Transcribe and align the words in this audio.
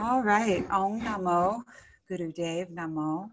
All 0.00 0.22
right. 0.22 0.66
Om 0.70 1.00
Namo, 1.00 1.62
Guru 2.08 2.32
Dev 2.32 2.68
Namo. 2.68 3.30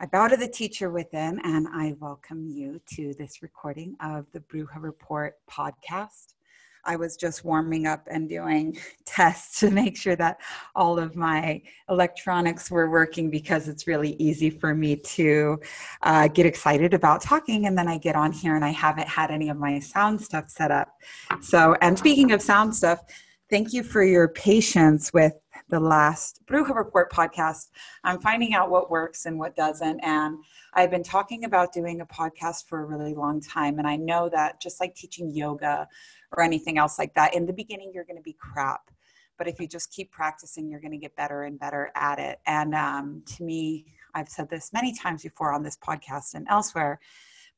I 0.00 0.06
bow 0.06 0.28
to 0.28 0.36
the 0.36 0.48
teacher 0.48 0.90
within 0.90 1.38
and 1.44 1.68
I 1.68 1.94
welcome 2.00 2.48
you 2.48 2.80
to 2.94 3.12
this 3.18 3.42
recording 3.42 3.94
of 4.02 4.24
the 4.32 4.40
Bruja 4.40 4.80
Report 4.80 5.34
podcast. 5.50 6.32
I 6.86 6.96
was 6.96 7.16
just 7.16 7.44
warming 7.44 7.86
up 7.86 8.08
and 8.10 8.30
doing 8.30 8.78
tests 9.04 9.60
to 9.60 9.70
make 9.70 9.98
sure 9.98 10.16
that 10.16 10.38
all 10.74 10.98
of 10.98 11.14
my 11.14 11.60
electronics 11.90 12.70
were 12.70 12.90
working 12.90 13.30
because 13.30 13.68
it's 13.68 13.86
really 13.86 14.14
easy 14.18 14.48
for 14.48 14.74
me 14.74 14.96
to 14.96 15.60
uh, 16.02 16.28
get 16.28 16.46
excited 16.46 16.94
about 16.94 17.20
talking. 17.20 17.66
And 17.66 17.76
then 17.76 17.88
I 17.88 17.98
get 17.98 18.16
on 18.16 18.32
here 18.32 18.56
and 18.56 18.64
I 18.64 18.70
haven't 18.70 19.08
had 19.08 19.30
any 19.30 19.50
of 19.50 19.58
my 19.58 19.78
sound 19.80 20.20
stuff 20.20 20.48
set 20.48 20.70
up. 20.70 20.94
So, 21.42 21.76
and 21.82 21.98
speaking 21.98 22.32
of 22.32 22.40
sound 22.40 22.74
stuff, 22.74 23.04
thank 23.52 23.74
you 23.74 23.82
for 23.82 24.02
your 24.02 24.28
patience 24.28 25.12
with 25.12 25.34
the 25.68 25.78
last 25.78 26.40
Bruja 26.46 26.74
Report 26.74 27.12
podcast. 27.12 27.68
I'm 28.02 28.18
finding 28.18 28.54
out 28.54 28.70
what 28.70 28.90
works 28.90 29.26
and 29.26 29.38
what 29.38 29.54
doesn't. 29.54 30.00
And 30.00 30.38
I've 30.72 30.90
been 30.90 31.02
talking 31.02 31.44
about 31.44 31.70
doing 31.70 32.00
a 32.00 32.06
podcast 32.06 32.66
for 32.66 32.80
a 32.80 32.86
really 32.86 33.12
long 33.12 33.42
time. 33.42 33.78
And 33.78 33.86
I 33.86 33.96
know 33.96 34.30
that 34.30 34.58
just 34.62 34.80
like 34.80 34.94
teaching 34.94 35.30
yoga 35.30 35.86
or 36.34 36.42
anything 36.42 36.78
else 36.78 36.98
like 36.98 37.12
that. 37.12 37.34
In 37.34 37.44
the 37.44 37.52
beginning, 37.52 37.92
you're 37.94 38.06
going 38.06 38.16
to 38.16 38.22
be 38.22 38.38
crap. 38.40 38.90
But 39.36 39.48
if 39.48 39.60
you 39.60 39.68
just 39.68 39.92
keep 39.92 40.10
practicing, 40.10 40.70
you're 40.70 40.80
going 40.80 40.92
to 40.92 40.96
get 40.96 41.14
better 41.14 41.42
and 41.42 41.60
better 41.60 41.90
at 41.94 42.18
it. 42.18 42.40
And 42.46 42.74
um, 42.74 43.22
to 43.36 43.44
me, 43.44 43.84
I've 44.14 44.30
said 44.30 44.48
this 44.48 44.72
many 44.72 44.94
times 44.94 45.24
before 45.24 45.52
on 45.52 45.62
this 45.62 45.76
podcast 45.76 46.32
and 46.32 46.46
elsewhere, 46.48 47.00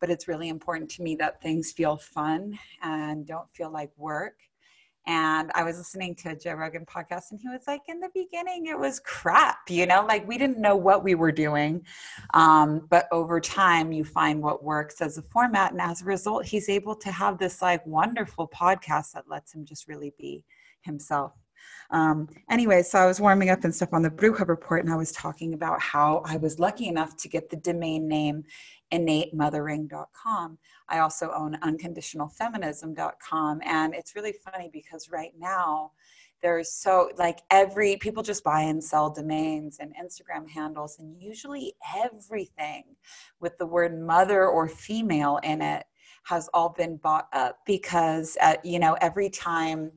but 0.01 0.11
it's 0.11 0.27
really 0.27 0.49
important 0.49 0.91
to 0.91 1.05
me 1.05 1.15
that 1.21 1.41
things 1.41 1.71
feel 1.71 1.97
fun 1.99 2.59
and 2.83 3.29
don't 3.29 3.49
feel 3.55 3.71
like 3.71 3.93
work 3.97 4.35
and 5.07 5.51
I 5.55 5.65
was 5.65 5.77
listening 5.77 6.15
to 6.17 6.31
a 6.31 6.37
Joe 6.37 6.55
Rogan 6.55 6.87
podcast, 6.87 7.31
and 7.31 7.41
he 7.41 7.49
was 7.49 7.63
like, 7.67 7.83
in 7.89 8.01
the 8.01 8.09
beginning, 8.15 8.67
it 8.67 8.79
was 8.79 9.01
crap, 9.01 9.69
you 9.69 9.87
know, 9.87 10.05
like 10.07 10.27
we 10.27 10.39
didn't 10.39 10.59
know 10.59 10.77
what 10.77 11.05
we 11.05 11.15
were 11.15 11.33
doing. 11.33 11.85
Um, 12.33 12.87
but 12.89 13.07
over 13.13 13.39
time, 13.41 13.93
you 13.93 14.05
find 14.05 14.43
what 14.43 14.65
works 14.65 15.03
as 15.03 15.19
a 15.19 15.23
format. 15.23 15.73
And 15.73 15.81
as 15.81 16.01
a 16.01 16.07
result, 16.07 16.47
he's 16.47 16.71
able 16.71 16.95
to 16.97 17.13
have 17.13 17.39
this 17.39 17.61
like 17.61 17.85
wonderful 17.87 18.49
podcast 18.49 19.13
that 19.13 19.29
lets 19.29 19.55
him 19.55 19.67
just 19.67 19.89
really 19.89 20.15
be 20.19 20.43
himself. 20.83 21.33
Um, 21.91 22.29
anyway, 22.51 22.83
so 22.83 22.99
I 22.99 23.07
was 23.07 23.21
warming 23.21 23.51
up 23.51 23.65
and 23.65 23.75
stuff 23.75 23.93
on 23.93 24.03
the 24.03 24.11
Bruja 24.11 24.49
report, 24.49 24.85
and 24.85 24.93
I 24.93 24.97
was 24.97 25.13
talking 25.13 25.55
about 25.55 25.81
how 25.81 26.23
I 26.25 26.37
was 26.37 26.59
lucky 26.59 26.89
enough 26.89 27.17
to 27.19 27.29
get 27.29 27.51
the 27.51 27.57
domain 27.57 28.09
name 28.09 28.45
innatemothering.com. 28.95 30.59
I 30.89 30.99
also 30.99 31.33
own 31.35 31.57
unconditionalfeminism.com. 31.63 33.61
And 33.65 33.95
it's 33.95 34.15
really 34.15 34.35
funny 34.45 34.71
because 34.73 35.11
right 35.11 35.33
now, 35.39 35.93
there's 36.43 36.71
so 36.71 37.11
like 37.17 37.41
every 37.51 37.97
people 37.97 38.23
just 38.23 38.45
buy 38.45 38.61
and 38.61 38.85
sell 38.85 39.09
domains 39.11 39.79
and 39.81 39.95
Instagram 39.97 40.47
handles, 40.47 40.99
and 40.99 41.17
usually 41.19 41.73
everything 41.97 42.85
with 43.41 43.57
the 43.57 43.65
word 43.67 43.99
mother 43.99 44.47
or 44.47 44.69
female 44.69 45.41
in 45.43 45.63
it 45.63 45.87
has 46.25 46.51
all 46.53 46.69
been 46.69 46.99
bought 46.99 47.29
up 47.33 47.61
because, 47.65 48.37
uh, 48.43 48.57
you 48.63 48.79
know, 48.79 48.95
every 49.01 49.31
time 49.31 49.91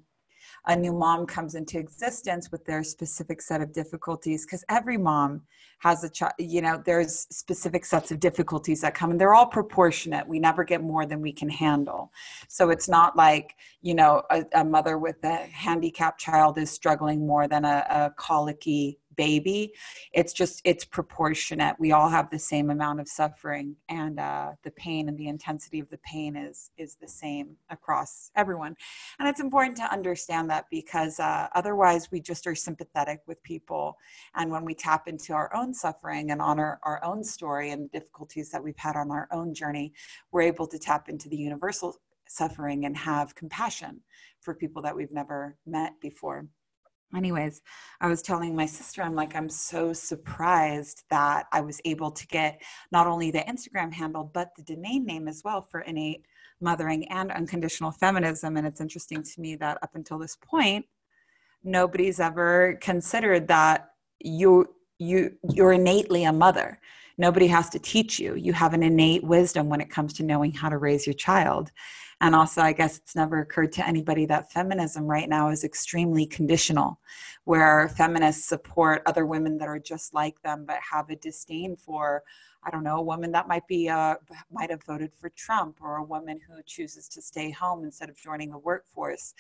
a 0.68 0.76
new 0.76 0.94
mom 0.94 1.26
comes 1.26 1.56
into 1.56 1.80
existence 1.80 2.52
with 2.52 2.66
their 2.66 2.84
specific 2.84 3.42
set 3.42 3.62
of 3.62 3.72
difficulties 3.72 4.46
because 4.46 4.64
every 4.70 4.98
mom 4.98 5.42
has 5.80 6.04
a 6.04 6.10
child 6.10 6.34
you 6.40 6.62
know 6.62 6.82
there's 6.86 7.28
specific 7.30 7.86
sets 7.86 8.12
of 8.12 8.20
difficulties 8.20 8.82
that 8.82 8.94
come 8.94 9.12
and 9.12 9.22
they're 9.22 9.34
all 9.34 9.46
proportionate. 9.46 10.28
We 10.28 10.40
never 10.40 10.64
get 10.64 10.82
more 10.82 11.06
than 11.06 11.22
we 11.22 11.32
can 11.32 11.50
handle. 11.50 12.12
So 12.48 12.70
it's 12.70 12.90
not 12.90 13.16
like 13.16 13.56
you 13.82 13.96
know 13.96 14.24
a, 14.30 14.44
a 14.54 14.64
mother 14.64 14.98
with 14.98 15.24
a 15.24 15.36
handicapped 15.36 16.20
child 16.20 16.58
is 16.58 16.70
struggling 16.70 17.26
more 17.26 17.48
than 17.48 17.64
a, 17.64 17.86
a 17.90 18.14
colicky 18.18 19.00
baby 19.18 19.74
it's 20.14 20.34
just 20.34 20.62
it's 20.64 20.86
proportionate. 20.86 21.76
We 21.80 21.92
all 21.92 22.10
have 22.10 22.30
the 22.30 22.40
same 22.40 22.70
amount 22.70 23.00
of 23.00 23.08
suffering 23.08 23.76
and 23.90 24.20
uh, 24.20 24.52
the 24.64 24.72
pain 24.72 25.10
and 25.10 25.18
the 25.18 25.28
intensity 25.28 25.80
of 25.80 25.90
the 25.90 25.98
pain 26.00 26.36
is 26.36 26.72
is 26.78 26.96
the 26.96 27.08
same 27.08 27.56
across 27.70 28.32
everyone. 28.36 28.76
And 29.20 29.28
it's 29.28 29.40
important 29.40 29.78
to 29.78 29.92
understand 29.92 30.50
that 30.50 30.66
because 30.72 31.20
uh, 31.20 31.48
otherwise 31.56 32.10
we 32.12 32.20
just 32.22 32.48
are 32.48 32.56
sympathetic 32.56 33.22
with 33.28 33.42
people. 33.44 33.98
And 34.36 34.52
when 34.52 34.66
we 34.66 34.74
tap 34.74 35.08
into 35.08 35.34
our 35.34 35.54
own 35.56 35.74
suffering 35.74 36.32
and 36.32 36.42
honor 36.42 36.80
our 36.84 37.04
own 37.04 37.24
story 37.24 37.72
and 37.72 37.84
the 37.86 38.00
difficulties 38.00 38.50
that 38.52 38.64
we've 38.64 38.78
had 38.78 38.96
on 38.96 39.12
our 39.12 39.28
own 39.32 39.54
journey 39.54 39.94
we're 40.32 40.42
able 40.42 40.68
to 40.68 40.80
tap 40.80 41.10
into 41.10 41.30
the 41.30 41.38
universal 41.38 41.96
suffering 42.28 42.86
and 42.86 42.98
have 42.98 43.36
compassion 43.36 44.02
for 44.42 44.54
people 44.54 44.82
that 44.82 44.96
we've 44.96 45.12
never 45.12 45.58
met 45.66 45.94
before 46.02 46.48
anyways 47.16 47.62
i 48.02 48.08
was 48.08 48.22
telling 48.22 48.56
my 48.56 48.66
sister 48.66 49.02
i'm 49.02 49.16
like 49.16 49.36
i'm 49.36 49.50
so 49.50 49.94
surprised 49.94 51.04
that 51.10 51.46
i 51.54 51.62
was 51.62 51.80
able 51.86 52.12
to 52.12 52.28
get 52.28 52.62
not 52.92 53.08
only 53.08 53.32
the 53.32 53.40
instagram 53.40 53.94
handle 53.94 54.30
but 54.34 54.50
the 54.58 54.64
domain 54.64 55.06
name 55.06 55.28
as 55.28 55.42
well 55.44 55.62
for 55.62 55.82
innate 55.82 56.26
mothering 56.62 57.08
and 57.10 57.32
unconditional 57.32 57.92
feminism. 57.92 58.58
And 58.58 58.66
it's 58.66 58.82
interesting 58.82 59.24
to 59.24 59.42
me 59.42 59.56
that 59.58 59.78
up 59.82 59.92
until 59.96 60.18
this 60.18 60.36
point 60.36 60.86
nobody's 61.64 62.20
ever 62.20 62.78
considered 62.82 63.48
that 63.48 63.90
you 64.20 64.68
you 65.00 65.36
you're 65.50 65.74
innately 65.74 66.24
a 66.24 66.32
mother. 66.32 66.80
Nobody 67.18 67.48
has 67.48 67.70
to 67.70 67.80
teach 67.80 68.20
you. 68.20 68.36
You 68.36 68.54
have 68.54 68.74
an 68.74 68.84
innate 68.84 69.24
wisdom 69.24 69.68
when 69.68 69.82
it 69.82 69.90
comes 69.90 70.14
to 70.14 70.24
knowing 70.24 70.54
how 70.54 70.70
to 70.70 70.78
raise 70.78 71.06
your 71.06 71.16
child 71.16 71.72
and 72.20 72.34
also, 72.34 72.62
I 72.62 72.74
guess 72.74 72.98
it's 72.98 73.16
never 73.16 73.40
occurred 73.42 73.72
to 73.74 73.88
anybody 73.88 74.26
that 74.26 74.52
feminism 74.52 75.06
right 75.06 75.30
now 75.30 75.50
is 75.50 75.64
extremely 75.64 76.26
conditional, 76.26 77.00
where 77.44 77.90
feminists 77.90 78.46
support 78.46 79.04
other 79.06 79.26
women 79.26 79.58
that 79.60 79.68
are 79.68 79.80
just 79.80 80.14
like 80.14 80.42
them 80.42 80.66
but 80.66 80.80
have 80.92 81.10
a 81.10 81.16
disdain 81.16 81.76
for 81.76 82.24
I 82.64 82.72
don't 82.72 82.84
know, 82.84 82.98
a 82.98 83.02
woman 83.02 83.32
that 83.32 83.48
might 83.48 83.68
be 83.68 83.90
uh, 83.90 84.16
might 84.52 84.70
have 84.70 84.84
voted 84.84 85.14
for 85.14 85.30
Trump 85.30 85.78
or 85.82 85.98
a 85.98 86.04
woman 86.04 86.40
who 86.48 86.62
chooses 86.66 87.08
to 87.10 87.22
stay 87.22 87.50
home 87.50 87.84
instead 87.84 88.10
of 88.10 88.18
joining 88.18 88.52
the 88.52 88.58
workforce. 88.58 89.34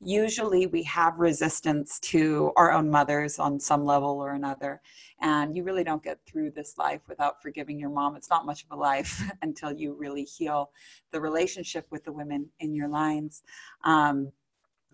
Usually, 0.00 0.66
we 0.66 0.82
have 0.84 1.18
resistance 1.18 1.98
to 2.00 2.52
our 2.56 2.72
own 2.72 2.90
mothers 2.90 3.38
on 3.38 3.58
some 3.58 3.84
level 3.84 4.20
or 4.20 4.32
another, 4.32 4.80
and 5.20 5.56
you 5.56 5.62
really 5.62 5.84
don't 5.84 6.02
get 6.02 6.18
through 6.26 6.50
this 6.50 6.76
life 6.76 7.00
without 7.08 7.42
forgiving 7.42 7.78
your 7.78 7.90
mom. 7.90 8.16
It's 8.16 8.30
not 8.30 8.46
much 8.46 8.64
of 8.64 8.70
a 8.70 8.80
life 8.80 9.22
until 9.42 9.72
you 9.72 9.94
really 9.94 10.24
heal 10.24 10.70
the 11.12 11.20
relationship 11.20 11.86
with 11.90 12.04
the 12.04 12.12
women 12.12 12.50
in 12.60 12.74
your 12.74 12.88
lines. 12.88 13.42
Um, 13.84 14.32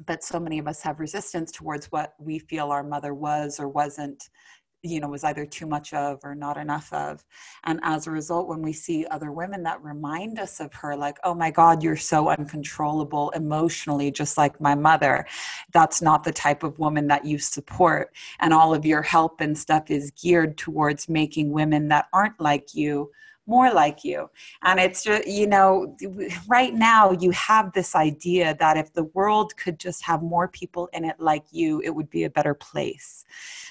but 0.06 0.24
so 0.24 0.41
many 0.41 0.58
of 0.58 0.66
us 0.66 0.80
have 0.82 0.98
resistance 0.98 1.52
towards 1.52 1.86
what 1.86 2.14
we 2.18 2.38
feel 2.38 2.70
our 2.70 2.82
mother 2.82 3.14
was 3.14 3.60
or 3.60 3.68
wasn't 3.68 4.30
you 4.82 5.00
know 5.00 5.08
was 5.08 5.24
either 5.24 5.44
too 5.44 5.66
much 5.66 5.92
of 5.92 6.20
or 6.24 6.34
not 6.34 6.56
enough 6.56 6.92
of. 6.92 7.24
And 7.64 7.80
as 7.82 8.06
a 8.06 8.10
result 8.10 8.48
when 8.48 8.62
we 8.62 8.72
see 8.72 9.06
other 9.10 9.32
women 9.32 9.62
that 9.64 9.82
remind 9.82 10.38
us 10.38 10.60
of 10.60 10.72
her 10.74 10.96
like 10.96 11.18
oh 11.24 11.34
my 11.34 11.50
god 11.50 11.82
you're 11.82 11.96
so 11.96 12.28
uncontrollable 12.28 13.30
emotionally 13.30 14.10
just 14.10 14.38
like 14.38 14.60
my 14.60 14.74
mother. 14.74 15.26
That's 15.72 16.00
not 16.02 16.24
the 16.24 16.32
type 16.32 16.62
of 16.62 16.78
woman 16.78 17.06
that 17.08 17.24
you 17.24 17.38
support. 17.38 18.14
And 18.41 18.52
all 18.52 18.74
of 18.74 18.84
your 18.86 19.02
help 19.02 19.41
and 19.41 19.56
stuff 19.56 19.91
is 19.91 20.10
geared 20.12 20.56
towards 20.56 21.08
making 21.08 21.52
women 21.52 21.88
that 21.88 22.06
aren't 22.12 22.41
like 22.41 22.74
you 22.74 23.10
more 23.50 23.72
like 23.72 24.05
you. 24.05 24.31
And 24.62 24.78
it's 24.78 25.03
just, 25.03 25.27
you 25.27 25.47
know, 25.47 25.97
right 26.47 26.72
now 26.72 27.11
you 27.11 27.33
have 27.33 27.72
this 27.72 27.97
idea 27.97 28.56
that 28.61 28.77
if 28.77 28.93
the 28.93 29.09
world 29.19 29.56
could 29.56 29.78
just 29.78 30.05
have 30.05 30.22
more 30.22 30.47
people 30.47 30.88
in 30.93 31.05
it 31.05 31.19
like 31.19 31.44
you, 31.50 31.81
it 31.84 31.91
would 31.91 32.09
be 32.10 32.25
a 32.25 32.31
better 32.31 32.55
place. 32.55 33.25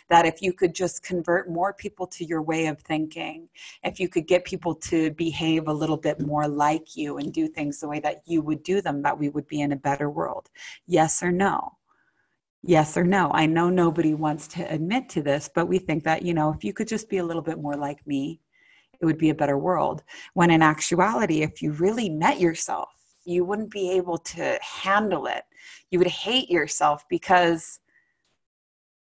That 0.09 0.25
if 0.25 0.41
you 0.41 0.51
could 0.51 0.75
just 0.75 1.01
convert 1.01 1.49
more 1.49 1.73
people 1.73 2.05
to 2.07 2.25
your 2.25 2.41
way 2.41 2.67
of 2.67 2.81
thinking, 2.81 3.47
if 3.83 3.99
you 3.99 4.09
could 4.09 4.27
get 4.27 4.43
people 4.43 4.75
to 4.91 5.11
behave 5.11 5.67
a 5.67 5.73
little 5.81 5.97
bit 5.97 6.19
more 6.19 6.47
like 6.47 6.97
you 6.97 7.17
and 7.17 7.31
do 7.31 7.47
things 7.47 7.79
the 7.79 7.87
way 7.87 7.99
that 8.01 8.17
you 8.25 8.41
would 8.41 8.63
do 8.63 8.81
them, 8.81 9.01
that 9.03 9.17
we 9.17 9.29
would 9.29 9.47
be 9.47 9.61
in 9.61 9.71
a 9.71 9.77
better 9.77 10.09
world. 10.09 10.49
Yes 10.87 11.23
or 11.23 11.31
no? 11.31 11.79
yes 12.63 12.97
or 12.97 13.03
no. 13.05 13.31
I 13.33 13.45
know 13.45 13.69
nobody 13.69 14.13
wants 14.13 14.47
to 14.49 14.63
admit 14.73 15.07
to 15.09 15.21
this, 15.21 15.49
but 15.53 15.67
we 15.67 15.79
think 15.79 16.03
that, 16.03 16.23
you 16.23 16.33
know, 16.33 16.51
if 16.51 16.63
you 16.63 16.73
could 16.73 16.87
just 16.87 17.09
be 17.09 17.17
a 17.17 17.23
little 17.23 17.41
bit 17.41 17.61
more 17.61 17.75
like 17.75 18.05
me, 18.05 18.41
it 19.01 19.05
would 19.05 19.17
be 19.17 19.29
a 19.29 19.35
better 19.35 19.57
world. 19.57 20.03
When 20.33 20.51
in 20.51 20.61
actuality, 20.61 21.41
if 21.41 21.61
you 21.61 21.71
really 21.73 22.09
met 22.09 22.39
yourself, 22.39 22.89
you 23.25 23.45
wouldn't 23.45 23.71
be 23.71 23.91
able 23.91 24.17
to 24.17 24.59
handle 24.61 25.27
it. 25.27 25.43
You 25.91 25.99
would 25.99 26.07
hate 26.07 26.49
yourself 26.49 27.05
because 27.09 27.79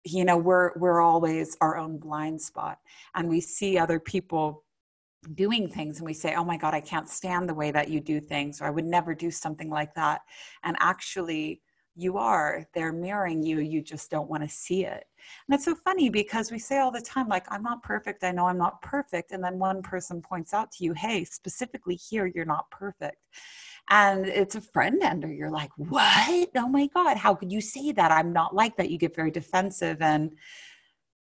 you 0.05 0.25
know 0.25 0.37
we're 0.37 0.73
we're 0.77 1.01
always 1.01 1.57
our 1.61 1.77
own 1.79 1.99
blind 1.99 2.41
spot 2.41 2.79
and 3.15 3.29
we 3.29 3.41
see 3.41 3.79
other 3.79 3.99
people 3.99 4.65
doing 5.35 5.67
things 5.67 5.99
and 5.99 6.07
we 6.07 6.13
say 6.13 6.35
oh 6.35 6.45
my 6.45 6.59
god 6.59 6.75
i 6.75 6.81
can't 6.81 7.09
stand 7.09 7.49
the 7.49 7.55
way 7.55 7.71
that 7.71 7.89
you 7.89 8.01
do 8.01 8.21
things 8.21 8.61
or 8.61 8.67
i 8.67 8.71
would 8.71 8.85
never 8.85 9.15
do 9.15 9.31
something 9.31 9.71
like 9.71 9.95
that 9.95 10.21
and 10.63 10.77
actually 10.79 11.63
you 11.97 12.19
are. 12.19 12.67
They're 12.75 12.93
mirroring 12.93 13.43
you. 13.43 13.61
You 13.61 13.81
just 13.83 14.11
don't 14.11 14.29
want 14.29 14.43
to 14.43 14.49
see 14.49 14.85
it. 14.85 15.05
And 15.49 15.55
it's 15.55 15.65
so 15.65 15.75
funny 15.75 16.09
because 16.09 16.51
we 16.51 16.59
say 16.59 16.79
all 16.79 16.91
the 16.91 17.01
time, 17.01 17.29
like, 17.29 17.47
I'm 17.51 17.63
not 17.63 17.83
perfect. 17.83 18.25
I 18.25 18.33
know 18.33 18.47
I'm 18.47 18.59
not 18.59 18.83
perfect. 18.83 19.33
And 19.33 19.43
then 19.43 19.59
one 19.59 19.83
person 19.83 20.21
points 20.21 20.53
out 20.53 20.71
to 20.73 20.85
you, 20.85 20.93
hey, 20.93 21.25
specifically 21.25 21.95
here, 21.95 22.27
you're 22.27 22.45
not 22.45 22.71
perfect. 22.71 23.19
And 23.91 24.27
it's 24.27 24.55
a 24.55 24.61
friend 24.61 25.03
ender. 25.03 25.33
You're 25.33 25.51
like, 25.51 25.71
what? 25.77 26.49
Oh 26.57 26.69
my 26.69 26.89
God, 26.89 27.17
how 27.17 27.35
could 27.35 27.53
you 27.53 27.61
say 27.61 27.93
that? 27.93 28.11
I'm 28.11 28.33
not 28.33 28.55
like 28.55 28.77
that. 28.77 28.91
You 28.91 28.99
get 28.99 29.15
very 29.15 29.31
defensive. 29.31 30.01
And, 30.01 30.33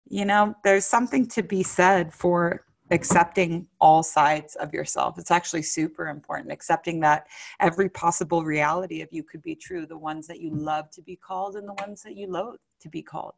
you 0.08 0.26
know, 0.26 0.56
there's 0.64 0.86
something 0.86 1.28
to 1.30 1.44
be 1.44 1.64
said 1.64 2.14
for 2.14 2.66
accepting 2.92 3.68
all 3.80 4.04
sides 4.04 4.56
of 4.56 4.74
yourself. 4.74 5.18
It's 5.18 5.32
actually 5.32 5.64
super 5.64 6.08
important, 6.08 6.52
accepting 6.52 7.00
that 7.02 7.28
every 7.60 7.90
possible 7.90 8.44
reality 8.44 9.02
of 9.02 9.10
you 9.12 9.24
could 9.24 9.42
be 9.42 9.56
true, 9.56 9.86
the 9.86 9.98
ones 9.98 10.28
that 10.28 10.40
you 10.40 10.52
love 10.54 10.90
to 10.92 11.02
be 11.02 11.16
called 11.16 11.56
and 11.56 11.68
the 11.68 11.74
ones 11.86 12.04
that 12.04 12.16
you 12.16 12.28
loathe 12.28 12.60
to 12.82 12.90
be 12.90 13.02
called. 13.02 13.36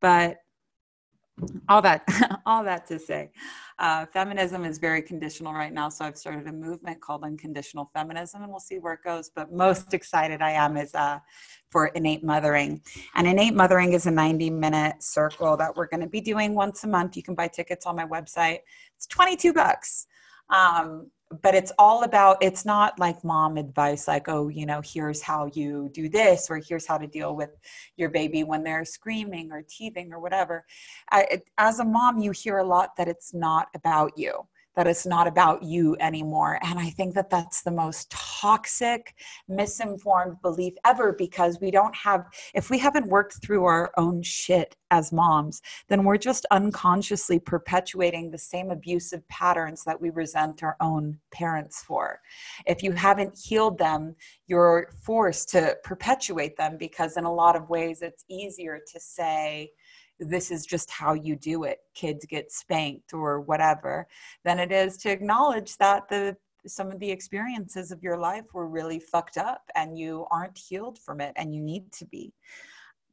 But 0.00 0.38
all 1.68 1.82
that 1.82 2.02
all 2.46 2.62
that 2.64 2.86
to 2.86 2.98
say 2.98 3.30
uh, 3.78 4.04
feminism 4.06 4.64
is 4.64 4.78
very 4.78 5.02
conditional 5.02 5.52
right 5.52 5.72
now 5.72 5.88
so 5.88 6.04
i've 6.04 6.16
started 6.16 6.46
a 6.46 6.52
movement 6.52 7.00
called 7.00 7.24
unconditional 7.24 7.90
feminism 7.94 8.42
and 8.42 8.50
we'll 8.50 8.60
see 8.60 8.78
where 8.78 8.94
it 8.94 9.00
goes 9.04 9.30
but 9.34 9.52
most 9.52 9.94
excited 9.94 10.42
i 10.42 10.50
am 10.50 10.76
is 10.76 10.94
uh, 10.94 11.18
for 11.70 11.86
innate 11.88 12.24
mothering. 12.24 12.82
And 13.14 13.26
innate 13.26 13.54
mothering 13.54 13.92
is 13.92 14.06
a 14.06 14.10
90 14.10 14.50
minute 14.50 15.02
circle 15.02 15.56
that 15.56 15.74
we're 15.74 15.86
going 15.86 16.00
to 16.00 16.08
be 16.08 16.20
doing 16.20 16.54
once 16.54 16.84
a 16.84 16.88
month. 16.88 17.16
You 17.16 17.22
can 17.22 17.34
buy 17.34 17.48
tickets 17.48 17.86
on 17.86 17.96
my 17.96 18.06
website. 18.06 18.58
It's 18.96 19.06
22 19.06 19.52
bucks. 19.52 20.06
Um, 20.50 21.10
but 21.42 21.54
it's 21.54 21.70
all 21.78 22.02
about 22.02 22.42
it's 22.42 22.64
not 22.64 22.98
like 22.98 23.22
mom 23.22 23.56
advice 23.56 24.08
like 24.08 24.28
oh 24.28 24.48
you 24.48 24.66
know 24.66 24.80
here's 24.84 25.22
how 25.22 25.48
you 25.54 25.88
do 25.92 26.08
this 26.08 26.48
or 26.50 26.56
here's 26.56 26.86
how 26.86 26.98
to 26.98 27.06
deal 27.06 27.36
with 27.36 27.50
your 27.96 28.08
baby 28.08 28.42
when 28.42 28.64
they're 28.64 28.84
screaming 28.84 29.52
or 29.52 29.62
teething 29.62 30.12
or 30.12 30.18
whatever. 30.18 30.64
I, 31.12 31.40
as 31.58 31.78
a 31.78 31.84
mom 31.84 32.18
you 32.18 32.32
hear 32.32 32.58
a 32.58 32.64
lot 32.64 32.96
that 32.96 33.06
it's 33.06 33.32
not 33.32 33.68
about 33.74 34.18
you 34.18 34.46
that 34.76 34.86
it's 34.86 35.06
not 35.06 35.26
about 35.26 35.62
you 35.62 35.96
anymore. 36.00 36.58
And 36.62 36.78
I 36.78 36.90
think 36.90 37.14
that 37.14 37.30
that's 37.30 37.62
the 37.62 37.70
most 37.70 38.10
toxic, 38.10 39.14
misinformed 39.48 40.40
belief 40.42 40.74
ever 40.84 41.12
because 41.12 41.60
we 41.60 41.70
don't 41.70 41.94
have, 41.94 42.26
if 42.54 42.70
we 42.70 42.78
haven't 42.78 43.08
worked 43.08 43.42
through 43.42 43.64
our 43.64 43.90
own 43.96 44.22
shit 44.22 44.76
as 44.90 45.12
moms, 45.12 45.60
then 45.88 46.04
we're 46.04 46.16
just 46.16 46.46
unconsciously 46.50 47.38
perpetuating 47.38 48.30
the 48.30 48.38
same 48.38 48.70
abusive 48.70 49.26
patterns 49.28 49.84
that 49.84 50.00
we 50.00 50.10
resent 50.10 50.62
our 50.62 50.76
own 50.80 51.18
parents 51.32 51.82
for. 51.82 52.20
If 52.66 52.82
you 52.82 52.92
haven't 52.92 53.38
healed 53.38 53.78
them, 53.78 54.16
you're 54.46 54.88
forced 55.02 55.48
to 55.50 55.76
perpetuate 55.84 56.56
them 56.56 56.76
because, 56.78 57.16
in 57.16 57.24
a 57.24 57.32
lot 57.32 57.56
of 57.56 57.68
ways, 57.68 58.02
it's 58.02 58.24
easier 58.28 58.80
to 58.92 59.00
say, 59.00 59.70
this 60.20 60.50
is 60.50 60.66
just 60.66 60.90
how 60.90 61.14
you 61.14 61.34
do 61.34 61.64
it 61.64 61.78
kids 61.94 62.26
get 62.26 62.52
spanked 62.52 63.12
or 63.14 63.40
whatever 63.40 64.06
than 64.44 64.58
it 64.58 64.70
is 64.70 64.96
to 64.98 65.10
acknowledge 65.10 65.76
that 65.78 66.08
the 66.08 66.36
some 66.66 66.90
of 66.90 66.98
the 67.00 67.10
experiences 67.10 67.90
of 67.90 68.02
your 68.02 68.18
life 68.18 68.44
were 68.52 68.68
really 68.68 68.98
fucked 68.98 69.38
up 69.38 69.62
and 69.74 69.98
you 69.98 70.26
aren't 70.30 70.58
healed 70.58 70.98
from 70.98 71.20
it 71.20 71.32
and 71.36 71.54
you 71.54 71.60
need 71.62 71.90
to 71.90 72.04
be 72.04 72.32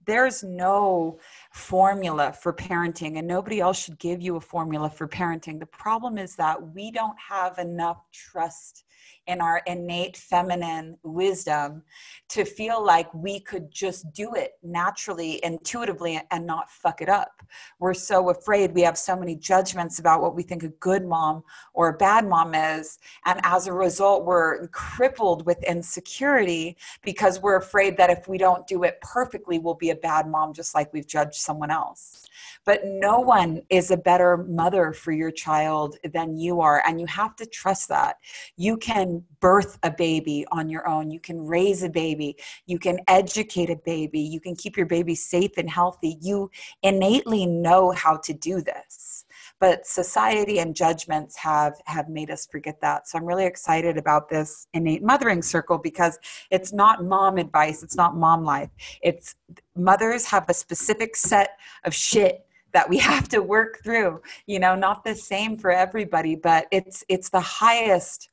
there's 0.07 0.43
no 0.43 1.19
formula 1.51 2.33
for 2.33 2.53
parenting 2.53 3.17
and 3.17 3.27
nobody 3.27 3.59
else 3.59 3.77
should 3.77 3.99
give 3.99 4.21
you 4.21 4.37
a 4.37 4.41
formula 4.41 4.89
for 4.89 5.07
parenting 5.07 5.59
the 5.59 5.65
problem 5.65 6.17
is 6.17 6.35
that 6.35 6.73
we 6.73 6.89
don't 6.89 7.17
have 7.19 7.59
enough 7.59 8.01
trust 8.11 8.85
in 9.27 9.41
our 9.41 9.61
innate 9.67 10.15
feminine 10.15 10.97
wisdom 11.03 11.83
to 12.29 12.45
feel 12.45 12.83
like 12.83 13.13
we 13.13 13.39
could 13.39 13.69
just 13.71 14.11
do 14.13 14.33
it 14.35 14.53
naturally, 14.63 15.43
intuitively, 15.43 16.21
and 16.31 16.45
not 16.45 16.71
fuck 16.71 17.01
it 17.01 17.09
up. 17.09 17.43
We're 17.79 17.93
so 17.93 18.29
afraid. 18.29 18.73
We 18.73 18.81
have 18.81 18.97
so 18.97 19.15
many 19.17 19.35
judgments 19.35 19.99
about 19.99 20.21
what 20.21 20.35
we 20.35 20.43
think 20.43 20.63
a 20.63 20.69
good 20.69 21.05
mom 21.05 21.43
or 21.73 21.89
a 21.89 21.97
bad 21.97 22.27
mom 22.27 22.55
is. 22.55 22.99
And 23.25 23.39
as 23.43 23.67
a 23.67 23.73
result, 23.73 24.25
we're 24.25 24.67
crippled 24.69 25.45
with 25.45 25.61
insecurity 25.63 26.77
because 27.03 27.41
we're 27.41 27.57
afraid 27.57 27.97
that 27.97 28.09
if 28.09 28.27
we 28.27 28.37
don't 28.37 28.65
do 28.65 28.83
it 28.83 28.99
perfectly, 29.01 29.59
we'll 29.59 29.75
be 29.75 29.89
a 29.89 29.95
bad 29.97 30.27
mom, 30.27 30.53
just 30.53 30.75
like 30.75 30.93
we've 30.93 31.07
judged 31.07 31.35
someone 31.35 31.71
else. 31.71 32.27
But 32.65 32.81
no 32.85 33.19
one 33.19 33.61
is 33.69 33.91
a 33.91 33.97
better 33.97 34.37
mother 34.37 34.91
for 34.91 35.11
your 35.11 35.31
child 35.31 35.97
than 36.03 36.37
you 36.37 36.59
are. 36.61 36.83
And 36.85 36.99
you 36.99 37.07
have 37.07 37.35
to 37.37 37.45
trust 37.45 37.87
that. 37.89 38.17
You 38.57 38.77
can 38.77 39.23
birth 39.39 39.79
a 39.83 39.91
baby 39.91 40.45
on 40.51 40.69
your 40.69 40.87
own. 40.87 41.09
You 41.09 41.19
can 41.19 41.39
raise 41.39 41.83
a 41.83 41.89
baby. 41.89 42.35
You 42.65 42.77
can 42.77 42.99
educate 43.07 43.69
a 43.69 43.77
baby. 43.77 44.19
You 44.19 44.39
can 44.39 44.55
keep 44.55 44.75
your 44.75 44.85
baby 44.85 45.15
safe 45.15 45.51
and 45.57 45.69
healthy. 45.69 46.17
You 46.21 46.51
innately 46.83 47.45
know 47.45 47.91
how 47.91 48.17
to 48.17 48.33
do 48.33 48.61
this. 48.61 49.25
But 49.59 49.87
society 49.87 50.59
and 50.59 50.75
judgments 50.75 51.35
have, 51.37 51.81
have 51.85 52.09
made 52.09 52.29
us 52.29 52.45
forget 52.45 52.79
that. 52.81 53.07
So 53.07 53.17
I'm 53.17 53.25
really 53.25 53.45
excited 53.45 53.97
about 53.97 54.29
this 54.29 54.67
innate 54.73 55.03
mothering 55.03 55.41
circle 55.41 55.77
because 55.77 56.19
it's 56.51 56.73
not 56.73 57.03
mom 57.03 57.37
advice, 57.37 57.81
it's 57.81 57.95
not 57.95 58.15
mom 58.15 58.43
life. 58.43 58.69
It's 59.01 59.35
mothers 59.77 60.25
have 60.25 60.45
a 60.49 60.53
specific 60.53 61.15
set 61.15 61.57
of 61.85 61.93
shit 61.93 62.45
that 62.73 62.89
we 62.89 62.97
have 63.11 63.27
to 63.29 63.41
work 63.41 63.79
through 63.83 64.21
you 64.45 64.59
know 64.59 64.75
not 64.75 65.03
the 65.03 65.15
same 65.15 65.57
for 65.57 65.71
everybody 65.71 66.35
but 66.35 66.67
it's 66.71 67.03
it's 67.09 67.29
the 67.29 67.39
highest 67.39 68.29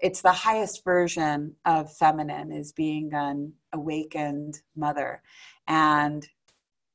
it's 0.00 0.22
the 0.22 0.32
highest 0.32 0.84
version 0.84 1.54
of 1.64 1.92
feminine 1.92 2.52
is 2.52 2.72
being 2.72 3.12
an 3.14 3.52
awakened 3.72 4.60
mother 4.76 5.22
and 5.66 6.28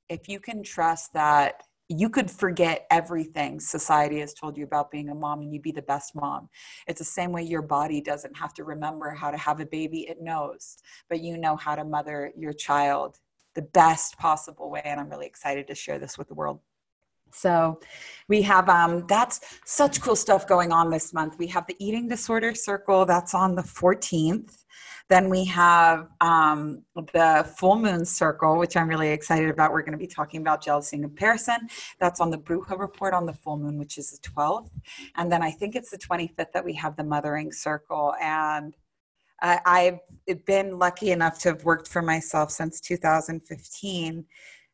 if 0.09 0.29
you 0.29 0.39
can 0.39 0.63
trust 0.63 1.13
that 1.13 1.63
you 1.89 2.09
could 2.09 2.31
forget 2.31 2.87
everything 2.89 3.59
society 3.59 4.19
has 4.19 4.33
told 4.33 4.57
you 4.57 4.63
about 4.63 4.89
being 4.89 5.09
a 5.09 5.15
mom 5.15 5.41
and 5.41 5.53
you'd 5.53 5.61
be 5.61 5.71
the 5.71 5.81
best 5.81 6.15
mom. 6.15 6.49
It's 6.87 6.99
the 6.99 7.05
same 7.05 7.31
way 7.31 7.43
your 7.43 7.61
body 7.61 8.01
doesn't 8.01 8.35
have 8.37 8.53
to 8.55 8.63
remember 8.63 9.11
how 9.11 9.31
to 9.31 9.37
have 9.37 9.59
a 9.59 9.65
baby, 9.65 10.07
it 10.09 10.21
knows, 10.21 10.77
but 11.09 11.19
you 11.21 11.37
know 11.37 11.55
how 11.55 11.75
to 11.75 11.83
mother 11.83 12.31
your 12.37 12.53
child 12.53 13.19
the 13.55 13.61
best 13.61 14.17
possible 14.17 14.69
way. 14.69 14.81
And 14.85 14.99
I'm 14.99 15.09
really 15.09 15.27
excited 15.27 15.67
to 15.67 15.75
share 15.75 15.99
this 15.99 16.17
with 16.17 16.27
the 16.27 16.33
world. 16.33 16.59
So 17.31 17.79
we 18.27 18.41
have 18.43 18.69
um, 18.69 19.05
that's 19.07 19.41
such 19.65 20.01
cool 20.01 20.15
stuff 20.15 20.47
going 20.47 20.71
on 20.71 20.89
this 20.89 21.13
month. 21.13 21.37
We 21.39 21.47
have 21.47 21.65
the 21.67 21.75
eating 21.79 22.07
disorder 22.07 22.53
circle 22.53 23.05
that's 23.05 23.33
on 23.33 23.55
the 23.55 23.63
14th. 23.63 24.63
Then 25.09 25.29
we 25.29 25.43
have 25.45 26.07
um, 26.21 26.83
the 26.95 27.47
full 27.57 27.77
moon 27.77 28.05
circle, 28.05 28.57
which 28.57 28.77
I'm 28.77 28.87
really 28.87 29.09
excited 29.09 29.49
about. 29.49 29.71
We're 29.71 29.81
going 29.81 29.91
to 29.91 29.97
be 29.97 30.07
talking 30.07 30.41
about 30.41 30.63
jealousy 30.63 30.95
and 30.95 31.05
comparison. 31.05 31.67
That's 31.99 32.21
on 32.21 32.29
the 32.29 32.37
Bruja 32.37 32.79
report 32.79 33.13
on 33.13 33.25
the 33.25 33.33
full 33.33 33.57
moon, 33.57 33.77
which 33.77 33.97
is 33.97 34.11
the 34.11 34.29
12th. 34.29 34.69
And 35.15 35.31
then 35.31 35.43
I 35.43 35.51
think 35.51 35.75
it's 35.75 35.91
the 35.91 35.97
25th 35.97 36.53
that 36.53 36.63
we 36.63 36.73
have 36.73 36.95
the 36.95 37.03
mothering 37.03 37.51
circle. 37.51 38.13
And 38.21 38.75
I've 39.43 39.99
been 40.45 40.79
lucky 40.79 41.11
enough 41.11 41.37
to 41.39 41.49
have 41.49 41.65
worked 41.65 41.87
for 41.87 42.01
myself 42.01 42.49
since 42.51 42.79
2015. 42.79 44.25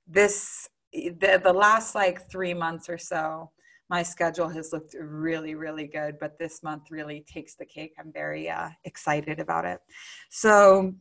This 0.07 0.69
the, 0.93 1.41
the 1.43 1.53
last 1.53 1.95
like 1.95 2.29
three 2.29 2.53
months 2.53 2.89
or 2.89 2.97
so, 2.97 3.51
my 3.89 4.03
schedule 4.03 4.47
has 4.49 4.71
looked 4.71 4.95
really, 4.99 5.55
really 5.55 5.87
good, 5.87 6.17
but 6.19 6.37
this 6.37 6.61
month 6.61 6.91
really 6.91 7.25
takes 7.31 7.55
the 7.55 7.65
cake. 7.65 7.93
I'm 7.99 8.11
very 8.13 8.49
uh, 8.49 8.69
excited 8.85 9.39
about 9.39 9.65
it. 9.65 9.79
So 10.29 10.93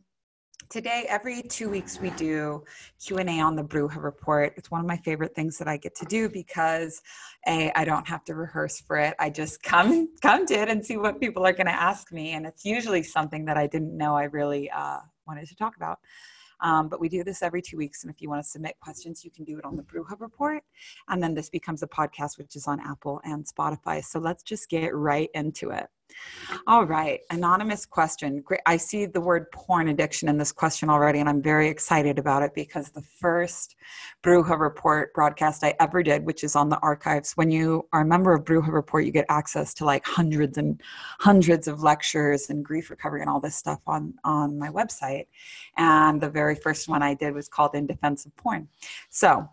today, 0.67 1.05
every 1.07 1.41
two 1.41 1.69
weeks, 1.69 1.99
we 1.99 2.09
do 2.11 2.63
Q&A 3.03 3.39
on 3.39 3.55
the 3.55 3.63
Bruja 3.63 4.01
Report. 4.01 4.53
It's 4.57 4.69
one 4.69 4.81
of 4.81 4.87
my 4.87 4.97
favorite 4.97 5.33
things 5.33 5.57
that 5.57 5.67
I 5.67 5.77
get 5.77 5.95
to 5.95 6.05
do 6.05 6.29
because 6.29 7.01
A, 7.47 7.71
I 7.75 7.85
don't 7.85 8.07
have 8.07 8.23
to 8.25 8.35
rehearse 8.35 8.81
for 8.81 8.97
it. 8.97 9.15
I 9.19 9.29
just 9.29 9.63
come, 9.63 10.09
come 10.21 10.45
to 10.47 10.53
it 10.53 10.69
and 10.69 10.85
see 10.85 10.97
what 10.97 11.19
people 11.19 11.45
are 11.45 11.53
going 11.53 11.67
to 11.67 11.71
ask 11.71 12.11
me. 12.11 12.31
And 12.31 12.45
it's 12.45 12.65
usually 12.65 13.03
something 13.03 13.45
that 13.45 13.57
I 13.57 13.67
didn't 13.67 13.95
know 13.97 14.15
I 14.15 14.25
really 14.25 14.69
uh, 14.69 14.99
wanted 15.25 15.47
to 15.47 15.55
talk 15.55 15.75
about. 15.75 15.99
Um, 16.61 16.89
but 16.89 16.99
we 16.99 17.07
do 17.07 17.23
this 17.23 17.41
every 17.41 17.61
two 17.61 17.77
weeks. 17.77 18.03
And 18.03 18.13
if 18.13 18.21
you 18.21 18.29
want 18.29 18.43
to 18.43 18.49
submit 18.49 18.75
questions, 18.81 19.23
you 19.23 19.31
can 19.31 19.45
do 19.45 19.57
it 19.57 19.65
on 19.65 19.75
the 19.75 19.83
Bruja 19.83 20.19
Report. 20.19 20.61
And 21.07 21.23
then 21.23 21.33
this 21.33 21.49
becomes 21.49 21.83
a 21.83 21.87
podcast, 21.87 22.37
which 22.37 22.55
is 22.55 22.67
on 22.67 22.79
Apple 22.81 23.21
and 23.23 23.45
Spotify. 23.45 24.03
So 24.03 24.19
let's 24.19 24.43
just 24.43 24.69
get 24.69 24.93
right 24.93 25.29
into 25.33 25.69
it. 25.69 25.87
All 26.67 26.85
right, 26.85 27.21
anonymous 27.29 27.85
question. 27.85 28.43
I 28.65 28.77
see 28.77 29.05
the 29.05 29.21
word 29.21 29.51
porn 29.51 29.89
addiction 29.89 30.29
in 30.29 30.37
this 30.37 30.51
question 30.51 30.89
already, 30.89 31.19
and 31.19 31.29
I'm 31.29 31.41
very 31.41 31.69
excited 31.69 32.17
about 32.17 32.43
it 32.43 32.53
because 32.55 32.89
the 32.89 33.01
first 33.01 33.75
Bruja 34.23 34.59
Report 34.59 35.13
broadcast 35.13 35.63
I 35.63 35.75
ever 35.79 36.01
did, 36.01 36.25
which 36.25 36.43
is 36.43 36.55
on 36.55 36.69
the 36.69 36.79
archives, 36.79 37.33
when 37.33 37.51
you 37.51 37.87
are 37.93 38.01
a 38.01 38.05
member 38.05 38.33
of 38.33 38.45
Bruja 38.45 38.71
Report, 38.71 39.05
you 39.05 39.11
get 39.11 39.25
access 39.29 39.73
to 39.75 39.85
like 39.85 40.05
hundreds 40.05 40.57
and 40.57 40.81
hundreds 41.19 41.67
of 41.67 41.83
lectures 41.83 42.49
and 42.49 42.65
grief 42.65 42.89
recovery 42.89 43.21
and 43.21 43.29
all 43.29 43.39
this 43.39 43.55
stuff 43.55 43.79
on, 43.87 44.13
on 44.23 44.57
my 44.57 44.69
website. 44.69 45.27
And 45.77 46.19
the 46.19 46.29
very 46.29 46.55
first 46.55 46.89
one 46.89 47.03
I 47.03 47.13
did 47.13 47.33
was 47.33 47.47
called 47.47 47.75
In 47.75 47.85
Defense 47.85 48.25
of 48.25 48.35
Porn. 48.35 48.67
So 49.09 49.47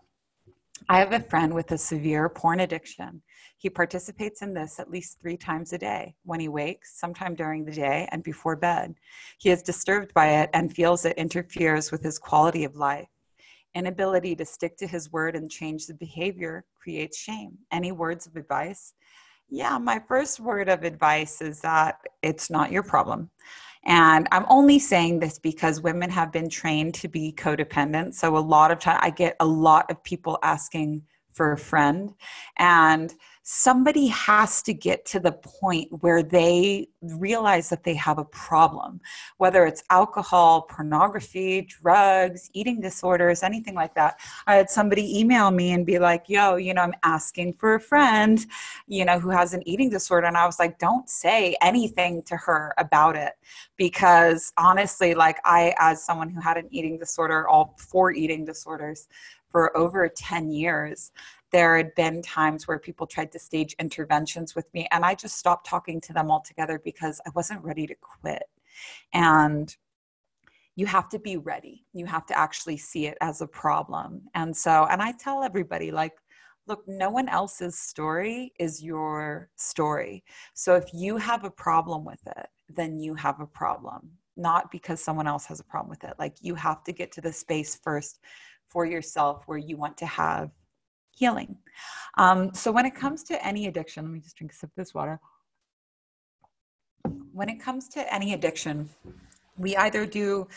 I 0.89 0.99
have 0.99 1.13
a 1.13 1.19
friend 1.19 1.53
with 1.53 1.71
a 1.71 1.77
severe 1.77 2.29
porn 2.29 2.61
addiction. 2.61 3.21
He 3.57 3.69
participates 3.69 4.41
in 4.43 4.53
this 4.53 4.79
at 4.79 4.91
least 4.91 5.19
three 5.19 5.37
times 5.37 5.73
a 5.73 5.77
day 5.77 6.15
when 6.23 6.39
he 6.39 6.47
wakes, 6.47 6.99
sometime 6.99 7.33
during 7.33 7.65
the 7.65 7.71
day, 7.71 8.07
and 8.11 8.23
before 8.23 8.55
bed. 8.55 8.95
He 9.39 9.49
is 9.49 9.63
disturbed 9.63 10.13
by 10.13 10.27
it 10.41 10.49
and 10.53 10.73
feels 10.73 11.05
it 11.05 11.17
interferes 11.17 11.91
with 11.91 12.03
his 12.03 12.19
quality 12.19 12.63
of 12.63 12.75
life. 12.75 13.07
Inability 13.73 14.35
to 14.35 14.45
stick 14.45 14.77
to 14.77 14.87
his 14.87 15.11
word 15.11 15.35
and 15.35 15.49
change 15.49 15.87
the 15.87 15.93
behavior 15.95 16.65
creates 16.79 17.17
shame. 17.17 17.57
Any 17.71 17.91
words 17.91 18.27
of 18.27 18.35
advice? 18.35 18.93
Yeah, 19.49 19.77
my 19.77 19.99
first 20.07 20.39
word 20.39 20.69
of 20.69 20.83
advice 20.83 21.41
is 21.41 21.61
that 21.61 21.99
it's 22.21 22.49
not 22.49 22.71
your 22.71 22.83
problem. 22.83 23.29
And 23.85 24.27
I'm 24.31 24.45
only 24.49 24.79
saying 24.79 25.19
this 25.19 25.39
because 25.39 25.81
women 25.81 26.09
have 26.09 26.31
been 26.31 26.49
trained 26.49 26.93
to 26.95 27.07
be 27.07 27.33
codependent. 27.37 28.13
So 28.13 28.35
a 28.35 28.39
lot 28.39 28.69
of 28.69 28.79
time 28.79 28.99
I 29.01 29.09
get 29.09 29.35
a 29.39 29.45
lot 29.45 29.89
of 29.89 30.03
people 30.03 30.37
asking 30.43 31.03
for 31.31 31.53
a 31.53 31.57
friend 31.57 32.13
and 32.57 33.13
somebody 33.49 34.07
has 34.07 34.61
to 34.61 34.73
get 34.73 35.05
to 35.05 35.21
the 35.21 35.31
point 35.31 35.87
where 36.01 36.21
they 36.21 36.85
realize 37.01 37.69
that 37.69 37.81
they 37.81 37.93
have 37.93 38.17
a 38.17 38.25
problem, 38.25 38.99
whether 39.37 39.65
it's 39.65 39.81
alcohol, 39.89 40.63
pornography, 40.63 41.61
drugs, 41.61 42.49
eating 42.51 42.81
disorders, 42.81 43.43
anything 43.43 43.73
like 43.73 43.95
that. 43.95 44.19
I 44.47 44.55
had 44.55 44.69
somebody 44.69 45.17
email 45.17 45.49
me 45.49 45.71
and 45.71 45.85
be 45.85 45.97
like, 45.97 46.25
yo, 46.27 46.57
you 46.57 46.73
know, 46.73 46.81
I'm 46.81 46.93
asking 47.03 47.53
for 47.53 47.75
a 47.75 47.79
friend, 47.79 48.45
you 48.85 49.05
know, 49.05 49.17
who 49.17 49.29
has 49.29 49.53
an 49.53 49.65
eating 49.65 49.89
disorder. 49.89 50.27
And 50.27 50.35
I 50.35 50.45
was 50.45 50.59
like, 50.59 50.77
don't 50.77 51.09
say 51.09 51.55
anything 51.61 52.23
to 52.23 52.35
her 52.35 52.73
about 52.77 53.15
it. 53.15 53.31
Because 53.77 54.51
honestly, 54.57 55.13
like 55.13 55.37
I, 55.45 55.73
as 55.79 56.03
someone 56.03 56.29
who 56.29 56.41
had 56.41 56.57
an 56.57 56.67
eating 56.69 56.99
disorder, 56.99 57.47
all 57.47 57.75
four 57.77 58.11
eating 58.11 58.43
disorders, 58.43 59.07
for 59.49 59.75
over 59.77 60.07
10 60.09 60.51
years 60.51 61.11
there 61.51 61.77
had 61.77 61.95
been 61.95 62.21
times 62.21 62.67
where 62.67 62.79
people 62.79 63.07
tried 63.07 63.31
to 63.31 63.39
stage 63.39 63.75
interventions 63.79 64.55
with 64.55 64.71
me 64.73 64.87
and 64.91 65.05
i 65.05 65.15
just 65.15 65.37
stopped 65.37 65.65
talking 65.65 66.01
to 66.01 66.13
them 66.13 66.29
altogether 66.31 66.79
because 66.83 67.21
i 67.25 67.29
wasn't 67.35 67.63
ready 67.63 67.87
to 67.87 67.95
quit. 67.95 68.43
And 69.13 69.75
you 70.75 70.85
have 70.85 71.09
to 71.09 71.17
be 71.17 71.37
ready. 71.37 71.85
You 71.93 72.05
have 72.05 72.27
to 72.27 72.37
actually 72.37 72.77
see 72.77 73.07
it 73.07 73.17
as 73.19 73.41
a 73.41 73.47
problem. 73.47 74.21
And 74.35 74.55
so 74.55 74.87
and 74.91 75.01
i 75.01 75.11
tell 75.11 75.43
everybody 75.43 75.91
like 75.91 76.13
look 76.67 76.83
no 76.87 77.09
one 77.09 77.29
else's 77.29 77.79
story 77.79 78.53
is 78.59 78.83
your 78.83 79.49
story. 79.55 80.23
So 80.53 80.75
if 80.75 80.85
you 80.93 81.17
have 81.17 81.43
a 81.43 81.51
problem 81.51 82.05
with 82.05 82.21
it 82.27 82.47
then 82.69 82.99
you 82.99 83.15
have 83.15 83.39
a 83.39 83.47
problem 83.47 84.11
not 84.37 84.69
because 84.71 85.03
someone 85.03 85.27
else 85.27 85.45
has 85.47 85.59
a 85.59 85.63
problem 85.63 85.89
with 85.89 86.03
it. 86.03 86.13
Like 86.19 86.35
you 86.41 86.53
have 86.55 86.83
to 86.83 86.91
get 86.91 87.11
to 87.13 87.21
the 87.21 87.33
space 87.33 87.75
first 87.75 88.19
for 88.69 88.85
yourself 88.85 89.43
where 89.47 89.57
you 89.57 89.77
want 89.77 89.97
to 89.97 90.05
have 90.05 90.51
healing. 91.17 91.57
Um, 92.17 92.53
so 92.53 92.71
when 92.71 92.85
it 92.85 92.95
comes 92.95 93.23
to 93.23 93.45
any 93.45 93.67
addiction, 93.67 94.05
let 94.05 94.13
me 94.13 94.19
just 94.19 94.35
drink 94.35 94.51
a 94.51 94.55
sip 94.55 94.69
of 94.69 94.75
this 94.75 94.93
water. 94.93 95.19
When 97.31 97.49
it 97.49 97.59
comes 97.59 97.87
to 97.89 98.13
any 98.13 98.33
addiction, 98.33 98.89
we 99.57 99.75
either 99.75 100.05
do 100.05 100.47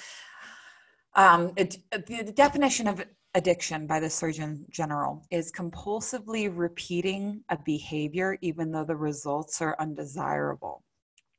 um, 1.15 1.53
it, 1.57 1.77
the 1.91 2.33
definition 2.35 2.87
of 2.87 3.05
addiction 3.35 3.87
by 3.87 4.01
the 4.01 4.11
Surgeon 4.11 4.67
General 4.71 5.25
is 5.31 5.53
compulsively 5.53 6.51
repeating 6.53 7.43
a 7.49 7.59
behavior 7.65 8.39
even 8.41 8.71
though 8.71 8.85
the 8.85 8.97
results 8.97 9.61
are 9.61 9.77
undesirable 9.79 10.85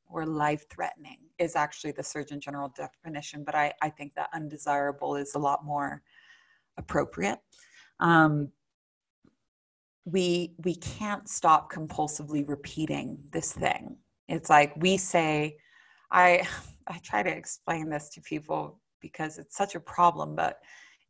or 0.08 0.26
life 0.26 0.66
threatening 0.70 1.18
is 1.38 1.56
actually 1.56 1.92
the 1.92 2.02
Surgeon 2.02 2.40
General 2.40 2.72
definition, 2.76 3.44
but 3.44 3.54
I, 3.54 3.72
I 3.80 3.88
think 3.88 4.14
that 4.14 4.28
undesirable 4.34 5.16
is 5.16 5.34
a 5.34 5.38
lot 5.38 5.64
more 5.64 6.02
appropriate. 6.76 7.38
Um, 8.00 8.50
we 10.04 10.54
we 10.64 10.74
can't 10.74 11.28
stop 11.28 11.72
compulsively 11.72 12.48
repeating 12.48 13.18
this 13.30 13.52
thing. 13.52 13.96
It's 14.28 14.50
like 14.50 14.72
we 14.76 14.96
say 14.96 15.56
i 16.12 16.46
i 16.86 16.98
try 16.98 17.22
to 17.22 17.30
explain 17.30 17.88
this 17.88 18.08
to 18.10 18.20
people 18.20 18.78
because 19.00 19.38
it's 19.38 19.56
such 19.56 19.74
a 19.74 19.80
problem 19.80 20.36
but 20.36 20.58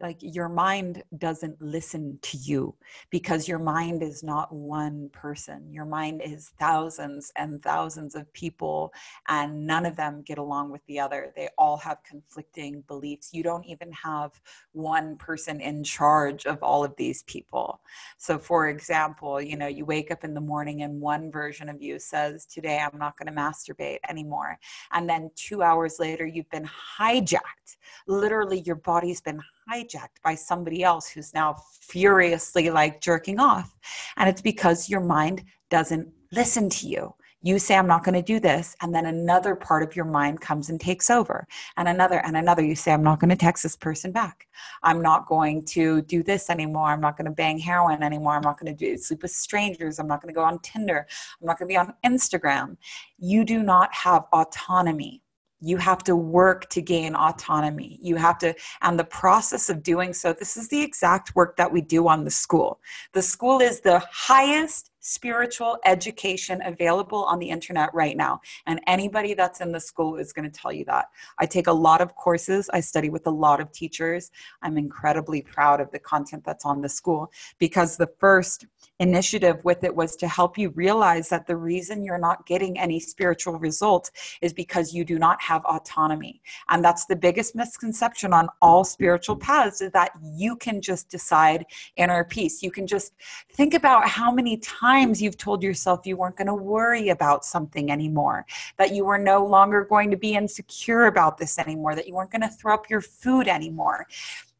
like 0.02 0.18
your 0.20 0.48
mind 0.48 1.04
doesn't 1.16 1.62
listen 1.62 2.18
to 2.22 2.36
you 2.36 2.74
because 3.10 3.46
your 3.46 3.60
mind 3.60 4.02
is 4.02 4.24
not 4.24 4.52
one 4.52 5.08
person. 5.12 5.72
Your 5.72 5.84
mind 5.84 6.20
is 6.22 6.50
thousands 6.58 7.32
and 7.36 7.62
thousands 7.62 8.16
of 8.16 8.30
people 8.32 8.92
and 9.28 9.64
none 9.64 9.86
of 9.86 9.94
them 9.94 10.22
get 10.26 10.38
along 10.38 10.72
with 10.72 10.84
the 10.86 10.98
other. 10.98 11.32
They 11.36 11.48
all 11.56 11.76
have 11.76 12.02
conflicting 12.02 12.82
beliefs. 12.88 13.32
You 13.32 13.44
don't 13.44 13.64
even 13.64 13.92
have 13.92 14.32
one 14.72 15.16
person 15.16 15.60
in 15.60 15.84
charge 15.84 16.46
of 16.46 16.60
all 16.62 16.82
of 16.84 16.96
these 16.96 17.22
people. 17.22 17.80
So 18.18 18.38
for 18.38 18.68
example 18.68 19.40
you 19.40 19.56
know 19.56 19.68
you 19.68 19.84
wake 19.84 20.10
up 20.10 20.24
in 20.24 20.34
the 20.34 20.40
morning 20.40 20.82
and 20.82 21.00
one 21.00 21.30
version 21.30 21.68
of 21.68 21.80
you 21.80 21.98
says 22.00 22.44
today 22.44 22.80
i'm 22.80 22.98
not 22.98 23.16
going 23.16 23.32
to 23.32 23.40
masturbate 23.40 23.98
anymore. 24.08 24.58
And 24.92 25.08
then 25.08 25.30
2 25.36 25.62
hours 25.62 26.00
later 26.00 26.26
you've 26.26 26.50
been 26.50 26.68
hijacked. 26.98 27.76
Literally 28.08 28.60
your 28.60 28.76
body's 28.76 29.20
been 29.20 29.40
hijacked 29.72 30.20
by 30.22 30.34
somebody 30.34 30.82
else 30.82 31.08
who's 31.08 31.34
now 31.34 31.56
furiously 31.80 32.70
like 32.70 33.00
jerking 33.00 33.40
off. 33.40 33.74
And 34.16 34.28
it's 34.28 34.42
because 34.42 34.88
your 34.88 35.00
mind 35.00 35.44
doesn't 35.70 36.08
listen 36.30 36.68
to 36.70 36.88
you. 36.88 37.14
You 37.44 37.58
say, 37.58 37.76
I'm 37.76 37.88
not 37.88 38.04
going 38.04 38.14
to 38.14 38.22
do 38.22 38.38
this. 38.38 38.76
And 38.82 38.94
then 38.94 39.06
another 39.06 39.56
part 39.56 39.82
of 39.82 39.96
your 39.96 40.04
mind 40.04 40.40
comes 40.40 40.70
and 40.70 40.80
takes 40.80 41.10
over. 41.10 41.44
And 41.76 41.88
another 41.88 42.24
and 42.24 42.36
another. 42.36 42.62
You 42.62 42.76
say, 42.76 42.92
I'm 42.92 43.02
not 43.02 43.18
going 43.18 43.30
to 43.30 43.36
text 43.36 43.64
this 43.64 43.74
person 43.74 44.12
back. 44.12 44.46
I'm 44.84 45.02
not 45.02 45.26
going 45.26 45.64
to 45.66 46.02
do 46.02 46.22
this 46.22 46.50
anymore. 46.50 46.86
I'm 46.86 47.00
not 47.00 47.16
going 47.16 47.24
to 47.24 47.32
bang 47.32 47.58
heroin 47.58 48.04
anymore. 48.04 48.34
I'm 48.34 48.42
not 48.42 48.60
going 48.60 48.72
to 48.72 48.78
do 48.78 48.96
sleep 48.96 49.22
with 49.22 49.32
strangers. 49.32 49.98
I'm 49.98 50.06
not 50.06 50.22
going 50.22 50.32
to 50.32 50.38
go 50.38 50.44
on 50.44 50.60
Tinder. 50.60 51.04
I'm 51.40 51.46
not 51.48 51.58
going 51.58 51.68
to 51.68 51.72
be 51.72 51.76
on 51.76 51.94
Instagram. 52.06 52.76
You 53.18 53.44
do 53.44 53.60
not 53.60 53.92
have 53.92 54.26
autonomy 54.32 55.20
you 55.62 55.76
have 55.76 56.02
to 56.04 56.16
work 56.16 56.68
to 56.70 56.82
gain 56.82 57.14
autonomy. 57.14 57.98
You 58.02 58.16
have 58.16 58.38
to 58.38 58.54
and 58.82 58.98
the 58.98 59.04
process 59.04 59.70
of 59.70 59.82
doing 59.82 60.12
so 60.12 60.32
this 60.32 60.56
is 60.56 60.68
the 60.68 60.82
exact 60.82 61.34
work 61.34 61.56
that 61.56 61.72
we 61.72 61.80
do 61.80 62.08
on 62.08 62.24
the 62.24 62.30
school. 62.30 62.80
The 63.12 63.22
school 63.22 63.60
is 63.60 63.80
the 63.80 64.02
highest 64.10 64.91
spiritual 65.02 65.78
education 65.84 66.62
available 66.64 67.24
on 67.24 67.38
the 67.40 67.50
internet 67.50 67.92
right 67.92 68.16
now. 68.16 68.40
And 68.66 68.80
anybody 68.86 69.34
that's 69.34 69.60
in 69.60 69.72
the 69.72 69.80
school 69.80 70.16
is 70.16 70.32
going 70.32 70.50
to 70.50 70.60
tell 70.60 70.72
you 70.72 70.84
that. 70.86 71.06
I 71.38 71.46
take 71.46 71.66
a 71.66 71.72
lot 71.72 72.00
of 72.00 72.14
courses, 72.14 72.70
I 72.72 72.80
study 72.80 73.10
with 73.10 73.26
a 73.26 73.30
lot 73.30 73.60
of 73.60 73.72
teachers. 73.72 74.30
I'm 74.62 74.78
incredibly 74.78 75.42
proud 75.42 75.80
of 75.80 75.90
the 75.90 75.98
content 75.98 76.44
that's 76.46 76.64
on 76.64 76.80
the 76.80 76.88
school 76.88 77.32
because 77.58 77.96
the 77.96 78.10
first 78.18 78.64
initiative 79.00 79.56
with 79.64 79.82
it 79.82 79.94
was 79.94 80.14
to 80.16 80.28
help 80.28 80.56
you 80.56 80.70
realize 80.70 81.28
that 81.28 81.46
the 81.48 81.56
reason 81.56 82.04
you're 82.04 82.18
not 82.18 82.46
getting 82.46 82.78
any 82.78 83.00
spiritual 83.00 83.58
results 83.58 84.12
is 84.40 84.52
because 84.52 84.94
you 84.94 85.04
do 85.04 85.18
not 85.18 85.42
have 85.42 85.64
autonomy. 85.64 86.40
And 86.68 86.84
that's 86.84 87.06
the 87.06 87.16
biggest 87.16 87.56
misconception 87.56 88.32
on 88.32 88.48
all 88.60 88.84
spiritual 88.84 89.36
paths 89.36 89.80
is 89.80 89.90
that 89.92 90.12
you 90.22 90.54
can 90.54 90.80
just 90.80 91.08
decide 91.08 91.66
inner 91.96 92.22
peace. 92.22 92.62
You 92.62 92.70
can 92.70 92.86
just 92.86 93.14
think 93.52 93.74
about 93.74 94.08
how 94.08 94.30
many 94.30 94.58
times 94.58 94.91
times 94.92 95.22
you've 95.22 95.38
told 95.38 95.62
yourself 95.62 96.06
you 96.06 96.16
weren't 96.16 96.36
going 96.36 96.46
to 96.46 96.54
worry 96.54 97.08
about 97.08 97.44
something 97.44 97.90
anymore, 97.90 98.44
that 98.76 98.94
you 98.94 99.04
were 99.06 99.18
no 99.18 99.44
longer 99.44 99.84
going 99.84 100.10
to 100.10 100.16
be 100.18 100.34
insecure 100.34 101.06
about 101.06 101.38
this 101.38 101.58
anymore, 101.58 101.94
that 101.94 102.06
you 102.06 102.14
weren't 102.14 102.30
going 102.30 102.42
to 102.42 102.48
throw 102.48 102.74
up 102.74 102.90
your 102.90 103.00
food 103.00 103.48
anymore. 103.48 104.06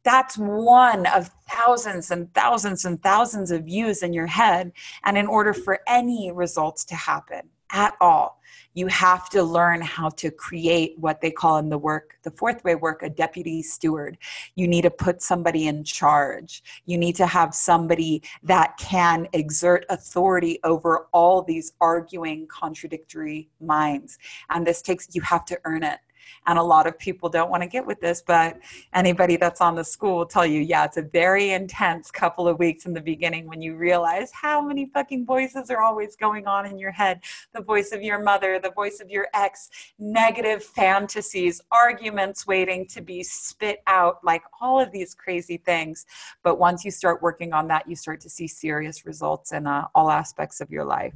That's 0.05 0.37
one 0.39 1.07
of 1.07 1.31
thousands 1.49 2.11
and 2.11 2.33
thousands 2.33 2.87
and 2.87 3.01
thousands 3.03 3.51
of 3.51 3.65
views 3.65 4.03
in 4.03 4.13
your 4.13 4.27
head. 4.27 4.73
And 5.05 5.19
in 5.19 5.27
order 5.27 5.53
for 5.53 5.81
any 5.87 6.33
results 6.33 6.85
to 6.87 6.95
happen 6.95 7.43
at 7.73 7.95
all, 8.01 8.41
you 8.75 8.87
have 8.87 9.29
to 9.31 9.43
learn 9.43 9.81
how 9.81 10.09
to 10.11 10.31
create 10.31 10.95
what 10.99 11.21
they 11.21 11.31
call 11.31 11.59
in 11.59 11.69
the 11.69 11.79
work, 11.79 12.17
the 12.23 12.31
fourth 12.31 12.63
way 12.65 12.75
work, 12.75 13.03
a 13.03 13.11
deputy 13.11 13.63
steward. 13.63 14.17
You 14.55 14.67
need 14.67 14.83
to 14.83 14.91
put 14.91 15.21
somebody 15.21 15.67
in 15.67 15.85
charge. 15.85 16.63
You 16.87 16.97
need 16.97 17.17
to 17.17 17.27
have 17.27 17.55
somebody 17.55 18.23
that 18.43 18.77
can 18.79 19.29
exert 19.33 19.85
authority 19.91 20.59
over 20.65 21.09
all 21.13 21.43
these 21.43 21.73
arguing, 21.81 22.47
contradictory 22.47 23.49
minds. 23.61 24.19
And 24.51 24.67
this 24.67 24.81
takes, 24.81 25.09
you 25.15 25.23
have 25.23 25.45
to 25.47 25.59
earn 25.65 25.83
it. 25.83 25.99
And 26.47 26.59
a 26.59 26.63
lot 26.63 26.87
of 26.87 26.99
people 26.99 27.29
don't 27.29 27.51
want 27.51 27.63
to 27.63 27.69
get 27.69 27.87
with 27.87 28.01
this, 28.01 28.23
but 28.27 28.59
anybody 28.93 29.37
that's 29.37 29.61
on 29.61 29.75
the 29.75 29.85
school 29.85 30.19
will 30.19 30.27
tell 30.27 30.47
you, 30.47 30.61
yeah, 30.61 30.85
it's 30.85 30.97
a 30.97 31.03
very 31.03 31.51
intense 31.51 32.11
couple 32.11 32.49
of 32.49 32.59
weeks 32.59 32.87
in 32.87 32.95
the 32.95 33.01
beginning 33.01 33.47
when 33.47 33.63
you 33.63 33.77
realize 33.77 34.31
how 34.33 34.61
many 34.61 34.87
fucking 34.87 35.25
voices 35.27 35.71
are 35.71 35.81
always 35.83 36.17
going 36.17 36.47
on 36.47 36.67
in 36.67 36.79
your 36.79 36.91
head 36.91 37.21
the 37.55 37.63
voice 37.63 37.93
of 37.93 38.03
your 38.03 38.23
mother, 38.23 38.59
the 38.59 38.71
voice 38.71 39.01
of 39.01 39.11
your 39.11 39.27
ex, 39.35 39.71
negative 39.99 40.63
fantasies, 40.63 41.61
arguments 41.71 42.47
waiting 42.47 42.87
to 42.89 43.01
be 43.01 43.23
spit 43.23 43.83
out, 43.87 44.19
like 44.25 44.43
all 44.61 44.81
of 44.81 44.91
these 44.93 45.15
crazy 45.15 45.59
things. 45.59 46.07
But 46.43 46.59
once 46.59 46.85
you 46.85 46.91
start 46.91 47.23
working 47.23 47.53
on 47.53 47.69
that, 47.69 47.89
you 47.89 47.97
start 47.97 48.21
to 48.23 48.31
see 48.31 48.47
serious 48.47 49.07
results 49.07 49.53
in 49.53 49.67
uh, 49.67 49.87
all 49.95 50.11
aspects 50.11 50.61
of 50.61 50.71
your 50.71 50.85
life. 50.85 51.15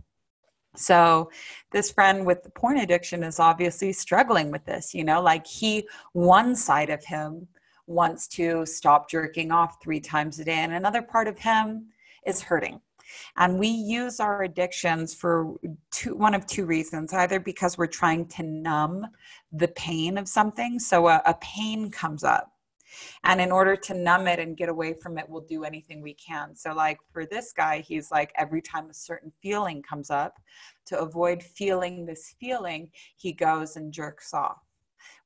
So, 0.79 1.31
this 1.73 1.91
friend 1.91 2.25
with 2.25 2.43
the 2.43 2.51
porn 2.51 2.79
addiction 2.79 3.23
is 3.23 3.41
obviously 3.41 3.93
struggling 3.93 4.51
with 4.51 4.65
this, 4.65 4.95
you 4.95 5.05
know, 5.05 5.21
like 5.21 5.47
he, 5.47 5.89
one 6.13 6.55
side 6.55 6.91
of 6.91 7.05
him 7.05 7.49
wants 7.87 8.27
to 8.29 8.67
stop 8.67 9.09
jerking 9.09 9.53
off 9.53 9.83
three 9.83 10.01
times 10.01 10.39
a 10.39 10.45
day, 10.45 10.53
and 10.53 10.73
another 10.73 11.03
part 11.03 11.29
of 11.29 11.39
him 11.39 11.87
is 12.27 12.43
hurting. 12.43 12.81
And 13.37 13.59
we 13.59 13.69
use 13.69 14.21
our 14.21 14.43
addictions 14.43 15.15
for 15.15 15.55
two, 15.91 16.17
one 16.17 16.35
of 16.35 16.47
two 16.47 16.67
reasons 16.67 17.13
either 17.13 17.39
because 17.39 17.79
we're 17.79 17.87
trying 17.87 18.27
to 18.29 18.43
numb 18.43 19.07
the 19.53 19.69
pain 19.69 20.19
of 20.19 20.29
something. 20.29 20.79
So 20.79 21.09
a, 21.09 21.23
a 21.25 21.35
pain 21.35 21.91
comes 21.91 22.25
up 22.25 22.56
and 23.25 23.41
in 23.41 23.53
order 23.53 23.77
to 23.77 23.95
numb 23.95 24.27
it 24.27 24.39
and 24.39 24.57
get 24.57 24.69
away 24.69 24.95
from 24.95 25.19
it, 25.19 25.29
we'll 25.29 25.43
do 25.43 25.65
anything 25.65 26.03
we 26.03 26.15
can. 26.15 26.55
So, 26.55 26.73
like 26.73 26.99
for 27.13 27.27
this 27.27 27.53
guy, 27.53 27.81
he's 27.81 28.11
like, 28.11 28.33
every 28.37 28.63
time 28.63 28.91
a 28.91 28.95
certain 28.95 29.33
feeling 29.43 29.83
comes 29.83 30.11
up, 30.11 30.35
to 30.87 30.99
avoid 30.99 31.43
feeling 31.43 32.07
this 32.07 32.35
feeling, 32.39 32.91
he 33.17 33.33
goes 33.33 33.77
and 33.77 33.93
jerks 33.93 34.33
off 34.33 34.61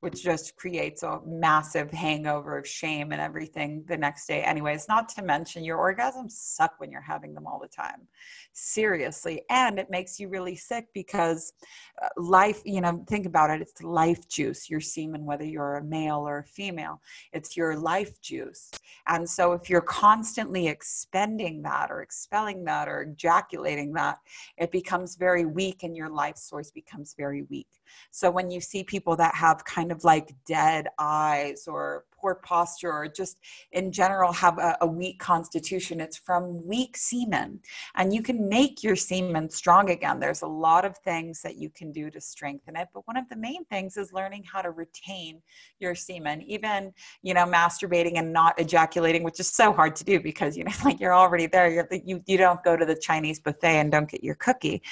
which 0.01 0.23
just 0.23 0.55
creates 0.55 1.03
a 1.03 1.19
massive 1.25 1.91
hangover 1.91 2.57
of 2.57 2.67
shame 2.67 3.11
and 3.11 3.21
everything 3.21 3.83
the 3.87 3.95
next 3.95 4.25
day. 4.25 4.41
Anyways, 4.41 4.87
not 4.89 5.07
to 5.09 5.21
mention 5.21 5.63
your 5.63 5.77
orgasms 5.77 6.31
suck 6.31 6.73
when 6.79 6.91
you're 6.91 7.01
having 7.01 7.33
them 7.35 7.45
all 7.45 7.59
the 7.59 7.67
time. 7.67 8.07
Seriously. 8.51 9.43
And 9.49 9.77
it 9.77 9.91
makes 9.91 10.19
you 10.19 10.27
really 10.27 10.55
sick 10.55 10.87
because 10.93 11.53
uh, 12.01 12.07
life, 12.17 12.61
you 12.65 12.81
know, 12.81 13.05
think 13.07 13.27
about 13.27 13.51
it, 13.51 13.61
it's 13.61 13.81
life 13.83 14.27
juice, 14.27 14.69
your 14.69 14.79
semen, 14.79 15.23
whether 15.23 15.45
you're 15.45 15.75
a 15.75 15.83
male 15.83 16.27
or 16.27 16.39
a 16.39 16.45
female, 16.45 16.99
it's 17.31 17.55
your 17.55 17.77
life 17.77 18.19
juice. 18.21 18.71
And 19.07 19.29
so 19.29 19.53
if 19.53 19.69
you're 19.69 19.81
constantly 19.81 20.67
expending 20.67 21.61
that 21.61 21.91
or 21.91 22.01
expelling 22.01 22.63
that 22.65 22.87
or 22.87 23.03
ejaculating 23.03 23.93
that, 23.93 24.17
it 24.57 24.71
becomes 24.71 25.15
very 25.15 25.45
weak 25.45 25.83
and 25.83 25.95
your 25.95 26.09
life 26.09 26.37
source 26.37 26.71
becomes 26.71 27.13
very 27.15 27.43
weak. 27.43 27.67
So 28.09 28.31
when 28.31 28.49
you 28.49 28.61
see 28.61 28.83
people 28.83 29.15
that 29.17 29.35
have 29.35 29.63
kind 29.65 29.90
of 29.91 30.03
like 30.03 30.33
dead 30.45 30.87
eyes 30.97 31.67
or 31.67 32.05
poor 32.21 32.35
posture 32.35 32.91
or 32.91 33.07
just 33.07 33.37
in 33.71 33.91
general 33.91 34.31
have 34.31 34.57
a, 34.59 34.77
a, 34.81 34.87
weak 34.87 35.19
constitution, 35.19 35.99
it's 35.99 36.17
from 36.17 36.65
weak 36.67 36.95
semen. 36.95 37.59
And 37.95 38.13
you 38.13 38.21
can 38.21 38.47
make 38.47 38.83
your 38.83 38.95
semen 38.95 39.49
strong 39.49 39.89
again. 39.89 40.19
There's 40.19 40.43
a 40.43 40.47
lot 40.47 40.85
of 40.85 40.97
things 40.99 41.41
that 41.41 41.57
you 41.57 41.69
can 41.69 41.91
do 41.91 42.11
to 42.11 42.21
strengthen 42.21 42.75
it. 42.75 42.89
But 42.93 43.07
one 43.07 43.17
of 43.17 43.27
the 43.29 43.35
main 43.35 43.65
things 43.65 43.97
is 43.97 44.13
learning 44.13 44.43
how 44.43 44.61
to 44.61 44.69
retain 44.69 45.41
your 45.79 45.95
semen, 45.95 46.43
even, 46.43 46.93
you 47.23 47.33
know, 47.33 47.45
masturbating 47.45 48.17
and 48.17 48.31
not 48.31 48.59
ejaculating, 48.59 49.23
which 49.23 49.39
is 49.39 49.49
so 49.49 49.73
hard 49.73 49.95
to 49.95 50.03
do 50.03 50.19
because, 50.19 50.55
you 50.55 50.63
know, 50.63 50.71
like 50.85 50.99
you're 50.99 51.15
already 51.15 51.47
there. 51.47 51.69
You're, 51.69 51.87
you, 52.05 52.21
you 52.27 52.37
don't 52.37 52.63
go 52.63 52.77
to 52.77 52.85
the 52.85 52.95
Chinese 52.95 53.39
buffet 53.39 53.79
and 53.79 53.91
don't 53.91 54.09
get 54.09 54.23
your 54.23 54.35
cookie. 54.35 54.83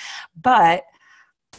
But 0.41 0.83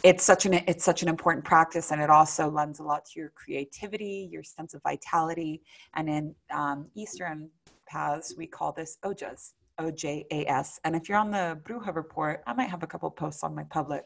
it's 0.03 0.23
such 0.23 0.45
an 0.45 0.53
it's 0.53 0.83
such 0.83 1.01
an 1.03 1.09
important 1.09 1.45
practice 1.45 1.91
and 1.91 2.01
it 2.01 2.09
also 2.09 2.49
lends 2.49 2.79
a 2.79 2.83
lot 2.83 3.05
to 3.05 3.19
your 3.19 3.31
creativity 3.35 4.27
your 4.31 4.43
sense 4.43 4.73
of 4.73 4.81
vitality. 4.83 5.61
And 5.95 6.09
in 6.09 6.35
um, 6.53 6.87
eastern 6.95 7.49
paths 7.87 8.33
we 8.37 8.47
call 8.47 8.71
this 8.71 8.97
ojas 9.03 9.51
ojas 9.79 10.79
and 10.83 10.95
if 10.95 11.09
you're 11.09 11.17
on 11.17 11.31
the 11.31 11.59
bruja 11.63 11.95
report 11.95 12.43
i 12.45 12.53
might 12.53 12.69
have 12.69 12.83
a 12.83 12.87
couple 12.87 13.09
posts 13.09 13.43
on 13.43 13.55
my 13.55 13.63
public 13.63 14.05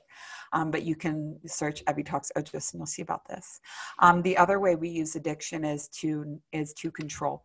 um, 0.53 0.71
but 0.71 0.83
you 0.83 0.95
can 0.95 1.37
search 1.45 1.83
Evie 1.89 2.03
Talks 2.03 2.31
ojas 2.37 2.73
and 2.73 2.79
you'll 2.79 2.87
see 2.87 3.01
about 3.01 3.27
this. 3.27 3.59
Um, 3.99 4.21
the 4.21 4.37
other 4.37 4.59
way 4.59 4.75
we 4.75 4.89
use 4.89 5.15
addiction 5.15 5.65
is 5.65 5.89
to 5.99 6.39
is 6.53 6.73
to 6.75 6.91
control 6.91 7.43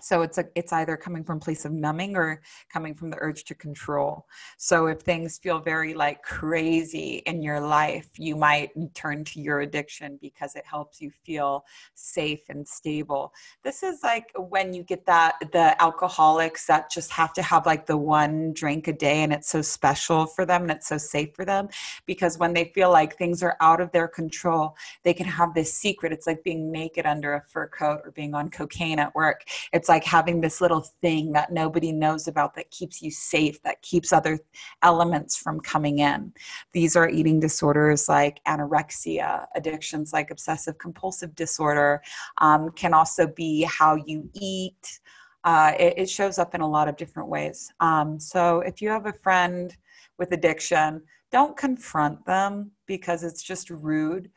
so 0.00 0.22
it's 0.22 0.38
a 0.38 0.44
it's 0.54 0.72
either 0.72 0.96
coming 0.96 1.24
from 1.24 1.40
place 1.40 1.64
of 1.64 1.72
numbing 1.72 2.16
or 2.16 2.40
coming 2.72 2.94
from 2.94 3.10
the 3.10 3.16
urge 3.20 3.44
to 3.44 3.54
control. 3.54 4.26
So 4.56 4.86
if 4.86 5.00
things 5.00 5.38
feel 5.38 5.58
very 5.58 5.94
like 5.94 6.22
crazy 6.22 7.22
in 7.26 7.42
your 7.42 7.60
life 7.60 8.08
you 8.16 8.36
might 8.36 8.70
turn 8.94 9.24
to 9.24 9.40
your 9.40 9.60
addiction 9.60 10.18
because 10.20 10.56
it 10.56 10.64
helps 10.64 11.00
you 11.00 11.10
feel 11.24 11.64
safe 11.94 12.42
and 12.48 12.66
stable. 12.66 13.32
This 13.62 13.82
is 13.82 14.02
like 14.02 14.26
when 14.36 14.72
you 14.72 14.82
get 14.82 15.06
that 15.06 15.36
the 15.52 15.80
alcoholics 15.82 16.66
that 16.66 16.90
just 16.90 17.10
have 17.12 17.32
to 17.34 17.42
have 17.42 17.66
like 17.66 17.86
the 17.86 17.96
one 17.96 18.52
drink 18.52 18.88
a 18.88 18.92
day 18.92 19.22
and 19.22 19.32
it's 19.32 19.48
so 19.48 19.62
special 19.62 20.26
for 20.26 20.44
them 20.44 20.62
and 20.62 20.70
it's 20.70 20.88
so 20.88 20.98
safe 20.98 21.34
for 21.34 21.44
them 21.44 21.68
because 22.06 22.38
when 22.38 22.52
they 22.52 22.66
feel 22.74 22.90
like 22.90 23.16
things 23.16 23.42
are 23.42 23.56
out 23.60 23.80
of 23.80 23.90
their 23.92 24.08
control 24.08 24.76
they 25.02 25.14
can 25.14 25.26
have 25.26 25.54
this 25.54 25.72
secret. 25.72 26.12
It's 26.12 26.26
like 26.26 26.42
being 26.42 26.70
naked 26.70 27.06
under 27.06 27.34
a 27.34 27.42
fur 27.42 27.68
coat 27.68 28.00
or 28.04 28.10
being 28.10 28.34
on 28.34 28.50
cocaine 28.50 28.98
at 28.98 29.14
work. 29.14 29.44
It's 29.72 29.87
it's 29.88 29.94
like 29.94 30.04
having 30.04 30.42
this 30.42 30.60
little 30.60 30.82
thing 31.00 31.32
that 31.32 31.50
nobody 31.50 31.92
knows 31.92 32.28
about 32.28 32.54
that 32.54 32.70
keeps 32.70 33.00
you 33.00 33.10
safe, 33.10 33.62
that 33.62 33.80
keeps 33.80 34.12
other 34.12 34.38
elements 34.82 35.34
from 35.38 35.60
coming 35.60 36.00
in. 36.00 36.30
These 36.74 36.94
are 36.94 37.08
eating 37.08 37.40
disorders 37.40 38.06
like 38.06 38.40
anorexia, 38.46 39.46
addictions 39.56 40.12
like 40.12 40.30
obsessive 40.30 40.76
compulsive 40.76 41.34
disorder, 41.34 42.02
um, 42.38 42.70
can 42.72 42.92
also 42.92 43.26
be 43.26 43.62
how 43.62 43.94
you 43.94 44.28
eat. 44.34 45.00
Uh, 45.44 45.72
it, 45.78 45.94
it, 45.96 46.10
shows 46.10 46.38
up 46.38 46.54
in 46.54 46.60
a 46.60 46.68
lot 46.68 46.88
of 46.88 46.96
different 46.96 47.30
ways. 47.30 47.72
Um, 47.80 48.20
so 48.20 48.60
if 48.60 48.82
you 48.82 48.90
have 48.90 49.06
a 49.06 49.14
friend 49.22 49.74
with 50.18 50.32
addiction, 50.32 51.00
don't 51.32 51.56
confront 51.56 52.26
them 52.26 52.72
because 52.86 53.22
it's 53.22 53.42
just 53.42 53.70
rude. 53.70 54.30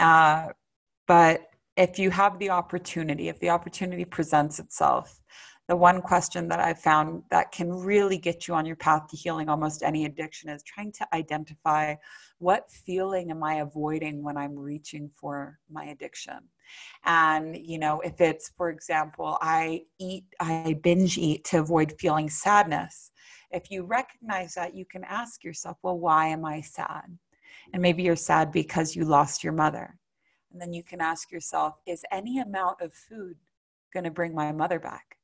Uh, 0.00 0.48
but 1.06 1.42
if 1.76 1.98
you 1.98 2.10
have 2.10 2.38
the 2.38 2.50
opportunity, 2.50 3.28
if 3.28 3.38
the 3.40 3.50
opportunity 3.50 4.04
presents 4.04 4.58
itself, 4.58 5.20
the 5.68 5.76
one 5.76 6.00
question 6.00 6.48
that 6.48 6.60
I've 6.60 6.78
found 6.78 7.24
that 7.30 7.50
can 7.50 7.72
really 7.72 8.18
get 8.18 8.46
you 8.46 8.54
on 8.54 8.66
your 8.66 8.76
path 8.76 9.08
to 9.08 9.16
healing 9.16 9.48
almost 9.48 9.82
any 9.82 10.04
addiction 10.04 10.48
is 10.48 10.62
trying 10.62 10.92
to 10.92 11.06
identify 11.12 11.96
what 12.38 12.70
feeling 12.70 13.30
am 13.30 13.42
I 13.42 13.54
avoiding 13.56 14.22
when 14.22 14.36
I'm 14.36 14.56
reaching 14.56 15.10
for 15.16 15.58
my 15.70 15.86
addiction. 15.86 16.38
And, 17.04 17.56
you 17.56 17.78
know, 17.78 18.00
if 18.00 18.20
it's, 18.20 18.50
for 18.56 18.70
example, 18.70 19.38
I 19.40 19.82
eat, 19.98 20.24
I 20.40 20.78
binge 20.82 21.18
eat 21.18 21.44
to 21.46 21.58
avoid 21.58 21.94
feeling 21.98 22.30
sadness. 22.30 23.10
If 23.50 23.70
you 23.70 23.82
recognize 23.84 24.54
that, 24.54 24.74
you 24.74 24.84
can 24.84 25.04
ask 25.04 25.42
yourself, 25.42 25.78
well, 25.82 25.98
why 25.98 26.28
am 26.28 26.44
I 26.44 26.60
sad? 26.60 27.18
And 27.72 27.82
maybe 27.82 28.04
you're 28.04 28.16
sad 28.16 28.52
because 28.52 28.94
you 28.94 29.04
lost 29.04 29.42
your 29.42 29.52
mother 29.52 29.98
and 30.56 30.62
then 30.62 30.72
you 30.72 30.82
can 30.82 31.02
ask 31.02 31.30
yourself, 31.30 31.74
is 31.84 32.02
any 32.10 32.40
amount 32.40 32.80
of 32.80 32.94
food 32.94 33.36
going 33.92 34.04
to 34.04 34.10
bring 34.10 34.34
my 34.34 34.52
mother 34.52 34.80
back? 34.80 35.18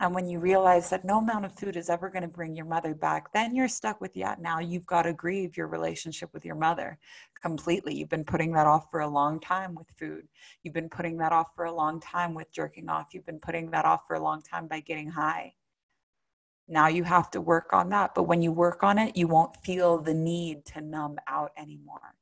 And 0.00 0.14
when 0.14 0.26
you 0.30 0.38
realize 0.38 0.88
that 0.88 1.04
no 1.04 1.18
amount 1.18 1.44
of 1.44 1.52
food 1.58 1.76
is 1.76 1.90
ever 1.90 2.08
going 2.08 2.22
to 2.22 2.28
bring 2.28 2.56
your 2.56 2.64
mother 2.64 2.94
back, 2.94 3.30
then 3.34 3.54
you're 3.54 3.68
stuck 3.68 4.00
with, 4.00 4.16
yeah, 4.16 4.34
now 4.40 4.58
you've 4.58 4.86
got 4.86 5.02
to 5.02 5.12
grieve 5.12 5.58
your 5.58 5.66
relationship 5.66 6.30
with 6.32 6.46
your 6.46 6.54
mother 6.54 6.98
completely. 7.42 7.94
You've 7.94 8.08
been 8.08 8.24
putting 8.24 8.50
that 8.52 8.66
off 8.66 8.90
for 8.90 9.00
a 9.00 9.08
long 9.08 9.38
time 9.40 9.74
with 9.74 9.88
food. 9.98 10.26
You've 10.62 10.72
been 10.72 10.88
putting 10.88 11.18
that 11.18 11.32
off 11.32 11.48
for 11.54 11.66
a 11.66 11.74
long 11.74 12.00
time 12.00 12.32
with 12.32 12.50
jerking 12.50 12.88
off. 12.88 13.08
You've 13.12 13.26
been 13.26 13.40
putting 13.40 13.70
that 13.72 13.84
off 13.84 14.06
for 14.06 14.16
a 14.16 14.22
long 14.22 14.40
time 14.40 14.68
by 14.68 14.80
getting 14.80 15.10
high. 15.10 15.52
Now 16.66 16.88
you 16.88 17.04
have 17.04 17.30
to 17.32 17.42
work 17.42 17.74
on 17.74 17.90
that. 17.90 18.14
But 18.14 18.22
when 18.22 18.40
you 18.40 18.52
work 18.52 18.82
on 18.82 18.98
it, 18.98 19.18
you 19.18 19.28
won't 19.28 19.54
feel 19.58 19.98
the 19.98 20.14
need 20.14 20.64
to 20.66 20.80
numb 20.80 21.18
out 21.28 21.52
anymore 21.58 22.16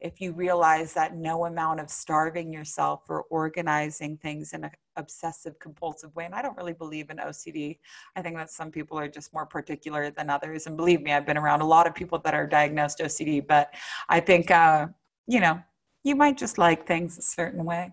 if 0.00 0.20
you 0.20 0.32
realize 0.32 0.92
that 0.92 1.16
no 1.16 1.46
amount 1.46 1.80
of 1.80 1.90
starving 1.90 2.52
yourself 2.52 3.02
or 3.08 3.22
organizing 3.30 4.16
things 4.18 4.52
in 4.52 4.64
an 4.64 4.70
obsessive 4.96 5.58
compulsive 5.58 6.14
way 6.14 6.24
and 6.24 6.34
i 6.34 6.42
don't 6.42 6.56
really 6.56 6.72
believe 6.72 7.10
in 7.10 7.18
ocd 7.18 7.78
i 8.16 8.22
think 8.22 8.36
that 8.36 8.50
some 8.50 8.70
people 8.70 8.98
are 8.98 9.08
just 9.08 9.32
more 9.32 9.46
particular 9.46 10.10
than 10.10 10.30
others 10.30 10.66
and 10.66 10.76
believe 10.76 11.02
me 11.02 11.12
i've 11.12 11.26
been 11.26 11.38
around 11.38 11.60
a 11.60 11.66
lot 11.66 11.86
of 11.86 11.94
people 11.94 12.18
that 12.18 12.34
are 12.34 12.46
diagnosed 12.46 12.98
ocd 12.98 13.46
but 13.46 13.72
i 14.08 14.18
think 14.18 14.50
uh, 14.50 14.86
you 15.26 15.40
know 15.40 15.60
you 16.04 16.16
might 16.16 16.38
just 16.38 16.58
like 16.58 16.86
things 16.86 17.18
a 17.18 17.22
certain 17.22 17.64
way. 17.64 17.92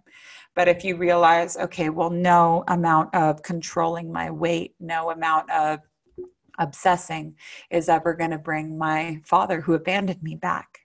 But 0.55 0.67
if 0.69 0.83
you 0.85 0.95
realize 0.95 1.57
okay 1.57 1.89
well 1.89 2.09
no 2.09 2.63
amount 2.67 3.13
of 3.13 3.43
controlling 3.43 4.11
my 4.11 4.31
weight 4.31 4.75
no 4.79 5.11
amount 5.11 5.51
of 5.51 5.79
obsessing 6.57 7.35
is 7.69 7.89
ever 7.89 8.13
going 8.13 8.31
to 8.31 8.37
bring 8.37 8.77
my 8.77 9.19
father 9.25 9.59
who 9.59 9.73
abandoned 9.73 10.23
me 10.23 10.35
back 10.35 10.84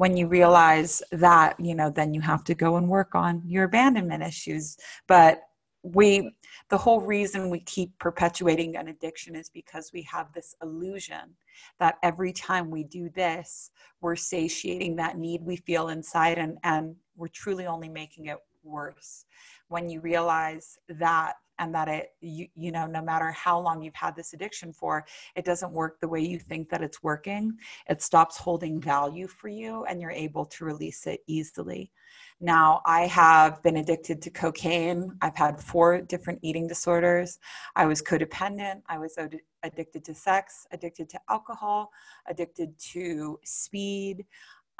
when 0.00 0.16
you 0.16 0.26
realize 0.26 1.02
that 1.12 1.60
you 1.60 1.74
know 1.74 1.90
then 1.90 2.14
you 2.14 2.22
have 2.22 2.42
to 2.42 2.54
go 2.54 2.76
and 2.76 2.88
work 2.88 3.14
on 3.14 3.42
your 3.44 3.64
abandonment 3.64 4.22
issues. 4.22 4.78
But 5.06 5.42
we 5.82 6.34
the 6.70 6.78
whole 6.78 7.02
reason 7.02 7.50
we 7.50 7.60
keep 7.60 7.90
perpetuating 7.98 8.76
an 8.76 8.88
addiction 8.88 9.36
is 9.36 9.50
because 9.50 9.90
we 9.92 10.00
have 10.10 10.32
this 10.32 10.54
illusion 10.62 11.36
that 11.80 11.96
every 12.02 12.32
time 12.32 12.70
we 12.70 12.82
do 12.82 13.10
this 13.10 13.72
we're 14.00 14.16
satiating 14.16 14.96
that 14.96 15.18
need 15.18 15.42
we 15.42 15.56
feel 15.56 15.88
inside 15.88 16.38
and 16.38 16.56
and 16.64 16.96
we're 17.14 17.28
truly 17.28 17.66
only 17.66 17.90
making 17.90 18.24
it 18.24 18.38
worse. 18.62 19.26
When 19.68 19.90
you 19.90 20.00
realize 20.00 20.78
that 20.88 21.34
and 21.60 21.72
that 21.74 21.86
it 21.86 22.08
you, 22.20 22.48
you 22.56 22.72
know 22.72 22.86
no 22.86 23.00
matter 23.00 23.30
how 23.30 23.60
long 23.60 23.82
you've 23.82 23.94
had 23.94 24.16
this 24.16 24.32
addiction 24.32 24.72
for 24.72 25.04
it 25.36 25.44
doesn't 25.44 25.72
work 25.72 26.00
the 26.00 26.08
way 26.08 26.20
you 26.20 26.38
think 26.38 26.68
that 26.70 26.82
it's 26.82 27.02
working. 27.02 27.52
It 27.88 28.02
stops 28.02 28.36
holding 28.36 28.80
value 28.80 29.28
for 29.28 29.48
you 29.48 29.84
and 29.84 30.00
you're 30.00 30.10
able 30.10 30.46
to 30.46 30.64
release 30.64 31.06
it 31.06 31.20
easily. 31.28 31.92
Now 32.40 32.80
i 32.86 33.02
have 33.02 33.62
been 33.62 33.76
addicted 33.76 34.22
to 34.22 34.30
cocaine. 34.30 35.12
I've 35.20 35.36
had 35.36 35.60
four 35.60 36.00
different 36.00 36.40
eating 36.42 36.66
disorders. 36.66 37.38
I 37.76 37.86
was 37.86 38.02
codependent. 38.02 38.80
I 38.88 38.98
was 38.98 39.16
addicted 39.62 40.04
to 40.06 40.14
sex 40.14 40.66
addicted 40.72 41.08
to 41.10 41.20
alcohol 41.28 41.90
addicted 42.26 42.78
to 42.78 43.38
speed 43.44 44.24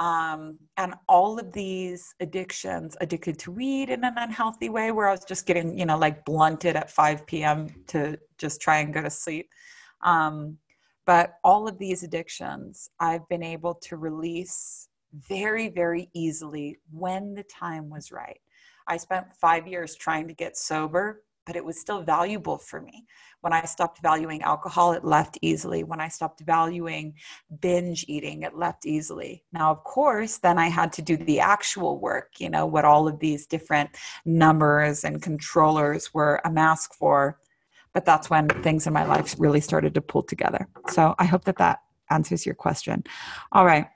Um, 0.00 0.58
and 0.78 0.94
all 1.08 1.38
of 1.38 1.52
these 1.52 2.14
addictions, 2.20 2.96
addicted 3.02 3.38
to 3.40 3.52
weed 3.52 3.90
in 3.90 4.02
an 4.02 4.14
unhealthy 4.16 4.70
way, 4.70 4.92
where 4.92 5.08
I 5.08 5.12
was 5.12 5.24
just 5.24 5.46
getting, 5.46 5.78
you 5.78 5.84
know, 5.84 5.98
like 5.98 6.24
blunted 6.24 6.74
at 6.74 6.90
5 6.90 7.26
p.m. 7.26 7.68
to 7.88 8.18
just 8.38 8.62
try 8.62 8.78
and 8.78 8.94
go 8.94 9.02
to 9.02 9.10
sleep. 9.10 9.50
Um, 10.02 10.56
but 11.04 11.34
all 11.44 11.68
of 11.68 11.78
these 11.78 12.02
addictions, 12.02 12.88
I've 12.98 13.28
been 13.28 13.42
able 13.42 13.74
to 13.74 13.98
release 13.98 14.88
very, 15.12 15.68
very 15.68 16.08
easily 16.14 16.78
when 16.90 17.34
the 17.34 17.42
time 17.42 17.90
was 17.90 18.10
right. 18.10 18.40
I 18.86 18.96
spent 18.96 19.26
five 19.38 19.68
years 19.68 19.94
trying 19.96 20.28
to 20.28 20.34
get 20.34 20.56
sober 20.56 21.22
but 21.46 21.56
it 21.56 21.64
was 21.64 21.80
still 21.80 22.02
valuable 22.02 22.58
for 22.58 22.80
me. 22.80 23.06
When 23.40 23.52
I 23.52 23.64
stopped 23.64 24.02
valuing 24.02 24.42
alcohol, 24.42 24.92
it 24.92 25.04
left 25.04 25.38
easily. 25.40 25.82
When 25.82 26.00
I 26.00 26.08
stopped 26.08 26.40
valuing 26.40 27.14
binge 27.60 28.04
eating, 28.08 28.42
it 28.42 28.56
left 28.56 28.86
easily. 28.86 29.44
Now, 29.52 29.70
of 29.70 29.82
course, 29.84 30.38
then 30.38 30.58
I 30.58 30.68
had 30.68 30.92
to 30.94 31.02
do 31.02 31.16
the 31.16 31.40
actual 31.40 31.98
work, 31.98 32.32
you 32.38 32.50
know, 32.50 32.66
what 32.66 32.84
all 32.84 33.08
of 33.08 33.18
these 33.18 33.46
different 33.46 33.90
numbers 34.24 35.04
and 35.04 35.22
controllers 35.22 36.12
were 36.12 36.40
a 36.44 36.50
mask 36.50 36.94
for. 36.94 37.38
But 37.94 38.04
that's 38.04 38.30
when 38.30 38.48
things 38.62 38.86
in 38.86 38.92
my 38.92 39.04
life 39.04 39.34
really 39.38 39.60
started 39.60 39.94
to 39.94 40.00
pull 40.00 40.22
together. 40.22 40.68
So 40.90 41.14
I 41.18 41.24
hope 41.24 41.44
that 41.44 41.58
that 41.58 41.80
answers 42.10 42.44
your 42.44 42.54
question. 42.54 43.02
All 43.52 43.64
right. 43.64 43.86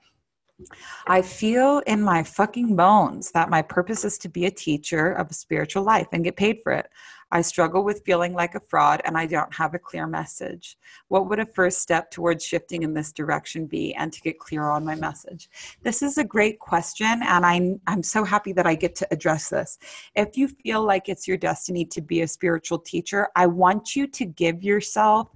I 1.07 1.21
feel 1.21 1.79
in 1.85 2.01
my 2.01 2.23
fucking 2.23 2.75
bones 2.75 3.31
that 3.31 3.49
my 3.49 3.61
purpose 3.61 4.05
is 4.05 4.17
to 4.19 4.29
be 4.29 4.45
a 4.45 4.51
teacher 4.51 5.11
of 5.11 5.29
a 5.29 5.33
spiritual 5.33 5.83
life 5.83 6.07
and 6.13 6.23
get 6.23 6.37
paid 6.37 6.59
for 6.63 6.71
it. 6.71 6.89
I 7.31 7.41
struggle 7.41 7.83
with 7.83 8.03
feeling 8.05 8.33
like 8.33 8.55
a 8.55 8.59
fraud 8.59 9.01
and 9.05 9.17
I 9.17 9.25
don't 9.25 9.53
have 9.53 9.73
a 9.73 9.79
clear 9.79 10.07
message. 10.07 10.77
What 11.07 11.29
would 11.29 11.39
a 11.39 11.45
first 11.45 11.81
step 11.81 12.11
towards 12.11 12.45
shifting 12.45 12.83
in 12.83 12.93
this 12.93 13.11
direction 13.11 13.65
be 13.65 13.93
and 13.95 14.13
to 14.13 14.21
get 14.21 14.39
clearer 14.39 14.71
on 14.71 14.85
my 14.85 14.95
message? 14.95 15.49
This 15.83 16.01
is 16.01 16.17
a 16.17 16.23
great 16.23 16.59
question 16.59 17.21
and 17.23 17.45
I'm, 17.45 17.81
I'm 17.87 18.03
so 18.03 18.23
happy 18.23 18.53
that 18.53 18.67
I 18.67 18.75
get 18.75 18.95
to 18.95 19.07
address 19.11 19.49
this. 19.49 19.77
If 20.15 20.37
you 20.37 20.47
feel 20.47 20.83
like 20.83 21.09
it's 21.09 21.27
your 21.27 21.37
destiny 21.37 21.85
to 21.85 22.01
be 22.01 22.21
a 22.21 22.27
spiritual 22.27 22.79
teacher, 22.79 23.27
I 23.35 23.47
want 23.47 23.95
you 23.95 24.07
to 24.07 24.25
give 24.25 24.63
yourself 24.63 25.29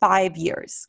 five 0.00 0.36
years. 0.36 0.88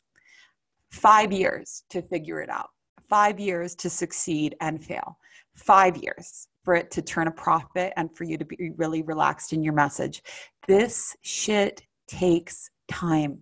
Five 0.90 1.32
years 1.32 1.84
to 1.90 2.00
figure 2.00 2.40
it 2.40 2.48
out 2.48 2.70
five 3.08 3.38
years 3.38 3.74
to 3.76 3.90
succeed 3.90 4.56
and 4.60 4.84
fail. 4.84 5.18
Five 5.54 5.96
years 5.96 6.48
for 6.66 6.74
it 6.74 6.90
to 6.90 7.00
turn 7.00 7.28
a 7.28 7.30
profit 7.30 7.92
and 7.96 8.14
for 8.16 8.24
you 8.24 8.36
to 8.36 8.44
be 8.44 8.72
really 8.76 9.00
relaxed 9.02 9.52
in 9.52 9.62
your 9.62 9.72
message. 9.72 10.20
This 10.66 11.16
shit 11.22 11.80
takes 12.08 12.68
time. 12.88 13.38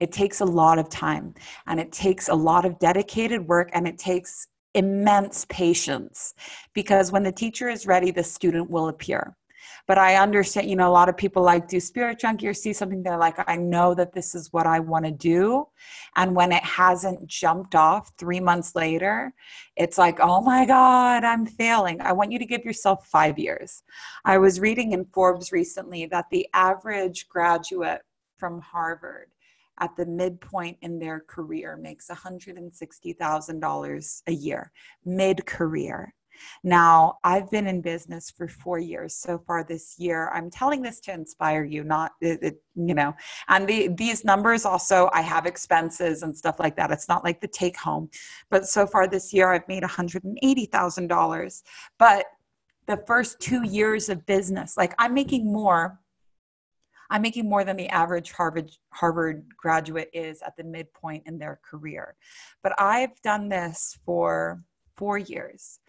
It 0.00 0.10
takes 0.10 0.40
a 0.40 0.44
lot 0.44 0.80
of 0.80 0.88
time 0.88 1.34
and 1.68 1.78
it 1.78 1.92
takes 1.92 2.28
a 2.28 2.34
lot 2.34 2.64
of 2.64 2.76
dedicated 2.80 3.46
work 3.46 3.70
and 3.74 3.86
it 3.86 3.96
takes 3.96 4.48
immense 4.74 5.46
patience 5.48 6.34
because 6.74 7.12
when 7.12 7.22
the 7.22 7.30
teacher 7.30 7.68
is 7.68 7.86
ready, 7.86 8.10
the 8.10 8.24
student 8.24 8.68
will 8.68 8.88
appear. 8.88 9.36
But 9.86 9.98
I 9.98 10.16
understand, 10.16 10.68
you 10.68 10.76
know, 10.76 10.88
a 10.88 10.92
lot 10.92 11.08
of 11.08 11.16
people 11.16 11.42
like 11.42 11.68
do 11.68 11.80
spirit 11.80 12.18
junkie 12.18 12.48
or 12.48 12.54
see 12.54 12.72
something 12.72 13.02
they're 13.02 13.18
like, 13.18 13.36
I 13.48 13.56
know 13.56 13.94
that 13.94 14.12
this 14.12 14.34
is 14.34 14.52
what 14.52 14.66
I 14.66 14.80
want 14.80 15.04
to 15.04 15.10
do. 15.10 15.66
And 16.16 16.34
when 16.34 16.52
it 16.52 16.64
hasn't 16.64 17.26
jumped 17.26 17.74
off 17.74 18.10
three 18.18 18.40
months 18.40 18.74
later, 18.74 19.32
it's 19.76 19.98
like, 19.98 20.18
oh 20.20 20.40
my 20.40 20.66
God, 20.66 21.24
I'm 21.24 21.46
failing. 21.46 22.00
I 22.00 22.12
want 22.12 22.32
you 22.32 22.38
to 22.38 22.46
give 22.46 22.64
yourself 22.64 23.06
five 23.06 23.38
years. 23.38 23.82
I 24.24 24.38
was 24.38 24.60
reading 24.60 24.92
in 24.92 25.04
Forbes 25.06 25.52
recently 25.52 26.06
that 26.06 26.26
the 26.30 26.48
average 26.52 27.28
graduate 27.28 28.02
from 28.38 28.60
Harvard 28.60 29.28
at 29.80 29.96
the 29.96 30.06
midpoint 30.06 30.76
in 30.82 30.98
their 30.98 31.20
career 31.20 31.76
makes 31.76 32.08
$160,000 32.08 34.22
a 34.26 34.32
year, 34.32 34.72
mid 35.04 35.46
career. 35.46 36.12
Now, 36.62 37.18
I've 37.24 37.50
been 37.50 37.66
in 37.66 37.80
business 37.80 38.30
for 38.30 38.48
four 38.48 38.78
years 38.78 39.14
so 39.14 39.38
far 39.38 39.64
this 39.64 39.96
year. 39.98 40.30
I'm 40.34 40.50
telling 40.50 40.82
this 40.82 41.00
to 41.00 41.12
inspire 41.12 41.64
you, 41.64 41.84
not, 41.84 42.12
it, 42.20 42.42
it, 42.42 42.62
you 42.74 42.94
know, 42.94 43.14
and 43.48 43.66
the, 43.68 43.88
these 43.88 44.24
numbers 44.24 44.64
also, 44.64 45.10
I 45.12 45.22
have 45.22 45.46
expenses 45.46 46.22
and 46.22 46.36
stuff 46.36 46.58
like 46.58 46.76
that. 46.76 46.90
It's 46.90 47.08
not 47.08 47.24
like 47.24 47.40
the 47.40 47.48
take 47.48 47.76
home. 47.76 48.10
But 48.50 48.66
so 48.66 48.86
far 48.86 49.06
this 49.06 49.32
year, 49.32 49.52
I've 49.52 49.68
made 49.68 49.82
$180,000. 49.82 51.62
But 51.98 52.26
the 52.86 53.02
first 53.06 53.38
two 53.40 53.64
years 53.64 54.08
of 54.08 54.24
business, 54.26 54.76
like 54.76 54.94
I'm 54.98 55.14
making 55.14 55.52
more 55.52 56.00
I'm 57.10 57.22
making 57.22 57.48
more 57.48 57.64
than 57.64 57.76
the 57.76 57.88
average 57.88 58.32
Harvard 58.32 58.70
Harvard 58.90 59.46
graduate 59.56 60.10
is 60.12 60.42
at 60.42 60.56
the 60.56 60.64
midpoint 60.64 61.22
in 61.26 61.38
their 61.38 61.58
career. 61.62 62.16
But 62.62 62.78
I've 62.78 63.20
done 63.22 63.48
this 63.48 63.98
for 64.04 64.62
4 64.96 65.18
years. 65.18 65.80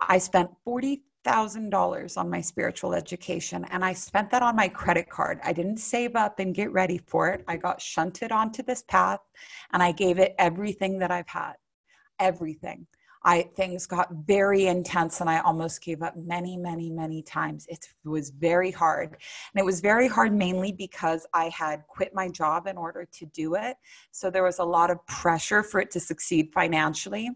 I 0.00 0.18
spent 0.18 0.50
$40,000 0.66 2.16
on 2.16 2.30
my 2.30 2.40
spiritual 2.40 2.94
education 2.94 3.64
and 3.70 3.84
I 3.84 3.92
spent 3.92 4.30
that 4.30 4.42
on 4.42 4.56
my 4.56 4.68
credit 4.68 5.08
card. 5.10 5.40
I 5.44 5.52
didn't 5.52 5.78
save 5.78 6.16
up 6.16 6.38
and 6.38 6.54
get 6.54 6.72
ready 6.72 6.98
for 6.98 7.28
it. 7.28 7.44
I 7.46 7.56
got 7.56 7.80
shunted 7.80 8.32
onto 8.32 8.62
this 8.62 8.82
path 8.82 9.20
and 9.72 9.82
I 9.82 9.92
gave 9.92 10.18
it 10.18 10.34
everything 10.38 10.98
that 11.00 11.10
I've 11.10 11.28
had. 11.28 11.54
Everything. 12.18 12.86
I 13.22 13.50
things 13.54 13.86
got 13.86 14.08
very 14.26 14.66
intense 14.66 15.20
and 15.20 15.28
I 15.28 15.40
almost 15.40 15.82
gave 15.82 16.02
up 16.02 16.16
many, 16.16 16.56
many, 16.56 16.90
many 16.90 17.22
times. 17.22 17.66
It 17.68 17.86
was 18.04 18.30
very 18.30 18.70
hard. 18.70 19.10
And 19.10 19.60
it 19.60 19.64
was 19.64 19.80
very 19.80 20.08
hard 20.08 20.32
mainly 20.32 20.72
because 20.72 21.26
I 21.34 21.50
had 21.50 21.86
quit 21.86 22.14
my 22.14 22.28
job 22.28 22.66
in 22.66 22.78
order 22.78 23.06
to 23.12 23.26
do 23.26 23.56
it. 23.56 23.76
So 24.10 24.30
there 24.30 24.42
was 24.42 24.58
a 24.58 24.64
lot 24.64 24.90
of 24.90 25.04
pressure 25.06 25.62
for 25.62 25.80
it 25.80 25.90
to 25.92 26.00
succeed 26.00 26.50
financially. 26.54 27.30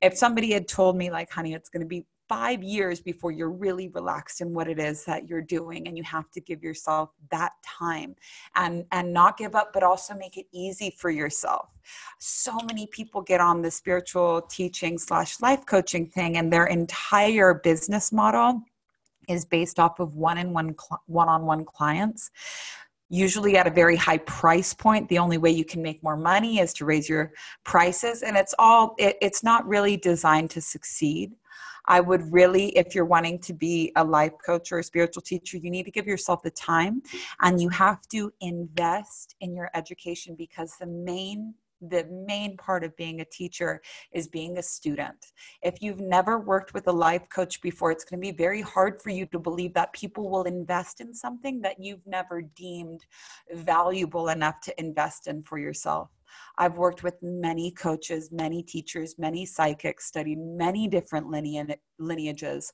If 0.00 0.16
somebody 0.16 0.52
had 0.52 0.68
told 0.68 0.96
me, 0.96 1.10
like, 1.10 1.30
honey, 1.30 1.52
it's 1.52 1.68
going 1.68 1.82
to 1.82 1.86
be 1.86 2.06
five 2.28 2.62
years 2.62 3.00
before 3.00 3.30
you're 3.30 3.50
really 3.50 3.88
relaxed 3.88 4.40
in 4.40 4.52
what 4.52 4.68
it 4.68 4.78
is 4.78 5.04
that 5.04 5.28
you're 5.28 5.42
doing 5.42 5.86
and 5.86 5.96
you 5.96 6.02
have 6.02 6.30
to 6.32 6.40
give 6.40 6.62
yourself 6.62 7.10
that 7.30 7.52
time 7.64 8.14
and 8.56 8.84
and 8.92 9.12
not 9.12 9.36
give 9.36 9.54
up 9.54 9.72
but 9.72 9.82
also 9.82 10.14
make 10.14 10.36
it 10.36 10.46
easy 10.52 10.90
for 10.90 11.10
yourself. 11.10 11.68
So 12.18 12.58
many 12.66 12.86
people 12.88 13.22
get 13.22 13.40
on 13.40 13.62
the 13.62 13.70
spiritual 13.70 14.42
teaching 14.42 14.98
slash 14.98 15.40
life 15.40 15.64
coaching 15.66 16.06
thing 16.06 16.36
and 16.36 16.52
their 16.52 16.66
entire 16.66 17.54
business 17.54 18.12
model 18.12 18.62
is 19.28 19.44
based 19.44 19.78
off 19.78 19.98
of 20.00 20.14
one-on-one 20.14 20.74
one-on-one 21.06 21.64
clients 21.64 22.30
usually 23.08 23.56
at 23.56 23.68
a 23.68 23.70
very 23.70 23.94
high 23.94 24.18
price 24.18 24.74
point. 24.74 25.08
The 25.08 25.18
only 25.18 25.38
way 25.38 25.50
you 25.50 25.64
can 25.64 25.80
make 25.80 26.02
more 26.02 26.16
money 26.16 26.58
is 26.58 26.72
to 26.74 26.84
raise 26.84 27.08
your 27.08 27.32
prices 27.64 28.22
and 28.22 28.36
it's 28.36 28.54
all 28.58 28.94
it, 28.98 29.16
it's 29.22 29.42
not 29.44 29.66
really 29.66 29.96
designed 29.96 30.50
to 30.50 30.60
succeed 30.60 31.32
I 31.86 32.00
would 32.00 32.32
really, 32.32 32.68
if 32.76 32.94
you're 32.94 33.04
wanting 33.04 33.38
to 33.40 33.52
be 33.52 33.92
a 33.96 34.04
life 34.04 34.32
coach 34.44 34.72
or 34.72 34.78
a 34.78 34.84
spiritual 34.84 35.22
teacher, 35.22 35.56
you 35.56 35.70
need 35.70 35.84
to 35.84 35.90
give 35.90 36.06
yourself 36.06 36.42
the 36.42 36.50
time 36.50 37.02
and 37.40 37.60
you 37.60 37.68
have 37.70 38.00
to 38.08 38.32
invest 38.40 39.36
in 39.40 39.54
your 39.54 39.70
education 39.74 40.34
because 40.36 40.74
the 40.78 40.86
main 40.86 41.54
the 41.82 42.04
main 42.26 42.56
part 42.56 42.84
of 42.84 42.96
being 42.96 43.20
a 43.20 43.24
teacher 43.26 43.82
is 44.12 44.26
being 44.28 44.56
a 44.56 44.62
student. 44.62 45.32
If 45.62 45.82
you've 45.82 46.00
never 46.00 46.38
worked 46.38 46.72
with 46.72 46.88
a 46.88 46.92
life 46.92 47.28
coach 47.28 47.60
before, 47.60 47.90
it's 47.90 48.04
going 48.04 48.20
to 48.20 48.32
be 48.32 48.36
very 48.36 48.62
hard 48.62 49.02
for 49.02 49.10
you 49.10 49.26
to 49.26 49.38
believe 49.38 49.74
that 49.74 49.92
people 49.92 50.30
will 50.30 50.44
invest 50.44 51.00
in 51.02 51.12
something 51.12 51.60
that 51.60 51.76
you've 51.78 52.06
never 52.06 52.40
deemed 52.40 53.04
valuable 53.52 54.28
enough 54.28 54.60
to 54.62 54.80
invest 54.80 55.26
in 55.26 55.42
for 55.42 55.58
yourself. 55.58 56.08
I've 56.58 56.76
worked 56.76 57.02
with 57.02 57.14
many 57.22 57.70
coaches, 57.70 58.30
many 58.32 58.62
teachers, 58.62 59.16
many 59.18 59.46
psychics, 59.46 60.06
studied 60.06 60.38
many 60.38 60.88
different 60.88 61.28
lineages, 61.98 62.72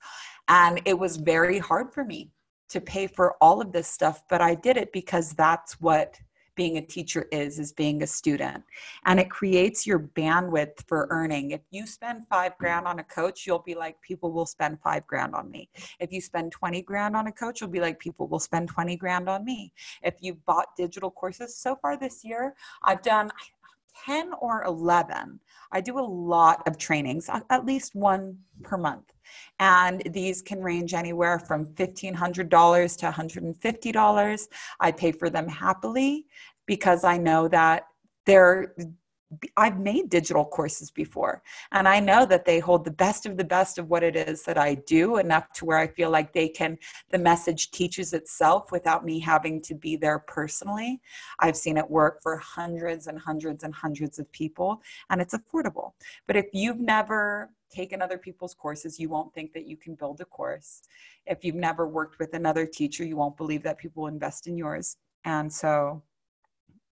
and 0.48 0.80
it 0.84 0.98
was 0.98 1.16
very 1.16 1.58
hard 1.58 1.92
for 1.92 2.04
me 2.04 2.30
to 2.70 2.80
pay 2.80 3.06
for 3.06 3.36
all 3.40 3.60
of 3.60 3.72
this 3.72 3.88
stuff, 3.88 4.22
but 4.30 4.40
I 4.40 4.54
did 4.54 4.76
it 4.76 4.92
because 4.92 5.32
that's 5.32 5.80
what 5.80 6.18
being 6.54 6.78
a 6.78 6.82
teacher 6.82 7.26
is 7.32 7.58
is 7.58 7.72
being 7.72 8.02
a 8.02 8.06
student. 8.06 8.62
And 9.06 9.18
it 9.18 9.30
creates 9.30 9.86
your 9.86 9.98
bandwidth 9.98 10.86
for 10.86 11.06
earning. 11.10 11.52
If 11.52 11.62
you 11.70 11.86
spend 11.86 12.26
five 12.28 12.56
grand 12.58 12.86
on 12.86 12.98
a 12.98 13.04
coach 13.04 13.46
you'll 13.46 13.58
be 13.58 13.74
like 13.74 14.00
people 14.02 14.32
will 14.32 14.46
spend 14.46 14.78
five 14.82 15.06
grand 15.06 15.34
on 15.34 15.50
me. 15.50 15.68
If 16.00 16.12
you 16.12 16.20
spend 16.20 16.52
20 16.52 16.82
grand 16.82 17.16
on 17.16 17.26
a 17.26 17.32
coach 17.32 17.60
you'll 17.60 17.70
be 17.70 17.80
like 17.80 17.98
people 17.98 18.26
will 18.28 18.40
spend 18.40 18.68
20 18.68 18.96
grand 18.96 19.28
on 19.28 19.44
me. 19.44 19.72
If 20.02 20.14
you've 20.20 20.44
bought 20.44 20.76
digital 20.76 21.10
courses 21.10 21.56
so 21.56 21.76
far 21.76 21.96
this 21.96 22.24
year 22.24 22.54
i've 22.84 23.02
done 23.02 23.30
10 24.04 24.32
or 24.40 24.64
11 24.64 25.38
i 25.72 25.80
do 25.80 25.98
a 25.98 26.00
lot 26.00 26.62
of 26.66 26.78
trainings 26.78 27.28
at 27.50 27.66
least 27.66 27.94
one 27.94 28.36
per 28.62 28.76
month. 28.76 29.12
And 29.58 30.02
these 30.12 30.42
can 30.42 30.62
range 30.62 30.92
anywhere 30.94 31.38
from 31.38 31.66
$1500 31.66 32.98
to 32.98 33.10
$150 33.10 34.48
i 34.80 34.92
pay 34.92 35.12
for 35.12 35.30
them 35.30 35.48
happily 35.48 36.26
because 36.66 37.04
i 37.04 37.16
know 37.16 37.48
that 37.48 37.84
they're 38.26 38.74
I've 39.56 39.78
made 39.78 40.10
digital 40.10 40.44
courses 40.44 40.90
before, 40.90 41.42
and 41.72 41.88
I 41.88 42.00
know 42.00 42.26
that 42.26 42.44
they 42.44 42.58
hold 42.58 42.84
the 42.84 42.90
best 42.90 43.26
of 43.26 43.36
the 43.36 43.44
best 43.44 43.78
of 43.78 43.88
what 43.88 44.02
it 44.02 44.16
is 44.16 44.42
that 44.44 44.58
I 44.58 44.74
do, 44.74 45.16
enough 45.16 45.52
to 45.54 45.64
where 45.64 45.78
I 45.78 45.86
feel 45.86 46.10
like 46.10 46.32
they 46.32 46.48
can, 46.48 46.78
the 47.10 47.18
message 47.18 47.70
teaches 47.70 48.12
itself 48.12 48.72
without 48.72 49.04
me 49.04 49.18
having 49.18 49.60
to 49.62 49.74
be 49.74 49.96
there 49.96 50.18
personally. 50.18 51.00
I've 51.38 51.56
seen 51.56 51.76
it 51.76 51.90
work 51.90 52.22
for 52.22 52.36
hundreds 52.36 53.06
and 53.06 53.18
hundreds 53.18 53.64
and 53.64 53.74
hundreds 53.74 54.18
of 54.18 54.30
people, 54.32 54.80
and 55.10 55.20
it's 55.20 55.34
affordable. 55.34 55.92
But 56.26 56.36
if 56.36 56.46
you've 56.52 56.80
never 56.80 57.50
taken 57.70 58.02
other 58.02 58.18
people's 58.18 58.54
courses, 58.54 59.00
you 59.00 59.08
won't 59.08 59.32
think 59.34 59.52
that 59.54 59.66
you 59.66 59.76
can 59.76 59.94
build 59.94 60.20
a 60.20 60.24
course. 60.24 60.82
If 61.26 61.44
you've 61.44 61.54
never 61.54 61.88
worked 61.88 62.18
with 62.18 62.34
another 62.34 62.66
teacher, 62.66 63.04
you 63.04 63.16
won't 63.16 63.36
believe 63.36 63.62
that 63.62 63.78
people 63.78 64.06
invest 64.06 64.46
in 64.46 64.56
yours. 64.56 64.96
And 65.24 65.52
so, 65.52 66.02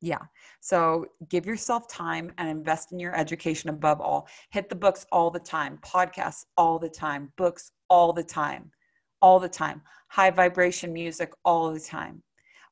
yeah. 0.04 0.20
So 0.60 1.06
give 1.30 1.46
yourself 1.46 1.88
time 1.88 2.34
and 2.38 2.50
invest 2.50 2.92
in 2.92 3.00
your 3.00 3.16
education 3.16 3.70
above 3.70 4.02
all. 4.02 4.28
Hit 4.50 4.68
the 4.68 4.76
books 4.76 5.06
all 5.14 5.32
the 5.32 5.40
time, 5.40 5.80
podcasts 5.82 6.44
all 6.58 6.78
the 6.78 6.90
time, 6.90 7.32
books 7.38 7.72
all 7.90 8.12
the 8.12 8.24
time, 8.24 8.70
all 9.22 9.40
the 9.40 9.48
time, 9.48 9.82
high 10.10 10.30
vibration 10.30 10.92
music 10.92 11.32
all 11.46 11.72
the 11.72 11.80
time 11.80 12.22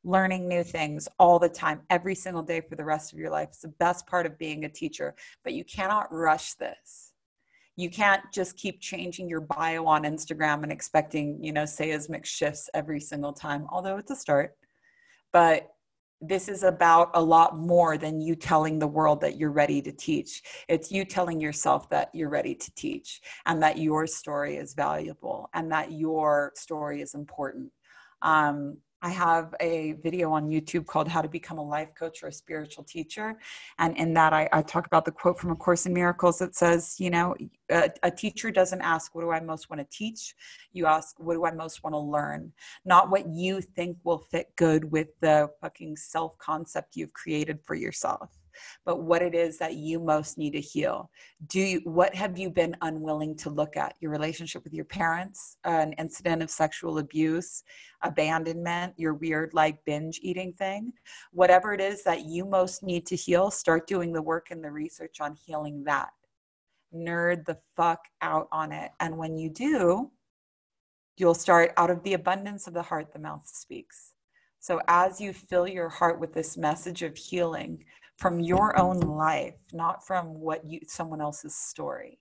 learning 0.04 0.48
new 0.48 0.64
things 0.64 1.08
all 1.20 1.38
the 1.38 1.48
time, 1.48 1.80
every 1.92 2.16
single 2.16 2.42
day 2.42 2.60
for 2.60 2.76
the 2.76 2.84
rest 2.84 3.14
of 3.14 3.20
your 3.20 3.30
life. 3.30 3.50
It's 3.50 3.60
the 3.60 3.68
best 3.68 4.08
part 4.08 4.26
of 4.26 4.36
being 4.40 4.66
a 4.66 4.70
teacher, 4.70 5.14
but 5.44 5.54
you 5.54 5.64
cannot 5.64 6.12
rush 6.12 6.56
this. 6.56 7.14
You 7.76 7.92
can't 7.92 8.24
just 8.34 8.58
keep 8.58 8.82
changing 8.82 9.30
your 9.30 9.42
bio 9.42 9.86
on 9.86 10.02
Instagram 10.02 10.64
and 10.64 10.72
expecting, 10.72 11.44
you 11.44 11.54
know, 11.54 11.66
seismic 11.66 12.26
shifts 12.26 12.68
every 12.74 13.00
single 13.00 13.32
time, 13.32 13.68
although 13.70 13.98
it's 13.98 14.10
a 14.10 14.16
start. 14.16 14.56
But 15.32 15.71
this 16.22 16.48
is 16.48 16.62
about 16.62 17.10
a 17.16 17.22
lot 17.22 17.58
more 17.58 17.98
than 17.98 18.22
you 18.22 18.36
telling 18.36 18.78
the 18.78 18.88
world 18.88 19.22
that 19.22 19.38
you're 19.38 19.52
ready 19.52 19.82
to 19.82 19.92
teach. 19.92 20.44
It's 20.68 20.92
you 20.92 21.04
telling 21.04 21.42
yourself 21.42 21.90
that 21.90 22.10
you're 22.14 22.30
ready 22.30 22.54
to 22.54 22.74
teach 22.76 23.22
and 23.48 23.62
that 23.64 23.80
your 23.80 24.06
story 24.06 24.58
is 24.58 24.76
valuable 24.76 25.50
and 25.56 25.72
that 25.72 25.92
your 25.92 26.54
story 26.56 27.02
is 27.02 27.16
important. 27.16 27.72
Um, 28.22 28.78
I 29.04 29.10
have 29.10 29.56
a 29.60 29.94
video 30.04 30.32
on 30.32 30.50
YouTube 30.50 30.86
called 30.86 31.08
How 31.08 31.24
to 31.24 31.28
Become 31.28 31.58
a 31.58 31.64
Life 31.64 31.90
Coach 31.98 32.22
or 32.22 32.28
a 32.28 32.32
Spiritual 32.32 32.84
Teacher. 32.84 33.40
And 33.80 33.98
in 33.98 34.14
that, 34.14 34.32
I, 34.32 34.48
I 34.54 34.62
talk 34.62 34.86
about 34.86 35.06
the 35.06 35.12
quote 35.12 35.40
from 35.40 35.50
A 35.52 35.56
Course 35.56 35.88
in 35.88 35.94
Miracles 35.94 36.38
that 36.38 36.56
says, 36.56 36.98
you 37.00 37.10
know, 37.10 37.36
a, 37.72 37.90
a 38.04 38.12
teacher 38.12 38.52
doesn't 38.52 38.82
ask, 38.82 39.16
What 39.16 39.22
do 39.24 39.32
I 39.32 39.40
most 39.40 39.72
want 39.72 39.80
to 39.80 39.98
teach? 39.98 40.36
You 40.72 40.86
ask, 40.86 41.20
What 41.20 41.34
do 41.34 41.46
I 41.46 41.52
most 41.52 41.84
want 41.84 41.96
to 41.96 42.00
learn? 42.00 42.54
Not 42.86 43.10
what 43.10 43.28
you 43.28 43.60
think 43.62 43.98
will 44.04 44.20
fit 44.20 44.56
good 44.56 44.92
with 44.92 45.08
the 45.20 45.50
fucking 45.62 45.98
self 45.98 46.38
concept 46.38 46.96
you've 46.96 47.14
created 47.14 47.60
for 47.64 47.74
yourself 47.74 48.41
but 48.86 49.02
what 49.02 49.22
it 49.22 49.36
is 49.36 49.58
that 49.58 49.76
you 49.76 50.00
most 50.00 50.38
need 50.38 50.52
to 50.52 50.62
heal. 50.62 51.10
Do 51.48 51.60
you, 51.60 51.82
what 51.84 52.14
have 52.16 52.38
you 52.38 52.50
been 52.50 52.76
unwilling 52.82 53.36
to 53.38 53.50
look 53.50 53.78
at? 53.78 53.96
Your 54.00 54.12
relationship 54.12 54.64
with 54.64 54.74
your 54.74 54.86
parents, 54.86 55.58
an 55.64 55.94
incident 55.94 56.42
of 56.44 56.50
sexual 56.50 57.00
abuse, 57.00 57.64
abandonment, 58.02 58.94
your 58.98 59.14
weird 59.14 59.54
like 59.54 59.84
binge 59.86 60.20
eating 60.22 60.54
thing, 60.54 60.94
whatever 61.32 61.74
it 61.74 61.82
is 61.82 62.04
that 62.04 62.26
you 62.26 62.46
most 62.46 62.84
need 62.84 63.06
to 63.08 63.16
heal, 63.16 63.52
start 63.52 63.88
doing 63.88 64.14
the 64.14 64.22
work 64.22 64.48
and 64.52 64.64
the 64.64 64.72
research 64.72 65.22
on 65.22 65.36
healing 65.36 65.84
that. 65.86 66.10
Nerd 66.94 67.46
the 67.46 67.58
fuck 67.78 68.06
out 68.22 68.48
on 68.52 68.72
it. 68.72 68.92
And 69.00 69.18
when 69.18 69.38
you 69.38 69.50
do, 69.50 70.12
you'll 71.18 71.34
start 71.34 71.72
out 71.78 71.90
of 71.90 72.04
the 72.04 72.14
abundance 72.14 72.68
of 72.68 72.74
the 72.74 72.82
heart, 72.82 73.14
the 73.14 73.20
mouth 73.20 73.48
speaks. 73.48 74.14
So, 74.60 74.80
as 74.88 75.20
you 75.20 75.34
fill 75.34 75.68
your 75.68 75.90
heart 75.90 76.20
with 76.20 76.34
this 76.34 76.56
message 76.56 77.02
of 77.02 77.18
healing, 77.18 77.84
from 78.22 78.40
your 78.40 78.80
own 78.80 79.00
life, 79.00 79.56
not 79.74 80.06
from 80.06 80.40
what 80.40 80.64
you 80.64 80.80
someone 80.88 81.20
else's 81.20 81.56
story. 81.56 82.20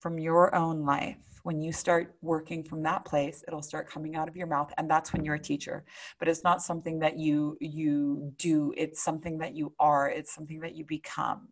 From 0.00 0.18
your 0.18 0.54
own 0.54 0.86
life. 0.86 1.18
When 1.42 1.60
you 1.60 1.70
start 1.70 2.14
working 2.22 2.64
from 2.64 2.82
that 2.84 3.04
place, 3.04 3.44
it'll 3.46 3.60
start 3.60 3.90
coming 3.90 4.16
out 4.16 4.26
of 4.26 4.36
your 4.36 4.46
mouth 4.46 4.72
and 4.78 4.90
that's 4.90 5.12
when 5.12 5.22
you're 5.22 5.34
a 5.34 5.38
teacher. 5.38 5.84
But 6.18 6.28
it's 6.28 6.42
not 6.42 6.62
something 6.62 6.98
that 7.00 7.18
you 7.18 7.58
you 7.60 8.32
do, 8.38 8.72
it's 8.74 9.04
something 9.04 9.36
that 9.38 9.54
you 9.54 9.74
are, 9.78 10.08
it's 10.08 10.34
something 10.34 10.60
that 10.60 10.76
you 10.76 10.86
become. 10.86 11.48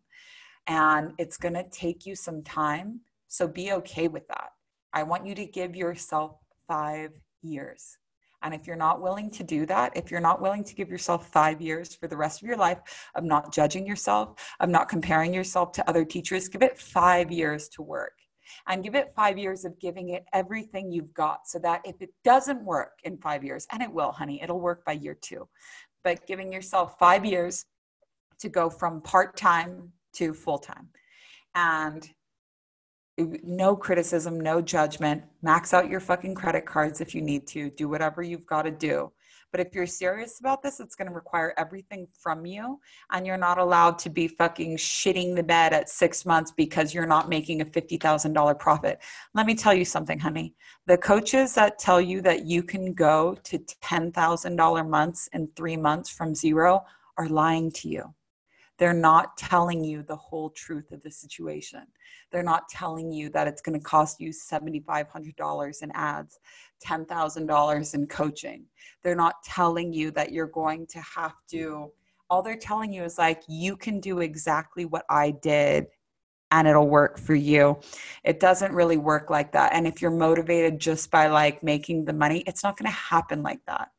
And 0.65 1.13
it's 1.19 1.37
going 1.37 1.53
to 1.53 1.69
take 1.69 2.07
you 2.07 2.15
some 2.15 2.41
time, 2.41 3.01
so 3.27 3.47
be 3.47 3.73
okay 3.73 4.07
with 4.07 4.27
that. 4.29 4.49
I 4.91 5.03
want 5.03 5.27
you 5.27 5.35
to 5.35 5.45
give 5.45 5.75
yourself 5.75 6.31
5 6.67 7.11
years 7.43 7.97
and 8.43 8.53
if 8.53 8.67
you're 8.67 8.75
not 8.75 9.01
willing 9.01 9.29
to 9.31 9.43
do 9.43 9.65
that, 9.67 9.95
if 9.95 10.09
you're 10.09 10.19
not 10.19 10.41
willing 10.41 10.63
to 10.63 10.75
give 10.75 10.89
yourself 10.89 11.31
five 11.31 11.61
years 11.61 11.93
for 11.95 12.07
the 12.07 12.17
rest 12.17 12.41
of 12.41 12.47
your 12.47 12.57
life 12.57 12.79
of 13.15 13.23
not 13.23 13.53
judging 13.53 13.85
yourself, 13.85 14.35
of 14.59 14.69
not 14.69 14.89
comparing 14.89 15.33
yourself 15.33 15.71
to 15.73 15.89
other 15.89 16.03
teachers, 16.03 16.47
give 16.47 16.63
it 16.63 16.77
five 16.77 17.31
years 17.31 17.69
to 17.69 17.81
work. 17.81 18.13
And 18.67 18.83
give 18.83 18.95
it 18.95 19.13
five 19.15 19.37
years 19.37 19.63
of 19.63 19.79
giving 19.79 20.09
it 20.09 20.25
everything 20.33 20.91
you've 20.91 21.13
got 21.13 21.47
so 21.47 21.57
that 21.59 21.81
if 21.85 22.01
it 22.01 22.09
doesn't 22.23 22.63
work 22.65 22.99
in 23.03 23.17
five 23.17 23.43
years, 23.45 23.65
and 23.71 23.81
it 23.81 23.91
will, 23.91 24.11
honey, 24.11 24.41
it'll 24.41 24.59
work 24.59 24.83
by 24.83 24.91
year 24.91 25.17
two, 25.21 25.47
but 26.03 26.27
giving 26.27 26.51
yourself 26.51 26.99
five 26.99 27.23
years 27.23 27.65
to 28.39 28.49
go 28.49 28.69
from 28.69 29.01
part 29.01 29.37
time 29.37 29.93
to 30.15 30.33
full 30.33 30.57
time. 30.57 30.89
And 31.55 32.09
no 33.17 33.75
criticism, 33.75 34.39
no 34.39 34.61
judgment. 34.61 35.23
Max 35.41 35.73
out 35.73 35.89
your 35.89 35.99
fucking 35.99 36.35
credit 36.35 36.65
cards 36.65 37.01
if 37.01 37.13
you 37.13 37.21
need 37.21 37.47
to. 37.47 37.69
Do 37.71 37.89
whatever 37.89 38.21
you've 38.21 38.45
got 38.45 38.63
to 38.63 38.71
do. 38.71 39.11
But 39.51 39.59
if 39.59 39.75
you're 39.75 39.85
serious 39.85 40.39
about 40.39 40.63
this, 40.63 40.79
it's 40.79 40.95
going 40.95 41.09
to 41.09 41.13
require 41.13 41.53
everything 41.57 42.07
from 42.17 42.45
you. 42.45 42.79
And 43.11 43.27
you're 43.27 43.37
not 43.37 43.57
allowed 43.57 43.99
to 43.99 44.09
be 44.09 44.29
fucking 44.29 44.77
shitting 44.77 45.35
the 45.35 45.43
bed 45.43 45.73
at 45.73 45.89
six 45.89 46.25
months 46.25 46.51
because 46.51 46.93
you're 46.93 47.05
not 47.05 47.27
making 47.27 47.59
a 47.59 47.65
$50,000 47.65 48.59
profit. 48.59 48.99
Let 49.33 49.45
me 49.45 49.55
tell 49.55 49.73
you 49.73 49.83
something, 49.83 50.19
honey. 50.19 50.55
The 50.87 50.97
coaches 50.97 51.53
that 51.55 51.79
tell 51.79 51.99
you 51.99 52.21
that 52.21 52.45
you 52.45 52.63
can 52.63 52.93
go 52.93 53.35
to 53.43 53.59
$10,000 53.59 54.89
months 54.89 55.29
in 55.33 55.49
three 55.55 55.77
months 55.77 56.09
from 56.09 56.33
zero 56.33 56.85
are 57.17 57.27
lying 57.27 57.71
to 57.71 57.89
you. 57.89 58.13
They're 58.81 58.93
not 58.93 59.37
telling 59.37 59.83
you 59.83 60.01
the 60.01 60.15
whole 60.15 60.49
truth 60.49 60.91
of 60.91 61.03
the 61.03 61.11
situation. 61.11 61.83
They're 62.31 62.41
not 62.41 62.67
telling 62.67 63.11
you 63.11 63.29
that 63.29 63.45
it's 63.45 63.61
going 63.61 63.79
to 63.79 63.85
cost 63.85 64.19
you 64.19 64.31
$7,500 64.31 65.83
in 65.83 65.91
ads, 65.93 66.39
$10,000 66.83 67.93
in 67.93 68.07
coaching. 68.07 68.65
They're 69.03 69.13
not 69.13 69.35
telling 69.43 69.93
you 69.93 70.09
that 70.13 70.31
you're 70.31 70.47
going 70.47 70.87
to 70.87 70.99
have 71.01 71.35
to, 71.51 71.91
all 72.27 72.41
they're 72.41 72.57
telling 72.57 72.91
you 72.91 73.03
is 73.03 73.19
like, 73.19 73.43
you 73.47 73.77
can 73.77 73.99
do 73.99 74.21
exactly 74.21 74.85
what 74.85 75.05
I 75.11 75.29
did 75.29 75.85
and 76.49 76.67
it'll 76.67 76.89
work 76.89 77.19
for 77.19 77.35
you. 77.35 77.79
It 78.23 78.39
doesn't 78.39 78.73
really 78.73 78.97
work 78.97 79.29
like 79.29 79.51
that. 79.51 79.73
And 79.73 79.85
if 79.85 80.01
you're 80.01 80.09
motivated 80.09 80.79
just 80.79 81.11
by 81.11 81.27
like 81.27 81.61
making 81.61 82.05
the 82.05 82.13
money, 82.13 82.39
it's 82.47 82.63
not 82.63 82.77
going 82.77 82.89
to 82.89 82.97
happen 82.97 83.43
like 83.43 83.63
that. 83.67 83.91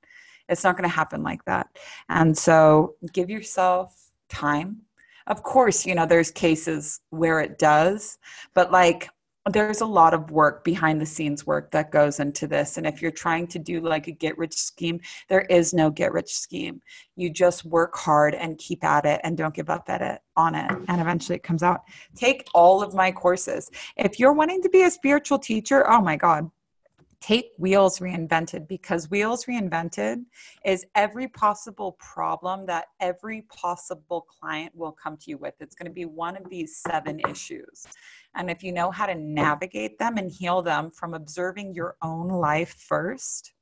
It's 0.49 0.64
not 0.64 0.77
going 0.77 0.90
to 0.90 0.97
happen 0.97 1.23
like 1.23 1.45
that. 1.45 1.68
And 2.09 2.37
so 2.37 2.97
give 3.12 3.31
yourself 3.31 4.02
time. 4.33 4.83
Of 5.27 5.42
course, 5.42 5.87
you 5.87 5.95
know, 5.95 6.07
there's 6.07 6.31
cases 6.31 7.01
where 7.11 7.40
it 7.40 7.59
does, 7.59 8.18
but 8.55 8.73
like 8.73 9.09
there's 9.51 9.81
a 9.81 9.87
lot 9.87 10.14
of 10.14 10.31
work 10.31 10.62
behind 10.62 11.01
the 11.01 11.07
scenes 11.07 11.47
work 11.47 11.73
that 11.73 11.90
goes 11.90 12.21
into 12.21 12.47
this. 12.47 12.77
And 12.77 12.87
if 12.87 13.03
you're 13.03 13.11
trying 13.11 13.49
to 13.49 13.59
do 13.59 13.81
like 13.81 14.07
a 14.07 14.12
get 14.12 14.38
rich 14.38 14.55
scheme, 14.55 15.01
there 15.29 15.42
is 15.42 15.75
no 15.75 15.90
get 15.90 16.12
rich 16.12 16.33
scheme. 16.33 16.81
You 17.16 17.29
just 17.29 17.64
work 17.64 17.97
hard 17.97 18.35
and 18.35 18.59
keep 18.59 18.85
at 18.85 19.05
it 19.05 19.21
and 19.25 19.37
don't 19.37 19.55
give 19.55 19.68
up 19.68 19.88
at 19.88 20.01
it 20.01 20.21
on 20.37 20.55
it. 20.55 20.71
And 20.87 21.01
eventually 21.01 21.37
it 21.37 21.42
comes 21.42 21.64
out. 21.64 21.81
Take 22.14 22.47
all 22.55 22.83
of 22.83 22.95
my 22.95 23.11
courses. 23.11 23.68
If 23.97 24.21
you're 24.21 24.33
wanting 24.33 24.62
to 24.62 24.68
be 24.68 24.83
a 24.83 24.90
spiritual 24.90 25.40
teacher, 25.40 25.90
oh 25.90 26.01
my 26.01 26.16
God, 26.16 26.49
take 27.23 27.53
Wheels 27.57 28.01
Reinvented 28.01 28.67
because 28.67 29.09
Wheels 29.09 29.45
Reinvented 29.47 30.25
is 30.65 30.85
every 30.95 31.29
possible 31.29 31.93
problem 31.93 32.67
that 32.67 32.87
every 33.01 33.43
possible 33.43 34.23
client 34.23 34.75
will 34.75 34.93
come 34.93 35.17
to 35.19 35.31
you 35.31 35.39
with. 35.39 35.55
It's 35.61 35.77
going 35.77 35.87
to 35.87 35.93
be 35.93 36.05
one 36.05 36.37
of 36.37 36.51
these 36.51 36.77
seven 36.77 37.21
issues. 37.31 37.87
And 38.35 38.51
if 38.51 38.63
you 38.63 38.73
know 38.73 38.91
how 38.91 39.07
to 39.07 39.15
navigate 39.15 39.99
them 39.99 40.17
and 40.19 40.31
heal 40.31 40.63
them 40.63 40.91
from 40.91 41.15
observing 41.15 41.75
your 41.75 41.97
own 42.03 42.29
life 42.29 42.75
first, 42.89 43.53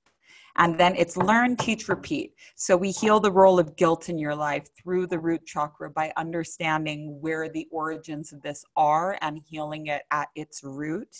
and 0.57 0.79
then 0.79 0.97
it's 0.97 1.17
learn, 1.17 1.57
teach, 1.57 1.89
repeat. 1.89 2.35
So 2.57 2.77
we 2.77 2.91
heal 2.91 3.21
the 3.21 3.31
role 3.31 3.61
of 3.61 3.77
guilt 3.77 4.09
in 4.09 4.19
your 4.19 4.35
life 4.35 4.67
through 4.77 5.07
the 5.07 5.19
root 5.19 5.47
chakra 5.47 5.91
by 5.91 6.13
understanding 6.17 7.19
where 7.21 7.49
the 7.49 7.69
origins 7.71 8.33
of 8.33 8.43
this 8.43 8.65
are 8.75 9.17
and 9.21 9.41
healing 9.47 9.87
it 9.87 10.03
at 10.11 10.29
its 10.35 10.65
root 10.65 11.17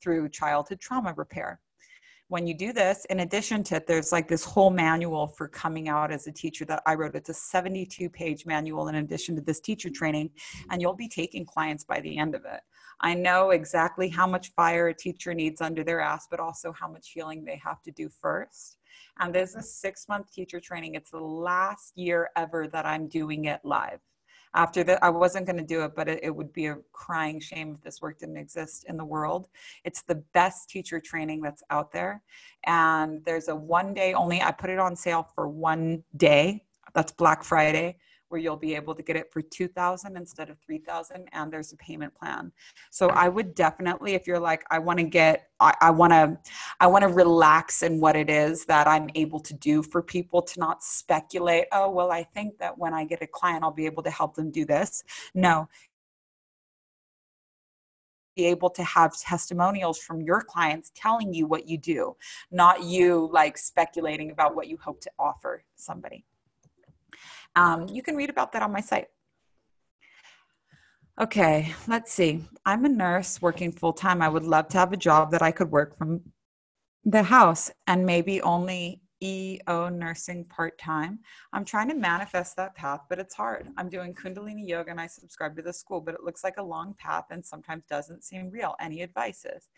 through 0.00 0.28
childhood 0.28 0.80
trauma 0.80 1.12
repair 1.16 1.60
when 2.30 2.46
you 2.46 2.54
do 2.54 2.72
this, 2.72 3.04
in 3.06 3.20
addition 3.20 3.64
to 3.64 3.74
it, 3.74 3.88
there's 3.88 4.12
like 4.12 4.28
this 4.28 4.44
whole 4.44 4.70
manual 4.70 5.26
for 5.26 5.48
coming 5.48 5.88
out 5.88 6.12
as 6.12 6.28
a 6.28 6.32
teacher 6.32 6.64
that 6.64 6.80
I 6.86 6.94
wrote. 6.94 7.16
It's 7.16 7.28
a 7.28 7.34
72 7.34 8.08
page 8.08 8.46
manual 8.46 8.86
in 8.86 8.94
addition 8.94 9.34
to 9.34 9.42
this 9.42 9.58
teacher 9.58 9.90
training, 9.90 10.30
and 10.70 10.80
you'll 10.80 10.94
be 10.94 11.08
taking 11.08 11.44
clients 11.44 11.82
by 11.82 12.00
the 12.00 12.16
end 12.16 12.36
of 12.36 12.44
it. 12.44 12.60
I 13.00 13.14
know 13.14 13.50
exactly 13.50 14.08
how 14.08 14.28
much 14.28 14.52
fire 14.54 14.88
a 14.88 14.94
teacher 14.94 15.34
needs 15.34 15.60
under 15.60 15.82
their 15.82 16.00
ass, 16.00 16.28
but 16.30 16.38
also 16.38 16.72
how 16.72 16.86
much 16.86 17.10
healing 17.12 17.44
they 17.44 17.60
have 17.64 17.82
to 17.82 17.90
do 17.90 18.08
first. 18.08 18.78
And 19.18 19.34
there's 19.34 19.56
a 19.56 19.62
six 19.62 20.06
month 20.08 20.32
teacher 20.32 20.60
training. 20.60 20.94
It's 20.94 21.10
the 21.10 21.18
last 21.18 21.98
year 21.98 22.30
ever 22.36 22.68
that 22.68 22.86
I'm 22.86 23.08
doing 23.08 23.46
it 23.46 23.60
live 23.64 23.98
after 24.54 24.82
that 24.82 25.02
i 25.02 25.08
wasn't 25.08 25.46
going 25.46 25.56
to 25.56 25.64
do 25.64 25.82
it 25.82 25.94
but 25.94 26.08
it, 26.08 26.20
it, 26.22 26.34
would 26.34 26.52
be 26.52 26.66
a 26.66 26.76
crying 26.92 27.40
shame 27.40 27.74
if 27.74 27.82
this 27.82 28.00
work 28.00 28.18
didn't 28.18 28.36
exist 28.36 28.84
in 28.88 28.96
the 28.96 29.04
world. 29.04 29.48
It's 29.84 30.02
the 30.02 30.16
best 30.32 30.68
teacher 30.68 31.00
training 31.00 31.40
that's 31.42 31.62
out 31.70 31.92
there. 31.92 32.22
And 32.66 33.24
there's 33.24 33.48
a 33.48 33.56
one 33.56 33.94
day 33.94 34.14
only 34.14 34.40
i 34.40 34.50
put 34.50 34.70
it 34.70 34.78
on 34.78 34.96
sale 34.96 35.28
for 35.34 35.48
one 35.48 36.02
day. 36.16 36.64
That's 36.94 37.12
black 37.12 37.42
friday 37.44 37.98
where 38.30 38.40
you'll 38.40 38.56
be 38.56 38.74
able 38.74 38.94
to 38.94 39.02
get 39.02 39.16
it 39.16 39.30
for 39.32 39.42
2000 39.42 40.16
instead 40.16 40.50
of 40.50 40.58
3000 40.60 41.28
and 41.32 41.52
there's 41.52 41.72
a 41.72 41.76
payment 41.76 42.14
plan. 42.14 42.50
So 42.90 43.08
I 43.08 43.28
would 43.28 43.54
definitely 43.54 44.14
if 44.14 44.26
you're 44.26 44.38
like 44.38 44.64
I 44.70 44.78
want 44.78 44.98
to 44.98 45.04
get 45.04 45.48
I 45.60 45.90
want 45.90 46.12
to 46.12 46.38
I 46.78 46.86
want 46.86 47.02
to 47.02 47.08
relax 47.08 47.82
in 47.82 48.00
what 48.00 48.16
it 48.16 48.30
is 48.30 48.64
that 48.66 48.86
I'm 48.86 49.10
able 49.14 49.40
to 49.40 49.54
do 49.54 49.82
for 49.82 50.00
people 50.00 50.40
to 50.42 50.60
not 50.60 50.82
speculate, 50.82 51.66
oh 51.72 51.90
well 51.90 52.10
I 52.10 52.22
think 52.22 52.58
that 52.58 52.78
when 52.78 52.94
I 52.94 53.04
get 53.04 53.20
a 53.20 53.26
client 53.26 53.64
I'll 53.64 53.70
be 53.70 53.86
able 53.86 54.02
to 54.04 54.10
help 54.10 54.34
them 54.34 54.50
do 54.50 54.64
this. 54.64 55.02
No, 55.34 55.68
be 58.36 58.46
able 58.46 58.70
to 58.70 58.84
have 58.84 59.18
testimonials 59.18 59.98
from 59.98 60.22
your 60.22 60.40
clients 60.40 60.92
telling 60.94 61.34
you 61.34 61.46
what 61.46 61.68
you 61.68 61.76
do, 61.76 62.16
not 62.50 62.82
you 62.82 63.28
like 63.32 63.58
speculating 63.58 64.30
about 64.30 64.54
what 64.54 64.68
you 64.68 64.78
hope 64.78 65.00
to 65.00 65.10
offer 65.18 65.64
somebody. 65.74 66.24
Um, 67.56 67.88
you 67.88 68.02
can 68.02 68.16
read 68.16 68.30
about 68.30 68.52
that 68.52 68.62
on 68.62 68.72
my 68.72 68.80
site. 68.80 69.08
Okay, 71.20 71.74
let's 71.86 72.12
see. 72.12 72.44
I'm 72.64 72.84
a 72.84 72.88
nurse 72.88 73.42
working 73.42 73.72
full 73.72 73.92
time. 73.92 74.22
I 74.22 74.28
would 74.28 74.44
love 74.44 74.68
to 74.68 74.78
have 74.78 74.92
a 74.92 74.96
job 74.96 75.30
that 75.32 75.42
I 75.42 75.50
could 75.50 75.70
work 75.70 75.98
from 75.98 76.22
the 77.04 77.22
house 77.22 77.70
and 77.86 78.06
maybe 78.06 78.40
only 78.40 79.02
EO 79.22 79.90
nursing 79.90 80.44
part 80.46 80.78
time. 80.78 81.18
I'm 81.52 81.64
trying 81.64 81.88
to 81.88 81.94
manifest 81.94 82.56
that 82.56 82.74
path, 82.74 83.00
but 83.08 83.18
it's 83.18 83.34
hard. 83.34 83.68
I'm 83.76 83.90
doing 83.90 84.14
Kundalini 84.14 84.66
yoga 84.66 84.90
and 84.90 85.00
I 85.00 85.06
subscribe 85.06 85.56
to 85.56 85.62
the 85.62 85.72
school, 85.72 86.00
but 86.00 86.14
it 86.14 86.24
looks 86.24 86.42
like 86.42 86.56
a 86.56 86.62
long 86.62 86.94
path 86.98 87.26
and 87.30 87.44
sometimes 87.44 87.84
doesn't 87.88 88.24
seem 88.24 88.50
real. 88.50 88.74
Any 88.80 89.02
advices? 89.02 89.68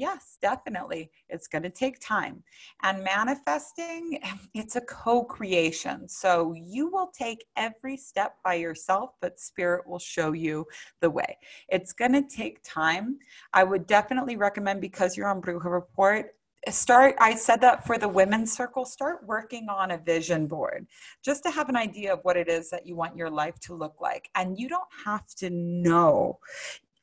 Yes, 0.00 0.38
definitely. 0.40 1.10
It's 1.28 1.46
going 1.46 1.62
to 1.64 1.68
take 1.68 2.00
time. 2.00 2.42
And 2.82 3.04
manifesting, 3.04 4.18
it's 4.54 4.76
a 4.76 4.80
co 4.80 5.24
creation. 5.24 6.08
So 6.08 6.54
you 6.56 6.88
will 6.88 7.08
take 7.08 7.44
every 7.54 7.98
step 7.98 8.36
by 8.42 8.54
yourself, 8.54 9.10
but 9.20 9.38
spirit 9.38 9.86
will 9.86 9.98
show 9.98 10.32
you 10.32 10.64
the 11.02 11.10
way. 11.10 11.36
It's 11.68 11.92
going 11.92 12.14
to 12.14 12.22
take 12.22 12.60
time. 12.64 13.18
I 13.52 13.62
would 13.62 13.86
definitely 13.86 14.36
recommend, 14.36 14.80
because 14.80 15.18
you're 15.18 15.28
on 15.28 15.42
Bruja 15.42 15.70
Report, 15.70 16.34
start 16.68 17.14
i 17.18 17.34
said 17.34 17.58
that 17.58 17.86
for 17.86 17.96
the 17.96 18.06
women's 18.06 18.52
circle 18.52 18.84
start 18.84 19.26
working 19.26 19.66
on 19.70 19.92
a 19.92 19.96
vision 19.96 20.46
board 20.46 20.86
just 21.24 21.42
to 21.42 21.50
have 21.50 21.70
an 21.70 21.76
idea 21.76 22.12
of 22.12 22.20
what 22.22 22.36
it 22.36 22.48
is 22.50 22.68
that 22.68 22.86
you 22.86 22.94
want 22.94 23.16
your 23.16 23.30
life 23.30 23.58
to 23.58 23.72
look 23.72 23.94
like 23.98 24.28
and 24.34 24.58
you 24.58 24.68
don't 24.68 24.92
have 25.06 25.26
to 25.34 25.48
know 25.48 26.38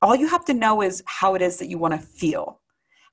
all 0.03 0.15
you 0.15 0.27
have 0.27 0.45
to 0.45 0.53
know 0.53 0.83
is 0.83 1.01
how 1.07 1.33
it 1.33 1.41
is 1.41 1.57
that 1.57 1.69
you 1.69 1.79
want 1.79 1.91
to 1.91 1.99
feel 1.99 2.61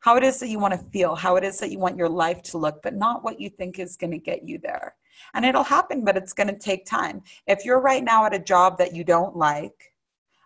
how 0.05 0.17
it 0.17 0.23
is 0.23 0.39
that 0.39 0.51
you 0.51 0.59
want 0.59 0.75
to 0.75 0.91
feel 0.91 1.15
how 1.15 1.37
it 1.37 1.45
is 1.45 1.59
that 1.59 1.71
you 1.71 1.79
want 1.79 1.97
your 1.97 2.11
life 2.11 2.43
to 2.43 2.59
look 2.59 2.83
but 2.83 2.95
not 2.95 3.25
what 3.25 3.41
you 3.41 3.49
think 3.49 3.79
is 3.79 3.97
going 3.97 4.11
to 4.11 4.19
get 4.19 4.47
you 4.47 4.59
there. 4.59 4.95
And 5.33 5.47
it'll 5.47 5.65
happen 5.65 6.05
but 6.05 6.15
it's 6.15 6.35
going 6.35 6.49
to 6.49 6.59
take 6.59 6.85
time. 6.85 7.23
If 7.47 7.65
you're 7.65 7.81
right 7.81 8.05
now 8.05 8.27
at 8.27 8.35
a 8.35 8.39
job 8.39 8.77
that 8.77 8.95
you 8.95 9.03
don't 9.03 9.35
like 9.35 9.95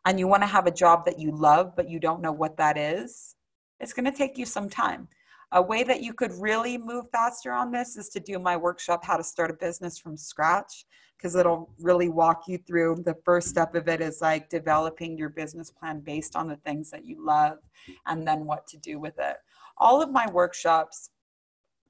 and 0.04 0.16
you 0.16 0.28
want 0.28 0.44
to 0.44 0.46
have 0.46 0.68
a 0.68 0.70
job 0.70 1.06
that 1.06 1.18
you 1.18 1.32
love 1.32 1.74
but 1.74 1.90
you 1.90 1.98
don't 1.98 2.22
know 2.22 2.30
what 2.30 2.56
that 2.58 2.78
is 2.78 3.34
it's 3.80 3.92
going 3.92 4.04
to 4.04 4.16
take 4.16 4.38
you 4.38 4.46
some 4.46 4.70
time 4.70 5.08
a 5.52 5.62
way 5.62 5.82
that 5.82 6.02
you 6.02 6.12
could 6.12 6.32
really 6.32 6.76
move 6.76 7.06
faster 7.10 7.52
on 7.52 7.72
this 7.72 7.96
is 7.96 8.08
to 8.10 8.20
do 8.20 8.38
my 8.38 8.56
workshop, 8.56 9.04
How 9.04 9.16
to 9.16 9.24
Start 9.24 9.50
a 9.50 9.54
Business 9.54 9.98
from 9.98 10.16
Scratch, 10.16 10.84
because 11.16 11.34
it'll 11.34 11.70
really 11.80 12.10
walk 12.10 12.42
you 12.46 12.58
through. 12.58 13.02
The 13.04 13.16
first 13.24 13.48
step 13.48 13.74
of 13.74 13.88
it 13.88 14.00
is 14.00 14.20
like 14.20 14.50
developing 14.50 15.16
your 15.16 15.30
business 15.30 15.70
plan 15.70 16.00
based 16.00 16.36
on 16.36 16.48
the 16.48 16.56
things 16.56 16.90
that 16.90 17.06
you 17.06 17.24
love 17.24 17.58
and 18.06 18.28
then 18.28 18.44
what 18.44 18.66
to 18.68 18.76
do 18.76 18.98
with 18.98 19.18
it. 19.18 19.36
All 19.78 20.02
of 20.02 20.10
my 20.10 20.30
workshops 20.30 21.10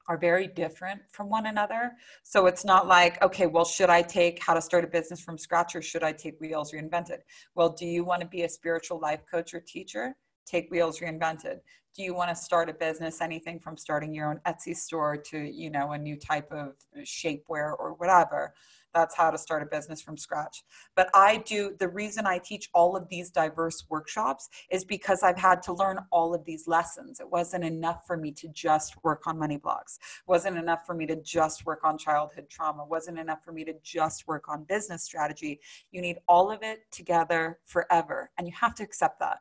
are 0.07 0.17
very 0.17 0.47
different 0.47 1.03
from 1.11 1.29
one 1.29 1.47
another. 1.47 1.93
So 2.23 2.47
it's 2.47 2.65
not 2.65 2.87
like, 2.87 3.21
okay, 3.23 3.47
well, 3.47 3.65
should 3.65 3.91
I 3.91 4.01
take 4.03 4.43
how 4.43 4.55
to 4.55 4.63
start 4.63 4.85
a 4.85 4.87
business 4.87 5.21
from 5.21 5.37
scratch 5.37 5.75
or 5.77 5.83
should 5.83 6.03
I 6.03 6.13
take 6.13 6.41
Wheels 6.41 6.73
Reinvented? 6.73 7.19
Well, 7.55 7.71
do 7.71 7.85
you 7.85 8.05
want 8.05 8.23
to 8.23 8.27
be 8.27 8.45
a 8.45 8.49
spiritual 8.49 9.01
life 9.01 9.21
coach 9.31 9.53
or 9.53 9.61
teacher? 9.61 10.17
Take 10.47 10.71
Wheels 10.71 11.01
Reinvented 11.01 11.59
do 11.99 12.05
you 12.05 12.15
want 12.15 12.31
to 12.31 12.37
start 12.37 12.71
a 12.71 12.73
business 12.73 13.21
anything 13.21 13.59
from 13.59 13.77
starting 13.77 14.15
your 14.15 14.31
own 14.31 14.41
etsy 14.47 14.75
store 14.75 15.17
to 15.17 15.37
you 15.37 15.69
know 15.69 15.91
a 15.93 15.99
new 15.99 16.17
type 16.17 16.51
of 16.53 16.75
shapewear 17.01 17.75
or 17.77 17.95
whatever? 17.99 18.55
That's 18.95 19.17
how 19.17 19.31
to 19.31 19.37
start 19.37 19.63
a 19.63 19.67
business 19.67 20.01
from 20.01 20.17
scratch. 20.17 20.63
But 20.95 21.11
i 21.13 21.39
do 21.39 21.75
the 21.81 21.89
reason 21.89 22.25
i 22.25 22.39
teach 22.39 22.71
all 22.73 22.97
of 22.97 23.09
these 23.09 23.31
diverse 23.31 23.85
workshops 23.91 24.49
is 24.71 24.85
because 24.85 25.25
i've 25.25 25.39
had 25.39 25.61
to 25.65 25.73
learn 25.73 25.99
all 26.13 26.35
of 26.37 26.45
these 26.45 26.69
lessons. 26.69 27.19
It 27.19 27.29
wasn't 27.29 27.65
enough 27.65 28.07
for 28.07 28.17
me 28.17 28.31
to 28.31 28.47
just 28.47 28.95
work 29.03 29.27
on 29.27 29.37
money 29.37 29.57
blocks. 29.57 29.99
It 30.21 30.31
wasn't 30.31 30.57
enough 30.57 30.87
for 30.87 30.95
me 30.95 31.05
to 31.07 31.17
just 31.17 31.67
work 31.67 31.81
on 31.83 31.99
childhood 31.99 32.49
trauma. 32.49 32.85
It 32.85 32.91
wasn't 32.91 33.19
enough 33.19 33.43
for 33.45 33.51
me 33.51 33.65
to 33.65 33.75
just 33.83 34.29
work 34.29 34.49
on 34.49 34.63
business 34.63 35.03
strategy. 35.03 35.59
You 35.91 36.01
need 36.01 36.19
all 36.29 36.53
of 36.53 36.63
it 36.63 36.83
together 36.93 37.59
forever 37.67 38.31
and 38.39 38.47
you 38.47 38.53
have 38.55 38.77
to 38.77 38.85
accept 38.85 39.19
that 39.19 39.39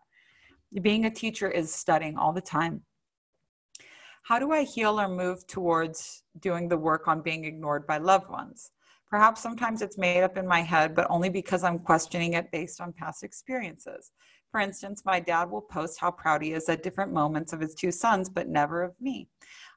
being 0.81 1.05
a 1.05 1.11
teacher 1.11 1.49
is 1.49 1.73
studying 1.73 2.17
all 2.17 2.33
the 2.33 2.41
time. 2.41 2.81
How 4.23 4.39
do 4.39 4.51
I 4.51 4.63
heal 4.63 4.99
or 4.99 5.07
move 5.07 5.47
towards 5.47 6.23
doing 6.39 6.67
the 6.67 6.77
work 6.77 7.07
on 7.07 7.21
being 7.21 7.45
ignored 7.45 7.87
by 7.87 7.97
loved 7.97 8.29
ones? 8.29 8.71
Perhaps 9.09 9.41
sometimes 9.41 9.81
it's 9.81 9.97
made 9.97 10.21
up 10.21 10.37
in 10.37 10.45
my 10.45 10.61
head, 10.61 10.93
but 10.93 11.07
only 11.09 11.29
because 11.29 11.63
I'm 11.63 11.79
questioning 11.79 12.33
it 12.33 12.51
based 12.51 12.81
on 12.81 12.91
past 12.91 13.23
experiences. 13.23 14.11
For 14.51 14.59
instance, 14.59 15.03
my 15.05 15.21
dad 15.21 15.49
will 15.49 15.61
post 15.61 15.99
how 15.99 16.11
proud 16.11 16.41
he 16.41 16.51
is 16.51 16.67
at 16.67 16.83
different 16.83 17.13
moments 17.13 17.53
of 17.53 17.61
his 17.61 17.73
two 17.73 17.91
sons, 17.91 18.29
but 18.29 18.49
never 18.49 18.83
of 18.83 18.93
me. 18.99 19.29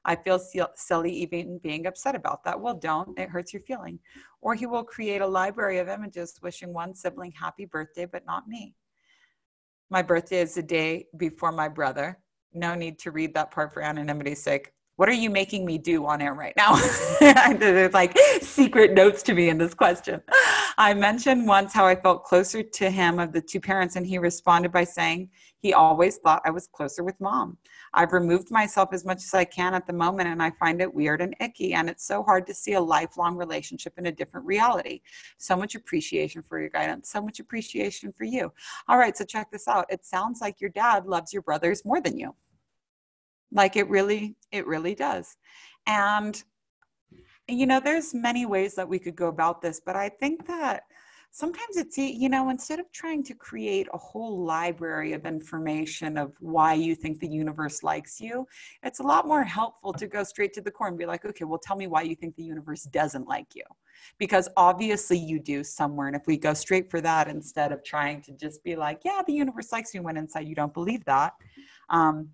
I 0.03 0.15
feel 0.15 0.39
silly 0.75 1.13
even 1.13 1.59
being 1.59 1.87
upset 1.87 2.15
about 2.15 2.43
that. 2.43 2.59
Well, 2.59 2.73
don't, 2.73 3.17
it 3.17 3.29
hurts 3.29 3.53
your 3.53 3.61
feeling. 3.61 3.99
Or 4.41 4.55
he 4.55 4.65
will 4.65 4.83
create 4.83 5.21
a 5.21 5.27
library 5.27 5.79
of 5.79 5.87
images 5.87 6.37
wishing 6.41 6.73
one 6.73 6.93
sibling 6.93 7.31
happy 7.31 7.65
birthday, 7.65 8.05
but 8.05 8.25
not 8.25 8.47
me. 8.47 8.75
My 9.91 10.01
birthday 10.01 10.39
is 10.39 10.55
the 10.55 10.63
day 10.63 11.07
before 11.17 11.51
my 11.51 11.67
brother. 11.67 12.17
No 12.53 12.75
need 12.75 12.97
to 12.99 13.11
read 13.11 13.33
that 13.33 13.51
part 13.51 13.73
for 13.73 13.83
anonymity's 13.83 14.41
sake. 14.41 14.71
What 15.01 15.09
are 15.09 15.13
you 15.13 15.31
making 15.31 15.65
me 15.65 15.79
do 15.79 16.05
on 16.05 16.21
air 16.21 16.35
right 16.35 16.53
now? 16.55 16.75
There's 17.57 17.91
like 17.91 18.15
secret 18.39 18.93
notes 18.93 19.23
to 19.23 19.33
me 19.33 19.49
in 19.49 19.57
this 19.57 19.73
question. 19.73 20.21
I 20.77 20.93
mentioned 20.93 21.47
once 21.47 21.73
how 21.73 21.87
I 21.87 21.95
felt 21.95 22.23
closer 22.23 22.61
to 22.61 22.89
him 22.91 23.17
of 23.17 23.33
the 23.33 23.41
two 23.41 23.59
parents, 23.59 23.95
and 23.95 24.05
he 24.05 24.19
responded 24.19 24.71
by 24.71 24.83
saying 24.83 25.31
he 25.57 25.73
always 25.73 26.17
thought 26.17 26.43
I 26.45 26.51
was 26.51 26.67
closer 26.67 27.03
with 27.03 27.19
mom. 27.19 27.57
I've 27.95 28.13
removed 28.13 28.51
myself 28.51 28.89
as 28.93 29.03
much 29.03 29.23
as 29.23 29.33
I 29.33 29.43
can 29.43 29.73
at 29.73 29.87
the 29.87 29.93
moment, 29.93 30.29
and 30.29 30.39
I 30.39 30.51
find 30.51 30.79
it 30.83 30.93
weird 30.93 31.23
and 31.23 31.35
icky. 31.39 31.73
And 31.73 31.89
it's 31.89 32.05
so 32.05 32.21
hard 32.21 32.45
to 32.45 32.53
see 32.53 32.73
a 32.73 32.79
lifelong 32.79 33.35
relationship 33.37 33.93
in 33.97 34.05
a 34.05 34.11
different 34.11 34.45
reality. 34.45 35.01
So 35.39 35.57
much 35.57 35.73
appreciation 35.73 36.43
for 36.47 36.59
your 36.59 36.69
guidance. 36.69 37.09
So 37.09 37.23
much 37.23 37.39
appreciation 37.39 38.13
for 38.15 38.25
you. 38.25 38.53
All 38.87 38.99
right, 38.99 39.17
so 39.17 39.25
check 39.25 39.49
this 39.49 39.67
out. 39.67 39.87
It 39.89 40.05
sounds 40.05 40.41
like 40.41 40.61
your 40.61 40.69
dad 40.69 41.07
loves 41.07 41.33
your 41.33 41.41
brothers 41.41 41.83
more 41.85 42.01
than 42.01 42.19
you. 42.19 42.35
Like 43.51 43.75
it 43.75 43.89
really, 43.89 44.35
it 44.51 44.65
really 44.67 44.95
does. 44.95 45.37
And 45.87 46.41
you 47.47 47.65
know, 47.65 47.81
there's 47.83 48.13
many 48.13 48.45
ways 48.45 48.75
that 48.75 48.87
we 48.87 48.99
could 48.99 49.15
go 49.15 49.27
about 49.27 49.61
this, 49.61 49.81
but 49.83 49.95
I 49.95 50.09
think 50.09 50.47
that 50.47 50.83
sometimes 51.33 51.77
it's 51.77 51.97
you 51.97 52.27
know 52.27 52.49
instead 52.49 52.77
of 52.77 52.91
trying 52.91 53.23
to 53.23 53.33
create 53.33 53.87
a 53.93 53.97
whole 53.97 54.43
library 54.43 55.13
of 55.13 55.25
information 55.25 56.17
of 56.17 56.33
why 56.41 56.73
you 56.73 56.93
think 56.93 57.19
the 57.19 57.27
universe 57.27 57.83
likes 57.83 58.19
you 58.19 58.45
it's 58.83 58.99
a 58.99 59.03
lot 59.03 59.25
more 59.25 59.41
helpful 59.41 59.93
to 59.93 60.07
go 60.07 60.25
straight 60.25 60.51
to 60.51 60.59
the 60.59 60.69
core 60.69 60.89
and 60.89 60.97
be 60.97 61.05
like 61.05 61.23
okay 61.23 61.45
well 61.45 61.57
tell 61.57 61.77
me 61.77 61.87
why 61.87 62.01
you 62.01 62.15
think 62.15 62.35
the 62.35 62.43
universe 62.43 62.83
doesn't 62.83 63.27
like 63.29 63.47
you 63.55 63.63
because 64.17 64.49
obviously 64.57 65.17
you 65.17 65.39
do 65.39 65.63
somewhere 65.63 66.07
and 66.07 66.17
if 66.17 66.23
we 66.27 66.35
go 66.35 66.53
straight 66.53 66.91
for 66.91 66.99
that 66.99 67.29
instead 67.29 67.71
of 67.71 67.81
trying 67.81 68.21
to 68.21 68.33
just 68.33 68.61
be 68.65 68.75
like 68.75 68.99
yeah 69.05 69.21
the 69.25 69.33
universe 69.33 69.71
likes 69.71 69.93
you 69.93 70.01
when 70.01 70.17
inside 70.17 70.45
you 70.45 70.55
don't 70.55 70.73
believe 70.73 71.03
that 71.05 71.31
um, 71.89 72.27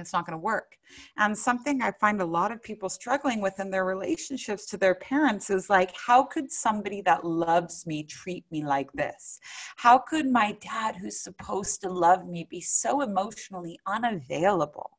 it's 0.00 0.12
not 0.12 0.26
going 0.26 0.38
to 0.38 0.42
work. 0.42 0.78
And 1.16 1.36
something 1.36 1.82
I 1.82 1.92
find 1.92 2.20
a 2.20 2.26
lot 2.26 2.52
of 2.52 2.62
people 2.62 2.88
struggling 2.88 3.40
with 3.40 3.60
in 3.60 3.70
their 3.70 3.84
relationships 3.84 4.66
to 4.66 4.76
their 4.76 4.94
parents 4.94 5.50
is 5.50 5.70
like, 5.70 5.92
how 5.96 6.22
could 6.22 6.50
somebody 6.50 7.00
that 7.02 7.24
loves 7.24 7.86
me 7.86 8.02
treat 8.04 8.44
me 8.50 8.64
like 8.64 8.92
this? 8.92 9.40
How 9.76 9.98
could 9.98 10.30
my 10.30 10.56
dad, 10.60 10.96
who's 10.96 11.20
supposed 11.20 11.80
to 11.82 11.90
love 11.90 12.26
me, 12.26 12.46
be 12.50 12.60
so 12.60 13.00
emotionally 13.00 13.78
unavailable 13.86 14.98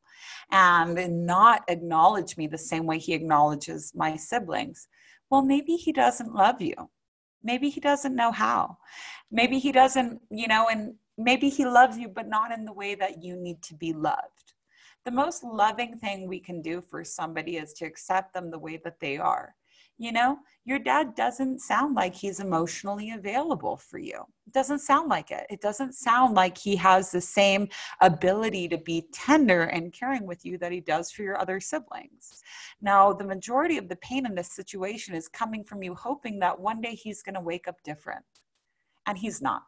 and 0.50 1.26
not 1.26 1.64
acknowledge 1.68 2.36
me 2.36 2.46
the 2.46 2.58
same 2.58 2.86
way 2.86 2.98
he 2.98 3.14
acknowledges 3.14 3.92
my 3.94 4.16
siblings? 4.16 4.88
Well, 5.30 5.42
maybe 5.42 5.76
he 5.76 5.92
doesn't 5.92 6.34
love 6.34 6.60
you. 6.60 6.74
Maybe 7.42 7.68
he 7.68 7.80
doesn't 7.80 8.14
know 8.14 8.32
how. 8.32 8.78
Maybe 9.30 9.58
he 9.58 9.70
doesn't, 9.70 10.20
you 10.30 10.48
know, 10.48 10.68
and 10.68 10.94
maybe 11.18 11.48
he 11.48 11.66
loves 11.66 11.98
you, 11.98 12.08
but 12.08 12.28
not 12.28 12.52
in 12.52 12.64
the 12.64 12.72
way 12.72 12.94
that 12.94 13.22
you 13.22 13.36
need 13.36 13.62
to 13.64 13.74
be 13.74 13.92
loved 13.92 14.53
the 15.04 15.10
most 15.10 15.44
loving 15.44 15.98
thing 15.98 16.26
we 16.26 16.40
can 16.40 16.62
do 16.62 16.80
for 16.80 17.04
somebody 17.04 17.56
is 17.56 17.72
to 17.74 17.84
accept 17.84 18.32
them 18.32 18.50
the 18.50 18.58
way 18.58 18.78
that 18.84 19.00
they 19.00 19.18
are. 19.18 19.54
you 19.98 20.10
know 20.12 20.38
your 20.64 20.78
dad 20.78 21.14
doesn't 21.14 21.60
sound 21.60 21.94
like 21.94 22.14
he's 22.14 22.40
emotionally 22.40 23.10
available 23.10 23.76
for 23.76 23.98
you. 23.98 24.24
It 24.46 24.54
doesn't 24.54 24.78
sound 24.78 25.10
like 25.10 25.30
it. 25.30 25.46
It 25.50 25.60
doesn't 25.60 25.94
sound 25.94 26.34
like 26.34 26.56
he 26.56 26.74
has 26.76 27.10
the 27.10 27.20
same 27.20 27.68
ability 28.00 28.68
to 28.68 28.78
be 28.78 29.06
tender 29.12 29.64
and 29.64 29.92
caring 29.92 30.26
with 30.26 30.44
you 30.46 30.56
that 30.58 30.72
he 30.72 30.80
does 30.80 31.10
for 31.10 31.22
your 31.22 31.38
other 31.38 31.60
siblings. 31.60 32.42
Now 32.80 33.12
the 33.12 33.24
majority 33.24 33.76
of 33.76 33.88
the 33.90 33.96
pain 33.96 34.24
in 34.24 34.34
this 34.34 34.52
situation 34.52 35.14
is 35.14 35.28
coming 35.28 35.64
from 35.64 35.82
you 35.82 35.94
hoping 35.94 36.38
that 36.40 36.58
one 36.58 36.80
day 36.80 36.94
he's 36.94 37.22
going 37.22 37.34
to 37.34 37.40
wake 37.40 37.68
up 37.68 37.76
different. 37.84 38.24
And 39.06 39.18
he's 39.18 39.42
not 39.42 39.64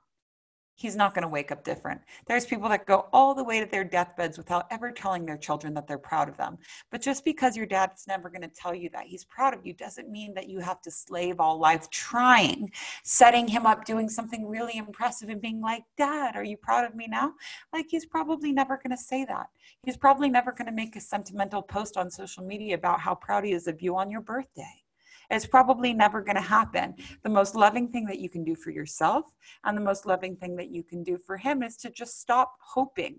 he's 0.77 0.95
not 0.95 1.15
going 1.15 1.23
to 1.23 1.29
wake 1.29 1.51
up 1.51 1.65
different. 1.65 2.01
There's 2.27 2.47
people 2.47 2.69
that 2.69 2.87
go 2.87 3.09
all 3.13 3.35
the 3.35 3.43
way 3.43 3.59
to 3.61 3.67
their 3.67 3.83
deathbeds 3.83 4.37
without 4.37 4.67
ever 4.71 4.93
telling 4.93 5.25
their 5.25 5.39
children 5.39 5.75
that 5.75 5.89
they're 5.89 5.99
proud 5.99 6.29
of 6.29 6.37
them. 6.37 6.59
But 6.91 7.01
just 7.01 7.25
because 7.25 7.57
your 7.57 7.67
dad's 7.67 8.07
never 8.07 8.29
going 8.29 8.43
to 8.43 8.49
tell 8.49 8.75
you 8.75 8.91
that 8.91 9.07
he's 9.07 9.25
proud 9.25 9.55
of 9.55 9.67
you 9.67 9.73
doesn't 9.73 10.11
mean 10.11 10.35
that 10.35 10.49
you 10.49 10.61
have 10.61 10.83
to 10.83 10.91
slave 10.91 11.41
all 11.41 11.59
life 11.59 11.89
trying, 11.91 12.71
setting 13.03 13.49
him 13.49 13.67
up, 13.67 13.85
doing 13.85 14.09
something 14.09 14.47
really 14.47 14.77
impressive 14.77 15.31
and 15.31 15.41
being 15.41 15.61
like, 15.61 15.85
Dad, 15.97 16.37
are 16.37 16.45
you 16.45 16.59
proud 16.59 16.85
of 16.85 16.95
me 16.95 17.07
now? 17.09 17.33
Like, 17.73 17.87
he's 17.89 18.07
probably 18.07 18.53
never 18.53 18.77
going 18.77 18.97
to 18.97 19.03
say 19.03 19.25
that. 19.25 19.47
He's 19.83 19.97
probably 19.97 20.29
never 20.29 20.53
going 20.53 20.67
to 20.67 20.73
make 20.73 20.95
a 20.95 21.01
sentimental 21.01 21.63
post 21.63 21.97
on 21.97 22.11
social 22.11 22.45
media 22.45 22.75
about 22.75 23.01
how 23.01 23.15
proud 23.15 23.45
he 23.45 23.53
is 23.53 23.67
of 23.67 23.81
you 23.81 23.97
on 23.97 24.11
your 24.11 24.21
birthday. 24.21 24.83
It's 25.31 25.47
probably 25.47 25.93
never 25.93 26.21
going 26.23 26.37
to 26.37 26.43
happen. 26.43 26.95
The 27.23 27.31
most 27.31 27.55
loving 27.55 27.89
thing 27.89 28.07
that 28.07 28.19
you 28.19 28.29
can 28.29 28.45
do 28.45 28.55
for 28.55 28.71
yourself 28.71 29.25
and 29.65 29.77
the 29.77 29.83
most 29.83 30.07
loving 30.07 30.37
thing 30.37 30.57
that 30.57 30.71
you 30.71 30.83
can 30.83 31.03
do 31.03 31.19
for 31.19 31.37
him 31.37 31.63
is 31.63 31.77
to 31.79 31.91
just 31.91 32.21
stop 32.21 32.53
hoping 32.61 33.19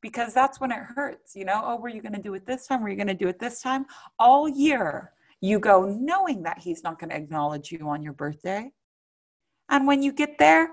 because 0.00 0.34
that's 0.34 0.60
when 0.60 0.72
it 0.72 0.80
hurts. 0.80 1.34
You 1.34 1.44
know, 1.44 1.62
oh, 1.64 1.76
were 1.76 1.88
you 1.88 2.02
going 2.02 2.14
to 2.14 2.22
do 2.22 2.34
it 2.34 2.44
this 2.44 2.66
time? 2.66 2.82
Were 2.82 2.90
you 2.90 2.96
going 2.96 3.06
to 3.06 3.14
do 3.14 3.28
it 3.28 3.38
this 3.38 3.62
time? 3.62 3.86
All 4.18 4.48
year, 4.48 5.12
you 5.40 5.58
go 5.58 5.96
knowing 6.00 6.42
that 6.42 6.58
he's 6.58 6.84
not 6.84 6.98
going 6.98 7.10
to 7.10 7.16
acknowledge 7.16 7.72
you 7.72 7.88
on 7.88 8.02
your 8.02 8.12
birthday. 8.12 8.70
And 9.70 9.86
when 9.86 10.02
you 10.02 10.12
get 10.12 10.38
there 10.38 10.72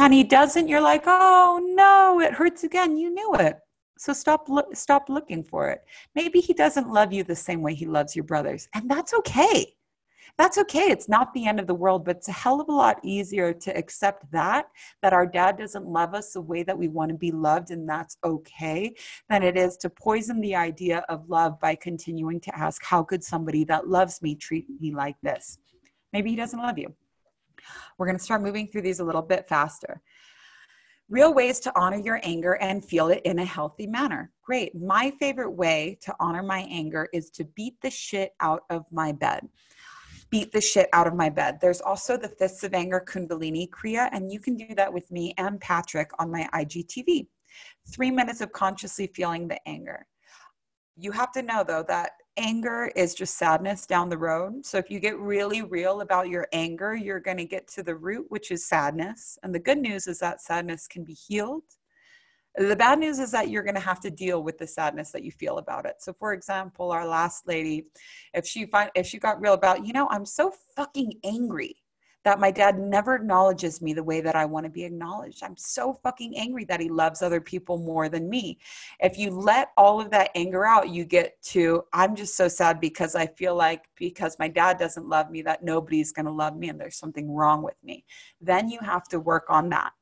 and 0.00 0.12
he 0.12 0.24
doesn't, 0.24 0.68
you're 0.68 0.80
like, 0.80 1.04
oh 1.06 1.60
no, 1.74 2.20
it 2.20 2.34
hurts 2.34 2.64
again. 2.64 2.96
You 2.96 3.10
knew 3.10 3.34
it. 3.34 3.58
So 3.98 4.12
stop 4.12 4.48
lo- 4.48 4.72
stop 4.72 5.08
looking 5.08 5.44
for 5.44 5.70
it. 5.70 5.82
Maybe 6.14 6.40
he 6.40 6.54
doesn't 6.54 6.90
love 6.90 7.12
you 7.12 7.22
the 7.22 7.36
same 7.36 7.62
way 7.62 7.74
he 7.74 7.86
loves 7.86 8.16
your 8.16 8.24
brothers, 8.24 8.68
and 8.74 8.90
that's 8.90 9.14
okay 9.14 9.76
that's 10.38 10.56
okay. 10.58 10.90
It's 10.90 11.08
not 11.08 11.32
the 11.34 11.46
end 11.46 11.60
of 11.60 11.66
the 11.66 11.74
world, 11.74 12.04
but 12.04 12.16
it's 12.16 12.28
a 12.28 12.32
hell 12.32 12.60
of 12.60 12.68
a 12.68 12.72
lot 12.72 12.98
easier 13.02 13.52
to 13.52 13.76
accept 13.76 14.30
that, 14.32 14.66
that 15.02 15.12
our 15.12 15.26
dad 15.26 15.58
doesn't 15.58 15.86
love 15.86 16.14
us 16.14 16.32
the 16.32 16.40
way 16.40 16.62
that 16.62 16.76
we 16.76 16.88
want 16.88 17.10
to 17.10 17.16
be 17.16 17.30
loved, 17.30 17.70
and 17.70 17.88
that's 17.88 18.16
okay, 18.24 18.94
than 19.28 19.42
it 19.42 19.56
is 19.56 19.76
to 19.78 19.90
poison 19.90 20.40
the 20.40 20.56
idea 20.56 21.04
of 21.08 21.28
love 21.28 21.60
by 21.60 21.74
continuing 21.74 22.40
to 22.40 22.58
ask, 22.58 22.82
How 22.82 23.02
could 23.02 23.22
somebody 23.22 23.64
that 23.64 23.88
loves 23.88 24.22
me 24.22 24.34
treat 24.34 24.66
me 24.80 24.94
like 24.94 25.16
this? 25.22 25.58
Maybe 26.12 26.30
he 26.30 26.36
doesn't 26.36 26.60
love 26.60 26.78
you. 26.78 26.94
We're 27.98 28.06
going 28.06 28.18
to 28.18 28.24
start 28.24 28.42
moving 28.42 28.66
through 28.66 28.82
these 28.82 29.00
a 29.00 29.04
little 29.04 29.22
bit 29.22 29.48
faster. 29.48 30.00
Real 31.08 31.34
ways 31.34 31.60
to 31.60 31.78
honor 31.78 31.98
your 31.98 32.20
anger 32.22 32.54
and 32.54 32.82
feel 32.82 33.08
it 33.08 33.20
in 33.24 33.38
a 33.38 33.44
healthy 33.44 33.86
manner. 33.86 34.32
Great. 34.42 34.74
My 34.74 35.12
favorite 35.20 35.50
way 35.50 35.98
to 36.02 36.14
honor 36.18 36.42
my 36.42 36.60
anger 36.70 37.08
is 37.12 37.28
to 37.32 37.44
beat 37.44 37.74
the 37.82 37.90
shit 37.90 38.32
out 38.40 38.62
of 38.70 38.86
my 38.90 39.12
bed 39.12 39.46
beat 40.32 40.50
the 40.50 40.60
shit 40.60 40.88
out 40.94 41.06
of 41.06 41.14
my 41.14 41.28
bed. 41.28 41.58
There's 41.60 41.82
also 41.82 42.16
the 42.16 42.28
Fists 42.28 42.64
of 42.64 42.72
Anger 42.72 43.04
Kundalini 43.06 43.68
Kriya, 43.68 44.08
and 44.12 44.32
you 44.32 44.40
can 44.40 44.56
do 44.56 44.74
that 44.74 44.90
with 44.90 45.08
me 45.10 45.34
and 45.36 45.60
Patrick 45.60 46.10
on 46.18 46.32
my 46.32 46.48
IGTV. 46.54 47.26
Three 47.92 48.10
minutes 48.10 48.40
of 48.40 48.50
consciously 48.50 49.08
feeling 49.08 49.46
the 49.46 49.60
anger. 49.68 50.06
You 50.96 51.12
have 51.12 51.32
to 51.32 51.42
know 51.42 51.62
though 51.62 51.84
that 51.86 52.12
anger 52.38 52.90
is 52.96 53.14
just 53.14 53.36
sadness 53.36 53.86
down 53.86 54.08
the 54.08 54.16
road. 54.16 54.64
So 54.64 54.78
if 54.78 54.90
you 54.90 55.00
get 55.00 55.18
really 55.18 55.60
real 55.60 56.00
about 56.00 56.30
your 56.30 56.48
anger, 56.54 56.94
you're 56.94 57.20
going 57.20 57.36
to 57.36 57.44
get 57.44 57.68
to 57.68 57.82
the 57.82 57.94
root, 57.94 58.24
which 58.30 58.50
is 58.50 58.66
sadness. 58.66 59.38
And 59.42 59.54
the 59.54 59.58
good 59.58 59.78
news 59.78 60.06
is 60.06 60.18
that 60.20 60.40
sadness 60.40 60.88
can 60.88 61.04
be 61.04 61.12
healed 61.12 61.64
the 62.56 62.76
bad 62.76 62.98
news 62.98 63.18
is 63.18 63.30
that 63.30 63.48
you're 63.48 63.62
going 63.62 63.74
to 63.74 63.80
have 63.80 64.00
to 64.00 64.10
deal 64.10 64.42
with 64.42 64.58
the 64.58 64.66
sadness 64.66 65.10
that 65.12 65.24
you 65.24 65.30
feel 65.30 65.58
about 65.58 65.86
it. 65.86 65.96
So, 66.00 66.12
for 66.12 66.32
example, 66.32 66.92
our 66.92 67.06
last 67.06 67.46
lady, 67.46 67.86
if 68.34 68.46
she 68.46 68.66
find 68.66 68.90
if 68.94 69.06
she 69.06 69.18
got 69.18 69.40
real 69.40 69.54
about, 69.54 69.86
you 69.86 69.92
know, 69.92 70.08
I'm 70.10 70.26
so 70.26 70.52
fucking 70.76 71.14
angry 71.24 71.76
that 72.24 72.38
my 72.38 72.50
dad 72.50 72.78
never 72.78 73.14
acknowledges 73.16 73.82
me 73.82 73.92
the 73.92 74.02
way 74.02 74.20
that 74.20 74.36
I 74.36 74.44
want 74.44 74.64
to 74.64 74.70
be 74.70 74.84
acknowledged. 74.84 75.42
I'm 75.42 75.56
so 75.56 75.92
fucking 75.92 76.36
angry 76.36 76.64
that 76.66 76.80
he 76.80 76.88
loves 76.88 77.20
other 77.20 77.40
people 77.40 77.78
more 77.78 78.08
than 78.08 78.28
me. 78.28 78.58
If 79.00 79.18
you 79.18 79.30
let 79.30 79.70
all 79.76 80.00
of 80.00 80.10
that 80.10 80.30
anger 80.34 80.64
out, 80.64 80.88
you 80.88 81.04
get 81.04 81.40
to, 81.44 81.82
I'm 81.92 82.14
just 82.14 82.36
so 82.36 82.48
sad 82.48 82.80
because 82.80 83.14
I 83.14 83.26
feel 83.26 83.56
like 83.56 83.86
because 83.96 84.38
my 84.38 84.48
dad 84.48 84.78
doesn't 84.78 85.08
love 85.08 85.30
me, 85.30 85.42
that 85.42 85.64
nobody's 85.64 86.12
going 86.12 86.26
to 86.26 86.32
love 86.32 86.56
me 86.56 86.68
and 86.68 86.80
there's 86.80 86.96
something 86.96 87.32
wrong 87.34 87.62
with 87.62 87.76
me. 87.82 88.04
Then 88.40 88.68
you 88.68 88.78
have 88.80 89.08
to 89.08 89.18
work 89.18 89.46
on 89.48 89.68
that. 89.70 89.92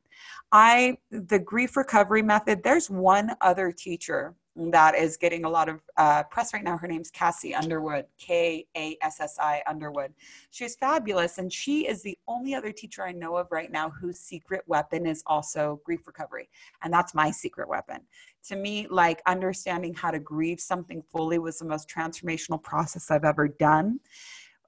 I, 0.53 0.99
the 1.11 1.39
grief 1.39 1.77
recovery 1.77 2.23
method, 2.23 2.63
there's 2.63 2.91
one 2.91 3.37
other 3.41 3.71
teacher 3.71 4.35
that 4.57 4.97
is 4.97 5.17
getting 5.17 5.45
a 5.45 5.49
lot 5.49 5.69
of 5.69 5.81
uh, 5.97 6.25
press 6.25 6.53
right 6.53 6.65
now. 6.65 6.77
Her 6.77 6.89
name's 6.89 7.11
Kassi 7.11 7.55
Underwood, 7.55 8.05
K 8.19 8.67
A 8.77 8.97
S 9.01 9.21
S 9.21 9.39
I 9.39 9.63
Underwood. 9.67 10.13
She's 10.51 10.75
fabulous, 10.75 11.39
and 11.39 11.53
she 11.53 11.87
is 11.87 12.03
the 12.03 12.19
only 12.27 12.55
other 12.55 12.73
teacher 12.73 13.05
I 13.05 13.13
know 13.13 13.37
of 13.37 13.47
right 13.53 13.71
now 13.71 13.91
whose 13.91 14.19
secret 14.19 14.63
weapon 14.67 15.07
is 15.07 15.23
also 15.27 15.81
grief 15.85 16.07
recovery. 16.07 16.49
And 16.83 16.93
that's 16.93 17.15
my 17.15 17.31
secret 17.31 17.69
weapon. 17.69 18.01
To 18.49 18.57
me, 18.57 18.89
like 18.91 19.23
understanding 19.27 19.95
how 19.95 20.11
to 20.11 20.19
grieve 20.19 20.61
something 20.61 21.01
fully 21.13 21.39
was 21.39 21.61
the 21.61 21.65
most 21.65 21.89
transformational 21.89 22.61
process 22.61 23.11
I've 23.11 23.25
ever 23.25 23.47
done. 23.47 24.01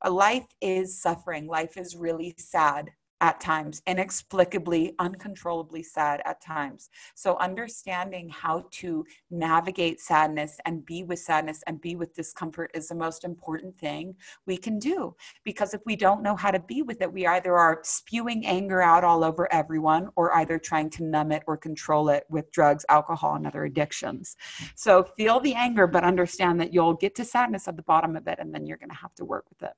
Life 0.08 0.46
is 0.60 0.96
suffering, 0.96 1.48
life 1.48 1.76
is 1.76 1.96
really 1.96 2.34
sad 2.38 2.90
at 3.22 3.40
times, 3.40 3.80
inexplicably, 3.86 4.94
uncontrollably 4.98 5.82
sad 5.82 6.20
at 6.24 6.42
times. 6.42 6.90
So, 7.14 7.38
understanding 7.38 8.28
how 8.28 8.66
to 8.72 9.06
navigate 9.30 10.00
sadness 10.00 10.58
and 10.66 10.84
be 10.84 11.04
with 11.04 11.20
sadness 11.20 11.62
and 11.68 11.80
be 11.80 11.94
with 11.94 12.14
discomfort 12.14 12.72
is 12.74 12.88
the 12.88 12.96
most 12.96 13.24
important 13.24 13.78
thing 13.78 14.16
we 14.44 14.56
can 14.56 14.80
do. 14.80 15.14
Because 15.44 15.72
if 15.72 15.80
we 15.86 15.94
don't 15.94 16.22
know 16.22 16.34
how 16.34 16.50
to 16.50 16.58
be 16.58 16.82
with 16.82 17.00
it, 17.00 17.12
we 17.12 17.24
either 17.26 17.56
are 17.56 17.78
spewing 17.84 18.44
anger 18.44 18.82
out 18.82 19.04
all 19.04 19.22
over 19.22 19.50
everyone 19.52 20.10
or 20.16 20.34
either 20.36 20.58
trying 20.58 20.90
to 20.90 21.04
numb 21.04 21.30
it 21.30 21.44
or 21.46 21.56
control 21.56 22.08
it 22.08 22.24
with 22.28 22.50
drugs, 22.50 22.84
alcohol, 22.88 23.36
and 23.36 23.46
other 23.46 23.64
addictions. 23.64 24.36
So, 24.74 25.04
feel 25.16 25.38
the 25.38 25.54
anger, 25.54 25.86
but 25.86 26.02
understand 26.02 26.60
that 26.60 26.74
you'll 26.74 26.94
get 26.94 27.14
to 27.14 27.24
sadness 27.24 27.68
at 27.68 27.76
the 27.76 27.82
bottom 27.82 28.16
of 28.16 28.26
it 28.26 28.40
and 28.40 28.52
then 28.52 28.66
you're 28.66 28.78
going 28.78 28.90
to 28.90 28.96
have 28.96 29.14
to 29.14 29.24
work 29.24 29.44
with 29.48 29.62
it. 29.62 29.76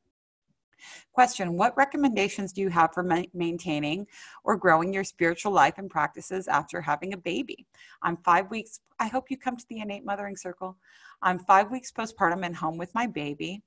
Question 1.12 1.56
What 1.56 1.76
recommendations 1.76 2.52
do 2.52 2.60
you 2.60 2.68
have 2.70 2.92
for 2.92 3.02
ma- 3.02 3.22
maintaining 3.32 4.06
or 4.44 4.56
growing 4.56 4.92
your 4.92 5.04
spiritual 5.04 5.52
life 5.52 5.74
and 5.78 5.90
practices 5.90 6.48
after 6.48 6.80
having 6.80 7.12
a 7.12 7.18
baby? 7.18 7.66
I'm 8.02 8.16
five 8.18 8.50
weeks, 8.50 8.80
I 8.98 9.08
hope 9.08 9.30
you 9.30 9.36
come 9.36 9.56
to 9.56 9.66
the 9.68 9.80
innate 9.80 10.04
mothering 10.04 10.36
circle. 10.36 10.76
I'm 11.22 11.38
five 11.38 11.70
weeks 11.70 11.92
postpartum 11.92 12.44
and 12.44 12.56
home 12.56 12.78
with 12.78 12.94
my 12.94 13.06
baby. 13.06 13.62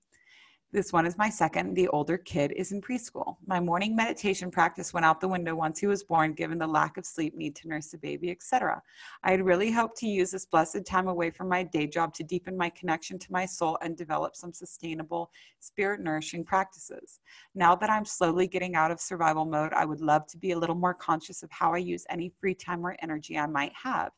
This 0.73 0.91
one 0.91 1.05
is 1.05 1.17
my 1.17 1.29
second. 1.29 1.75
The 1.75 1.87
older 1.87 2.17
kid 2.17 2.51
is 2.51 2.73
in 2.73 2.81
preschool. 2.81 3.37
My 3.45 3.57
morning 3.57 3.95
meditation 3.95 4.51
practice 4.51 4.93
went 4.93 5.05
out 5.05 5.21
the 5.21 5.27
window 5.29 5.55
once 5.55 5.79
he 5.79 5.87
was 5.87 6.03
born, 6.03 6.33
given 6.33 6.57
the 6.57 6.67
lack 6.67 6.97
of 6.97 7.05
sleep, 7.05 7.33
need 7.37 7.55
to 7.55 7.69
nurse 7.69 7.87
the 7.87 7.97
baby, 7.97 8.31
etc. 8.31 8.81
I 9.23 9.31
had 9.31 9.45
really 9.45 9.71
hoped 9.71 9.95
to 9.99 10.07
use 10.07 10.31
this 10.31 10.45
blessed 10.45 10.85
time 10.85 11.07
away 11.07 11.31
from 11.31 11.47
my 11.47 11.63
day 11.63 11.87
job 11.87 12.13
to 12.15 12.23
deepen 12.23 12.57
my 12.57 12.69
connection 12.69 13.17
to 13.17 13.31
my 13.31 13.45
soul 13.45 13.77
and 13.81 13.95
develop 13.95 14.35
some 14.35 14.51
sustainable, 14.51 15.31
spirit 15.61 16.01
nourishing 16.01 16.43
practices. 16.43 17.21
Now 17.55 17.73
that 17.75 17.89
I'm 17.89 18.03
slowly 18.03 18.45
getting 18.45 18.75
out 18.75 18.91
of 18.91 18.99
survival 18.99 19.45
mode, 19.45 19.71
I 19.71 19.85
would 19.85 20.01
love 20.01 20.27
to 20.27 20.37
be 20.37 20.51
a 20.51 20.59
little 20.59 20.75
more 20.75 20.93
conscious 20.93 21.43
of 21.43 21.49
how 21.49 21.73
I 21.73 21.77
use 21.77 22.05
any 22.09 22.33
free 22.41 22.55
time 22.55 22.85
or 22.85 22.97
energy 23.01 23.37
I 23.37 23.47
might 23.47 23.73
have. 23.81 24.11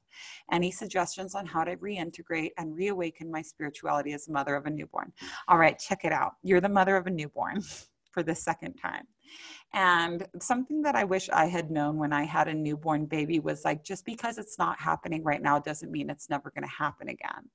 Any 0.52 0.72
suggestions 0.72 1.36
on 1.36 1.46
how 1.46 1.64
to 1.64 1.76
reintegrate 1.78 2.52
and 2.58 2.76
reawaken 2.76 3.32
my 3.32 3.42
spirituality 3.42 4.14
as 4.14 4.28
a 4.28 4.32
mother 4.32 4.56
of 4.56 4.66
a 4.66 4.70
newborn? 4.70 5.12
All 5.48 5.58
right, 5.58 5.78
check 5.78 6.06
it 6.06 6.12
out. 6.12 6.34
You're 6.44 6.62
the 6.62 6.70
mother 6.70 6.96
of 6.96 7.08
a 7.08 7.12
newborn 7.12 7.62
for 8.12 8.24
the 8.24 8.36
second 8.36 8.76
time. 8.76 9.06
And 9.74 10.26
something 10.42 10.82
that 10.82 10.96
I 10.96 11.04
wish 11.04 11.30
I 11.30 11.46
had 11.46 11.70
known 11.70 11.98
when 11.98 12.12
I 12.12 12.24
had 12.24 12.48
a 12.48 12.54
newborn 12.54 13.06
baby 13.06 13.40
was 13.40 13.64
like, 13.64 13.84
just 13.84 14.04
because 14.04 14.40
it's 14.40 14.58
not 14.58 14.80
happening 14.80 15.24
right 15.24 15.42
now 15.42 15.60
doesn't 15.60 15.92
mean 15.92 16.10
it's 16.10 16.30
never 16.30 16.50
going 16.50 16.64
to 16.64 16.76
happen 16.76 17.10
again. 17.10 17.48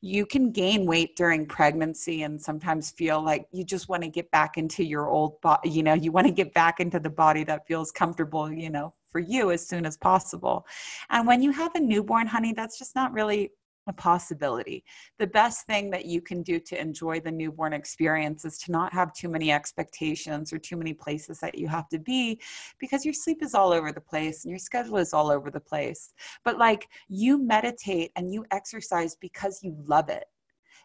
You 0.00 0.26
can 0.26 0.52
gain 0.52 0.86
weight 0.86 1.16
during 1.16 1.44
pregnancy 1.46 2.22
and 2.22 2.40
sometimes 2.40 2.92
feel 2.92 3.20
like 3.20 3.48
you 3.50 3.64
just 3.64 3.88
want 3.88 4.04
to 4.04 4.08
get 4.08 4.30
back 4.30 4.56
into 4.56 4.84
your 4.84 5.08
old 5.08 5.40
body, 5.40 5.70
you 5.70 5.82
know, 5.82 5.94
you 5.94 6.12
want 6.12 6.28
to 6.28 6.32
get 6.32 6.54
back 6.54 6.78
into 6.78 7.00
the 7.00 7.10
body 7.10 7.42
that 7.44 7.66
feels 7.66 7.90
comfortable, 7.90 8.50
you 8.52 8.70
know, 8.70 8.94
for 9.16 9.20
you 9.20 9.50
as 9.50 9.66
soon 9.66 9.86
as 9.86 9.96
possible. 9.96 10.66
And 11.08 11.26
when 11.26 11.40
you 11.40 11.50
have 11.50 11.74
a 11.74 11.80
newborn, 11.80 12.26
honey, 12.26 12.52
that's 12.52 12.78
just 12.78 12.94
not 12.94 13.14
really 13.14 13.50
a 13.88 13.92
possibility. 13.94 14.84
The 15.18 15.26
best 15.26 15.64
thing 15.66 15.88
that 15.92 16.04
you 16.04 16.20
can 16.20 16.42
do 16.42 16.60
to 16.60 16.78
enjoy 16.78 17.20
the 17.20 17.30
newborn 17.30 17.72
experience 17.72 18.44
is 18.44 18.58
to 18.58 18.72
not 18.72 18.92
have 18.92 19.14
too 19.14 19.30
many 19.30 19.50
expectations 19.50 20.52
or 20.52 20.58
too 20.58 20.76
many 20.76 20.92
places 20.92 21.40
that 21.40 21.56
you 21.56 21.66
have 21.66 21.88
to 21.88 21.98
be 21.98 22.38
because 22.78 23.06
your 23.06 23.14
sleep 23.14 23.42
is 23.42 23.54
all 23.54 23.72
over 23.72 23.90
the 23.90 24.02
place 24.02 24.44
and 24.44 24.50
your 24.50 24.58
schedule 24.58 24.98
is 24.98 25.14
all 25.14 25.30
over 25.30 25.50
the 25.50 25.60
place. 25.60 26.12
But 26.44 26.58
like 26.58 26.86
you 27.08 27.38
meditate 27.38 28.10
and 28.16 28.30
you 28.30 28.44
exercise 28.50 29.16
because 29.16 29.60
you 29.62 29.74
love 29.86 30.10
it 30.10 30.24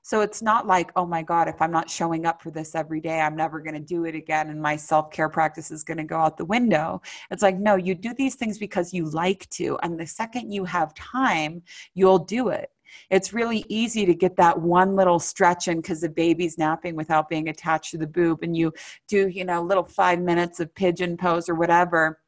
So 0.03 0.21
it's 0.21 0.41
not 0.41 0.67
like, 0.67 0.91
oh 0.95 1.05
my 1.05 1.21
God, 1.21 1.47
if 1.47 1.61
I'm 1.61 1.71
not 1.71 1.89
showing 1.89 2.25
up 2.25 2.41
for 2.41 2.51
this 2.51 2.75
every 2.75 3.01
day, 3.01 3.19
I'm 3.19 3.35
never 3.35 3.59
going 3.59 3.75
to 3.75 3.79
do 3.79 4.05
it 4.05 4.15
again. 4.15 4.49
And 4.49 4.61
my 4.61 4.75
self 4.75 5.11
care 5.11 5.29
practice 5.29 5.71
is 5.71 5.83
going 5.83 5.97
to 5.97 6.03
go 6.03 6.17
out 6.17 6.37
the 6.37 6.45
window. 6.45 7.01
It's 7.29 7.43
like, 7.43 7.57
no, 7.57 7.75
you 7.75 7.93
do 7.95 8.13
these 8.13 8.35
things 8.35 8.57
because 8.57 8.93
you 8.93 9.05
like 9.09 9.49
to. 9.51 9.77
And 9.83 9.99
the 9.99 10.07
second 10.07 10.51
you 10.51 10.65
have 10.65 10.93
time, 10.95 11.61
you'll 11.93 12.19
do 12.19 12.49
it. 12.49 12.71
It's 13.09 13.33
really 13.33 13.63
easy 13.69 14.05
to 14.05 14.13
get 14.13 14.35
that 14.35 14.59
one 14.59 14.95
little 14.95 15.19
stretch 15.19 15.67
in 15.67 15.77
because 15.77 16.01
the 16.01 16.09
baby's 16.09 16.57
napping 16.57 16.95
without 16.95 17.29
being 17.29 17.49
attached 17.49 17.91
to 17.91 17.97
the 17.97 18.07
boob. 18.07 18.43
And 18.43 18.55
you 18.55 18.73
do, 19.07 19.29
you 19.29 19.45
know, 19.45 19.61
little 19.61 19.85
five 19.85 20.19
minutes 20.19 20.59
of 20.59 20.73
pigeon 20.75 21.15
pose 21.15 21.47
or 21.47 21.55
whatever 21.55 22.19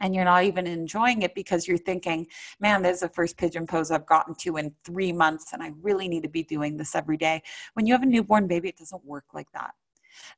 and 0.00 0.14
you're 0.14 0.24
not 0.24 0.44
even 0.44 0.66
enjoying 0.66 1.22
it 1.22 1.34
because 1.34 1.66
you're 1.66 1.78
thinking, 1.78 2.26
man, 2.60 2.82
there's 2.82 3.00
the 3.00 3.08
first 3.08 3.36
pigeon 3.36 3.66
pose 3.66 3.90
I've 3.90 4.06
gotten 4.06 4.34
to 4.36 4.56
in 4.56 4.74
three 4.84 5.12
months, 5.12 5.52
and 5.52 5.62
I 5.62 5.72
really 5.82 6.08
need 6.08 6.22
to 6.22 6.28
be 6.28 6.42
doing 6.42 6.76
this 6.76 6.94
every 6.94 7.16
day. 7.16 7.42
When 7.74 7.86
you 7.86 7.94
have 7.94 8.02
a 8.02 8.06
newborn 8.06 8.46
baby, 8.46 8.68
it 8.68 8.76
doesn't 8.76 9.04
work 9.04 9.26
like 9.32 9.50
that. 9.52 9.74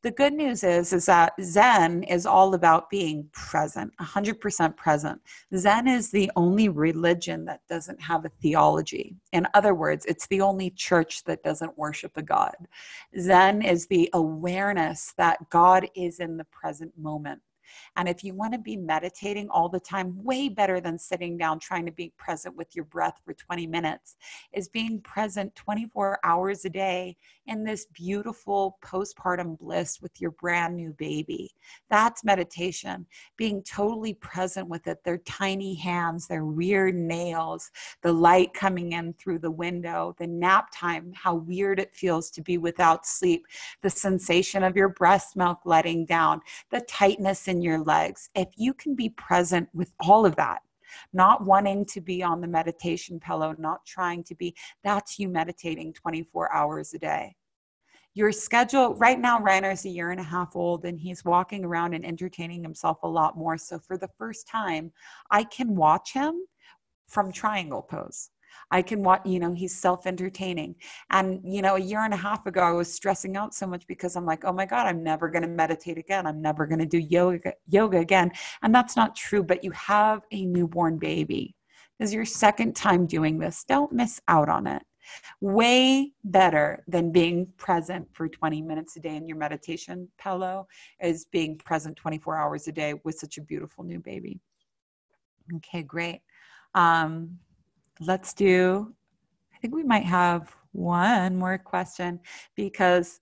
The 0.03 0.11
good 0.11 0.33
news 0.33 0.65
is 0.65 0.93
is 0.93 1.07
that 1.07 1.35
Zen 1.43 2.03
is 2.05 2.27
all 2.27 2.55
about 2.55 2.91
being 2.91 3.29
present, 3.33 3.93
100% 4.01 4.77
present. 4.77 5.21
Zen 5.55 5.89
is 5.89 6.11
the 6.11 6.31
only 6.37 6.69
religion 6.69 7.45
that 7.47 7.61
doesn't 7.69 8.01
have 8.01 8.25
a 8.25 8.31
theology. 8.41 9.17
In 9.33 9.47
other 9.55 9.75
words, 9.75 10.05
it's 10.07 10.27
the 10.29 10.41
only 10.41 10.71
church 10.71 11.25
that 11.25 11.43
doesn't 11.43 11.77
worship 11.79 12.17
a 12.17 12.23
god. 12.23 12.57
Zen 13.19 13.63
is 13.63 13.87
the 13.87 14.09
awareness 14.13 15.13
that 15.19 15.51
God 15.51 15.89
is 15.95 16.21
in 16.21 16.37
the 16.37 16.45
present 16.45 16.97
moment. 16.97 17.43
And 17.97 18.09
if 18.09 18.23
you 18.25 18.35
want 18.35 18.53
to 18.53 18.59
be 18.59 18.77
meditating 18.77 19.49
all 19.51 19.69
the 19.69 19.81
time, 19.81 20.23
way 20.23 20.49
better 20.49 20.81
than 20.81 20.99
sitting 20.99 21.37
down 21.37 21.59
trying 21.59 21.87
to 21.87 21.93
be 21.93 22.13
present 22.17 22.57
with 22.57 22.75
your 22.75 22.85
breath 22.85 23.21
for 23.25 23.35
20 23.35 23.67
minutes, 23.67 24.17
is 24.53 24.69
being 24.69 25.01
present 25.01 25.55
24 25.55 26.19
hours 26.25 26.65
a 26.65 26.71
day 26.71 27.17
in 27.47 27.65
this 27.65 27.87
beautiful 27.93 28.79
postpartum 28.85 29.59
bliss 29.59 30.01
with 30.01 30.21
your 30.21 30.33
brand 30.33 30.77
new 30.77 30.93
baby. 30.99 31.53
That's 31.89 32.25
meditation, 32.25 33.07
being 33.37 33.63
totally 33.63 34.15
present 34.15 34.69
with 34.69 34.87
it. 34.87 35.03
Their 35.05 35.19
tiny 35.19 35.75
hands, 35.75 36.27
their 36.27 36.45
weird 36.45 36.95
nails, 36.95 37.71
the 38.03 38.13
light 38.13 38.53
coming 38.55 38.93
in 38.93 39.13
through 39.15 39.39
the 39.39 39.51
window, 39.51 40.15
the 40.19 40.27
nap 40.27 40.69
time, 40.73 41.13
how 41.15 41.35
weird 41.35 41.79
it 41.79 41.95
feels 41.95 42.31
to 42.31 42.43
be 42.43 42.59
without 42.59 43.07
sleep, 43.07 43.47
the 43.83 43.91
sensation 43.91 44.63
of 44.63 44.77
your 44.77 44.89
breast 44.89 45.37
milk 45.37 45.61
letting 45.65 46.05
down, 46.05 46.41
the 46.71 46.81
tightness 46.83 47.49
in 47.49 47.56
your 47.63 47.79
legs. 47.79 48.31
If 48.35 48.49
you 48.57 48.75
can 48.75 48.95
be 48.95 49.11
present 49.11 49.69
with 49.75 49.93
all 50.01 50.27
of 50.27 50.37
that, 50.37 50.61
not 51.13 51.45
wanting 51.45 51.85
to 51.87 52.01
be 52.01 52.23
on 52.23 52.41
the 52.41 52.47
meditation 52.47 53.19
pillow, 53.21 53.55
not 53.59 53.85
trying 53.87 54.25
to 54.25 54.35
be, 54.35 54.55
that's 54.85 55.19
you 55.19 55.29
meditating 55.29 55.93
24 55.95 56.53
hours 56.53 56.95
a 56.95 56.99
day. 56.99 57.35
Your 58.15 58.33
schedule, 58.33 58.95
right 58.95 59.21
now, 59.21 59.39
Reiner's 59.39 59.85
a 59.85 59.91
year 59.91 60.11
and 60.11 60.21
a 60.21 60.25
half 60.25 60.57
old 60.57 60.87
and 60.87 60.99
he's 60.99 61.25
walking 61.25 61.65
around 61.65 61.93
and 61.93 62.07
entertaining 62.07 62.63
himself 62.63 62.99
a 63.03 63.09
lot 63.09 63.37
more. 63.37 63.59
So 63.59 63.79
for 63.79 63.99
the 63.99 64.09
first 64.17 64.49
time, 64.49 64.91
I 65.31 65.45
can 65.45 65.77
watch 65.77 66.15
him 66.15 66.41
from 67.09 67.31
triangle 67.31 67.83
pose. 67.83 68.31
I 68.71 68.83
can 68.83 69.03
watch, 69.03 69.23
you 69.25 69.39
know, 69.39 69.55
he's 69.55 69.81
self 69.81 70.07
entertaining. 70.07 70.77
And, 71.11 71.41
you 71.45 71.63
know, 71.63 71.77
a 71.77 71.81
year 71.81 72.01
and 72.01 72.15
a 72.15 72.17
half 72.17 72.47
ago, 72.47 72.61
I 72.63 72.73
was 72.73 72.93
stressing 72.93 73.37
out 73.37 73.55
so 73.55 73.67
much 73.67 73.87
because 73.87 74.17
I'm 74.17 74.27
like, 74.27 74.45
oh 74.45 74.53
my 74.53 74.67
God, 74.67 74.87
I'm 74.87 75.03
never 75.03 75.29
going 75.29 75.43
to 75.43 75.49
meditate 75.49 75.99
again. 75.99 76.27
I'm 76.27 76.43
never 76.43 76.67
going 76.67 76.81
to 76.81 76.87
do 76.87 76.99
yoga, 76.99 77.53
yoga 77.69 77.99
again. 77.99 78.33
And 78.63 78.75
that's 78.75 78.97
not 78.97 79.17
true, 79.17 79.43
but 79.43 79.63
you 79.63 79.71
have 79.73 80.23
a 80.33 80.45
newborn 80.45 80.99
baby. 80.99 81.55
This 81.99 82.11
is 82.11 82.15
your 82.15 82.25
second 82.25 82.77
time 82.77 83.07
doing 83.07 83.39
this. 83.39 83.65
Don't 83.67 83.93
miss 83.93 84.21
out 84.29 84.49
on 84.49 84.67
it. 84.67 84.83
Way 85.41 86.13
better 86.25 86.83
than 86.89 87.13
being 87.13 87.47
present 87.57 88.09
for 88.13 88.29
20 88.29 88.61
minutes 88.63 88.97
a 88.97 89.01
day 89.01 89.17
in 89.17 89.27
your 89.27 89.37
meditation 89.37 90.09
pillow 90.19 90.67
is 91.01 91.27
being 91.27 91.57
present 91.59 91.97
24 91.97 92.37
hours 92.37 92.69
a 92.69 92.73
day 92.73 92.95
with 93.05 93.19
such 93.19 93.39
a 93.39 93.43
beautiful 93.43 93.85
new 93.85 94.01
baby. 94.01 94.41
Okay, 95.57 95.83
great. 95.83 96.23
Um, 96.75 97.39
let's 98.01 98.33
do, 98.35 98.95
I 99.55 99.59
think 99.59 99.75
we 99.75 99.83
might 99.83 100.05
have 100.05 100.55
one 100.73 101.37
more 101.37 101.59
question 101.59 102.21
because 102.55 103.21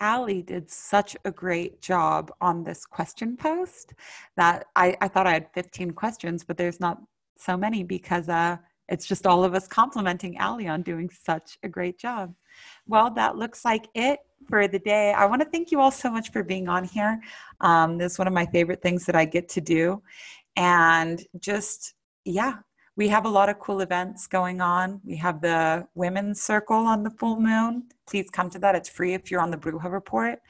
Allie 0.00 0.42
did 0.42 0.70
such 0.70 1.16
a 1.24 1.30
great 1.30 1.80
job 1.82 2.32
on 2.40 2.64
this 2.64 2.86
question 2.86 3.36
post 3.36 3.94
that 4.36 4.66
I, 4.74 4.96
I 5.00 5.08
thought 5.08 5.26
I 5.26 5.34
had 5.34 5.52
15 5.52 5.92
questions, 5.92 6.42
but 6.42 6.56
there's 6.56 6.80
not 6.80 7.00
so 7.36 7.56
many 7.56 7.84
because 7.84 8.28
uh, 8.28 8.56
it's 8.88 9.06
just 9.06 9.26
all 9.26 9.44
of 9.44 9.54
us 9.54 9.68
complimenting 9.68 10.36
Allie 10.38 10.68
on 10.68 10.82
doing 10.82 11.10
such 11.10 11.58
a 11.62 11.68
great 11.68 11.98
job. 11.98 12.34
Well, 12.86 13.10
that 13.12 13.36
looks 13.36 13.64
like 13.64 13.86
it 13.94 14.20
for 14.48 14.66
the 14.66 14.78
day. 14.78 15.12
I 15.12 15.26
want 15.26 15.42
to 15.42 15.48
thank 15.48 15.70
you 15.70 15.80
all 15.80 15.90
so 15.90 16.10
much 16.10 16.32
for 16.32 16.42
being 16.42 16.68
on 16.68 16.84
here. 16.84 17.20
Um, 17.60 17.98
this 17.98 18.12
is 18.12 18.18
one 18.18 18.26
of 18.26 18.34
my 18.34 18.46
favorite 18.46 18.82
things 18.82 19.06
that 19.06 19.14
I 19.14 19.26
get 19.26 19.48
to 19.50 19.60
do. 19.60 20.02
And 20.56 21.22
just, 21.38 21.94
yeah, 22.24 22.54
we 22.96 23.08
have 23.08 23.24
a 23.24 23.28
lot 23.28 23.48
of 23.48 23.58
cool 23.58 23.80
events 23.80 24.26
going 24.26 24.60
on. 24.60 25.00
We 25.04 25.16
have 25.16 25.40
the 25.40 25.86
women's 25.94 26.42
circle 26.42 26.76
on 26.76 27.02
the 27.02 27.10
full 27.10 27.40
moon. 27.40 27.84
Please 28.06 28.28
come 28.30 28.50
to 28.50 28.58
that. 28.58 28.74
It's 28.74 28.88
free 28.88 29.14
if 29.14 29.30
you're 29.30 29.40
on 29.40 29.50
the 29.50 29.56
Bruja 29.56 29.90
report. 29.90 30.40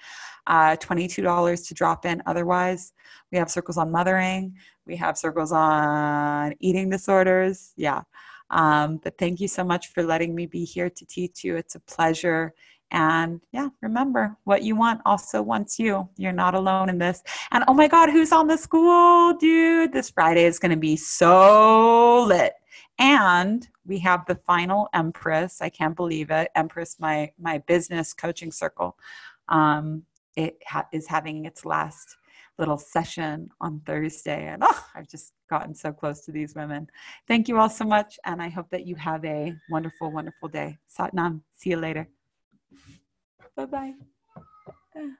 Uh, 0.47 0.77
$22 0.77 1.69
to 1.69 1.75
drop 1.75 2.07
in. 2.07 2.23
Otherwise, 2.27 2.93
we 3.31 3.39
have 3.39 3.51
circles 3.51 3.77
on 3.77 3.93
mothering. 3.93 4.57
We 4.87 4.97
have 4.97 5.19
circles 5.19 5.53
on 5.53 6.55
eating 6.61 6.91
disorders. 6.91 7.73
Yeah. 7.77 8.03
Um, 8.51 8.99
but 9.03 9.17
thank 9.19 9.41
you 9.41 9.47
so 9.47 9.63
much 9.63 9.89
for 9.89 10.03
letting 10.03 10.35
me 10.35 10.47
be 10.47 10.65
here 10.65 10.91
to 10.91 11.07
teach 11.07 11.45
you. 11.45 11.57
It's 11.57 11.77
a 11.77 11.81
pleasure. 11.81 12.53
And 12.93 13.41
yeah, 13.53 13.69
remember 13.81 14.37
what 14.45 14.63
you 14.63 14.75
want 14.75 15.01
also 15.07 15.43
wants 15.43 15.79
you. 15.79 16.09
You're 16.17 16.33
not 16.33 16.55
alone 16.55 16.89
in 16.89 16.99
this. 16.99 17.23
And 17.53 17.65
oh 17.69 17.75
my 17.75 17.89
God, 17.89 18.11
who's 18.11 18.33
on 18.33 18.49
the 18.49 18.57
school, 18.57 19.35
dude? 19.35 19.93
This 19.93 20.11
Friday 20.11 20.45
is 20.45 20.59
going 20.59 20.73
to 20.73 20.77
be 20.77 20.97
so 20.97 22.25
lit. 22.25 22.55
And 22.99 23.67
we 23.87 23.99
have 24.01 24.27
the 24.27 24.35
final 24.35 24.89
Empress. 24.93 25.63
I 25.63 25.69
can't 25.69 25.97
believe 25.97 26.31
it. 26.31 26.51
Empress, 26.55 26.97
my 26.99 27.33
my 27.39 27.59
business 27.59 28.13
coaching 28.13 28.53
circle, 28.53 28.97
um, 29.49 30.03
it 30.37 30.59
ha- 30.67 30.87
is 30.93 31.07
having 31.07 31.47
its 31.47 31.65
last 31.65 32.17
little 32.59 32.77
session 32.77 33.49
on 33.61 33.81
Thursday. 33.87 34.47
And 34.49 34.63
oh, 34.65 34.85
I've 34.95 35.09
just 35.09 35.33
gotten 35.49 35.75
so 35.75 35.93
close 35.93 36.21
to 36.27 36.33
these 36.33 36.55
women. 36.55 36.89
Thank 37.27 37.49
you 37.49 37.59
all 37.59 37.71
so 37.71 37.85
much. 37.85 38.19
And 38.27 38.43
I 38.43 38.49
hope 38.49 38.69
that 38.71 38.87
you 38.87 38.97
have 38.97 39.25
a 39.25 39.55
wonderful, 39.71 40.13
wonderful 40.13 40.49
day. 40.49 40.79
Satnam. 40.95 41.41
See 41.55 41.71
you 41.71 41.79
later. 41.79 42.07
Bye 43.61 43.67
bye. 43.67 43.93
Ah. 44.97 45.17